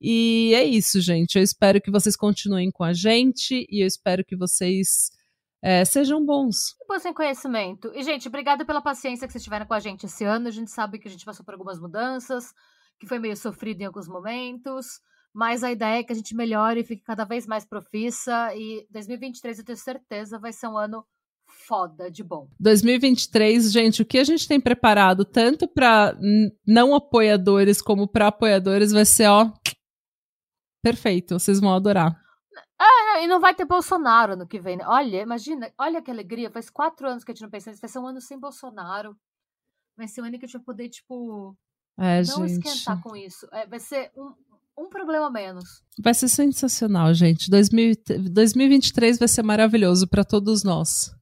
E 0.00 0.52
é 0.52 0.64
isso, 0.64 1.00
gente. 1.00 1.36
Eu 1.38 1.44
espero 1.44 1.80
que 1.80 1.92
vocês 1.92 2.16
continuem 2.16 2.72
com 2.72 2.82
a 2.82 2.92
gente 2.92 3.64
e 3.70 3.84
eu 3.84 3.86
espero 3.86 4.24
que 4.24 4.34
vocês 4.34 5.12
é, 5.62 5.84
sejam 5.84 6.24
bons. 6.24 6.74
Busquem 6.88 7.14
conhecimento. 7.14 7.92
E, 7.94 8.02
gente, 8.02 8.26
obrigada 8.26 8.64
pela 8.64 8.82
paciência 8.82 9.26
que 9.26 9.32
vocês 9.32 9.44
tiveram 9.44 9.64
com 9.64 9.74
a 9.74 9.80
gente 9.80 10.06
esse 10.06 10.24
ano. 10.24 10.48
A 10.48 10.50
gente 10.50 10.70
sabe 10.72 10.98
que 10.98 11.06
a 11.06 11.10
gente 11.10 11.24
passou 11.24 11.44
por 11.46 11.54
algumas 11.54 11.78
mudanças, 11.78 12.52
que 12.98 13.06
foi 13.06 13.20
meio 13.20 13.36
sofrido 13.36 13.80
em 13.80 13.84
alguns 13.84 14.08
momentos. 14.08 15.00
Mas 15.32 15.62
a 15.62 15.70
ideia 15.70 16.00
é 16.00 16.02
que 16.02 16.12
a 16.12 16.16
gente 16.16 16.34
melhore 16.34 16.80
e 16.80 16.84
fique 16.84 17.02
cada 17.02 17.24
vez 17.24 17.46
mais 17.46 17.64
profissa. 17.64 18.52
E 18.56 18.86
2023, 18.90 19.60
eu 19.60 19.64
tenho 19.64 19.78
certeza, 19.78 20.38
vai 20.38 20.52
ser 20.52 20.66
um 20.66 20.76
ano 20.76 21.04
foda 21.46 22.10
de 22.10 22.24
bom. 22.24 22.48
2023, 22.58 23.70
gente, 23.70 24.02
o 24.02 24.04
que 24.04 24.18
a 24.18 24.24
gente 24.24 24.48
tem 24.48 24.60
preparado 24.60 25.24
tanto 25.24 25.68
para 25.68 26.18
não 26.66 26.94
apoiadores 26.94 27.80
como 27.80 28.08
para 28.08 28.28
apoiadores 28.28 28.90
vai 28.90 29.04
ser, 29.04 29.28
ó, 29.28 29.50
perfeito, 30.82 31.38
vocês 31.38 31.60
vão 31.60 31.72
adorar. 31.72 32.20
É, 33.12 33.24
e 33.24 33.26
não 33.26 33.40
vai 33.40 33.54
ter 33.54 33.64
Bolsonaro 33.64 34.36
no 34.36 34.46
que 34.46 34.60
vem. 34.60 34.76
Né? 34.76 34.84
Olha, 34.86 35.22
imagina, 35.22 35.72
olha 35.78 36.02
que 36.02 36.10
alegria. 36.10 36.50
Faz 36.50 36.70
quatro 36.70 37.08
anos 37.08 37.24
que 37.24 37.30
a 37.30 37.34
gente 37.34 37.42
não 37.42 37.50
pensa 37.50 37.70
nisso. 37.70 37.80
Vai 37.80 37.90
ser 37.90 37.98
um 37.98 38.06
ano 38.06 38.20
sem 38.20 38.38
Bolsonaro. 38.38 39.16
Vai 39.96 40.08
ser 40.08 40.22
um 40.22 40.24
ano 40.24 40.38
que 40.38 40.44
a 40.44 40.48
gente 40.48 40.56
vai 40.56 40.64
poder, 40.64 40.88
tipo, 40.88 41.56
é, 41.98 42.22
não 42.22 42.48
gente. 42.48 42.66
esquentar 42.66 43.02
com 43.02 43.14
isso. 43.14 43.46
É, 43.52 43.66
vai 43.66 43.78
ser 43.78 44.10
um, 44.16 44.34
um 44.78 44.88
problema 44.88 45.30
menos. 45.30 45.82
Vai 45.98 46.14
ser 46.14 46.28
sensacional, 46.28 47.12
gente. 47.12 47.50
2000, 47.50 47.94
2023 48.30 49.18
vai 49.18 49.28
ser 49.28 49.42
maravilhoso 49.42 50.08
para 50.08 50.24
todos 50.24 50.64
nós. 50.64 51.14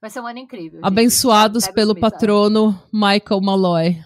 Vai 0.00 0.10
ser 0.10 0.20
um 0.20 0.26
ano 0.26 0.38
incrível. 0.38 0.80
Abençoados 0.82 1.64
gente. 1.64 1.74
pelo 1.74 1.98
patrono 1.98 2.80
Michael 2.92 3.40
Malloy. 3.42 3.96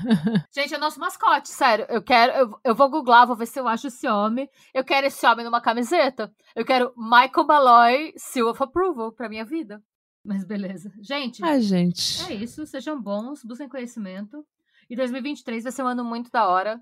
Gente, 0.50 0.72
é 0.72 0.78
o 0.78 0.80
nosso 0.80 0.98
mascote, 0.98 1.50
sério. 1.50 1.84
Eu 1.90 2.02
quero, 2.02 2.32
eu, 2.32 2.60
eu 2.64 2.74
vou 2.74 2.88
googlar, 2.88 3.26
vou 3.26 3.36
ver 3.36 3.44
se 3.44 3.60
eu 3.60 3.68
acho 3.68 3.88
esse 3.88 4.08
homem. 4.08 4.48
Eu 4.72 4.82
quero 4.82 5.06
esse 5.06 5.26
homem 5.26 5.44
numa 5.44 5.60
camiseta. 5.60 6.32
Eu 6.56 6.64
quero 6.64 6.94
Michael 6.96 7.46
Malloy 7.46 8.14
Seal 8.16 8.48
of 8.48 8.62
Approval 8.62 9.12
pra 9.12 9.28
minha 9.28 9.44
vida. 9.44 9.82
Mas 10.24 10.44
beleza. 10.44 10.90
Gente, 11.02 11.44
Ai, 11.44 11.60
gente. 11.60 12.24
é 12.24 12.34
isso. 12.34 12.64
Sejam 12.64 12.98
bons, 12.98 13.44
busquem 13.44 13.68
conhecimento. 13.68 14.46
E 14.88 14.96
2023 14.96 15.64
vai 15.64 15.72
ser 15.72 15.82
um 15.82 15.88
ano 15.88 16.04
muito 16.04 16.30
da 16.30 16.48
hora. 16.48 16.80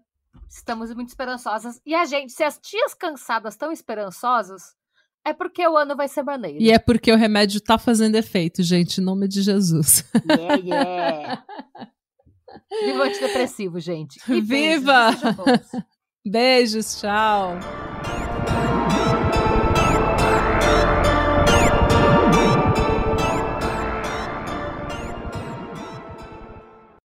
Estamos 0.48 0.94
muito 0.94 1.08
esperançosas. 1.08 1.80
E 1.84 1.96
a 1.96 2.04
gente, 2.04 2.32
se 2.32 2.44
as 2.44 2.58
tias 2.58 2.94
cansadas 2.94 3.54
estão 3.54 3.72
esperançosas, 3.72 4.76
é 5.24 5.32
porque 5.32 5.66
o 5.66 5.76
ano 5.76 5.96
vai 5.96 6.08
ser 6.08 6.22
maneiro. 6.22 6.58
E 6.60 6.70
é 6.70 6.78
porque 6.78 7.12
o 7.12 7.16
remédio 7.16 7.60
tá 7.60 7.78
fazendo 7.78 8.16
efeito, 8.16 8.62
gente, 8.62 9.00
em 9.00 9.04
nome 9.04 9.28
de 9.28 9.42
Jesus. 9.42 10.04
Yeah, 10.28 10.54
yeah. 10.56 11.44
Viva 12.84 12.98
o 12.98 13.02
antidepressivo, 13.02 13.80
gente. 13.80 14.20
E 14.28 14.40
beijos, 14.40 14.80
Viva! 14.80 15.10
bons. 15.36 15.82
Beijos, 16.24 17.00
tchau. 17.00 17.58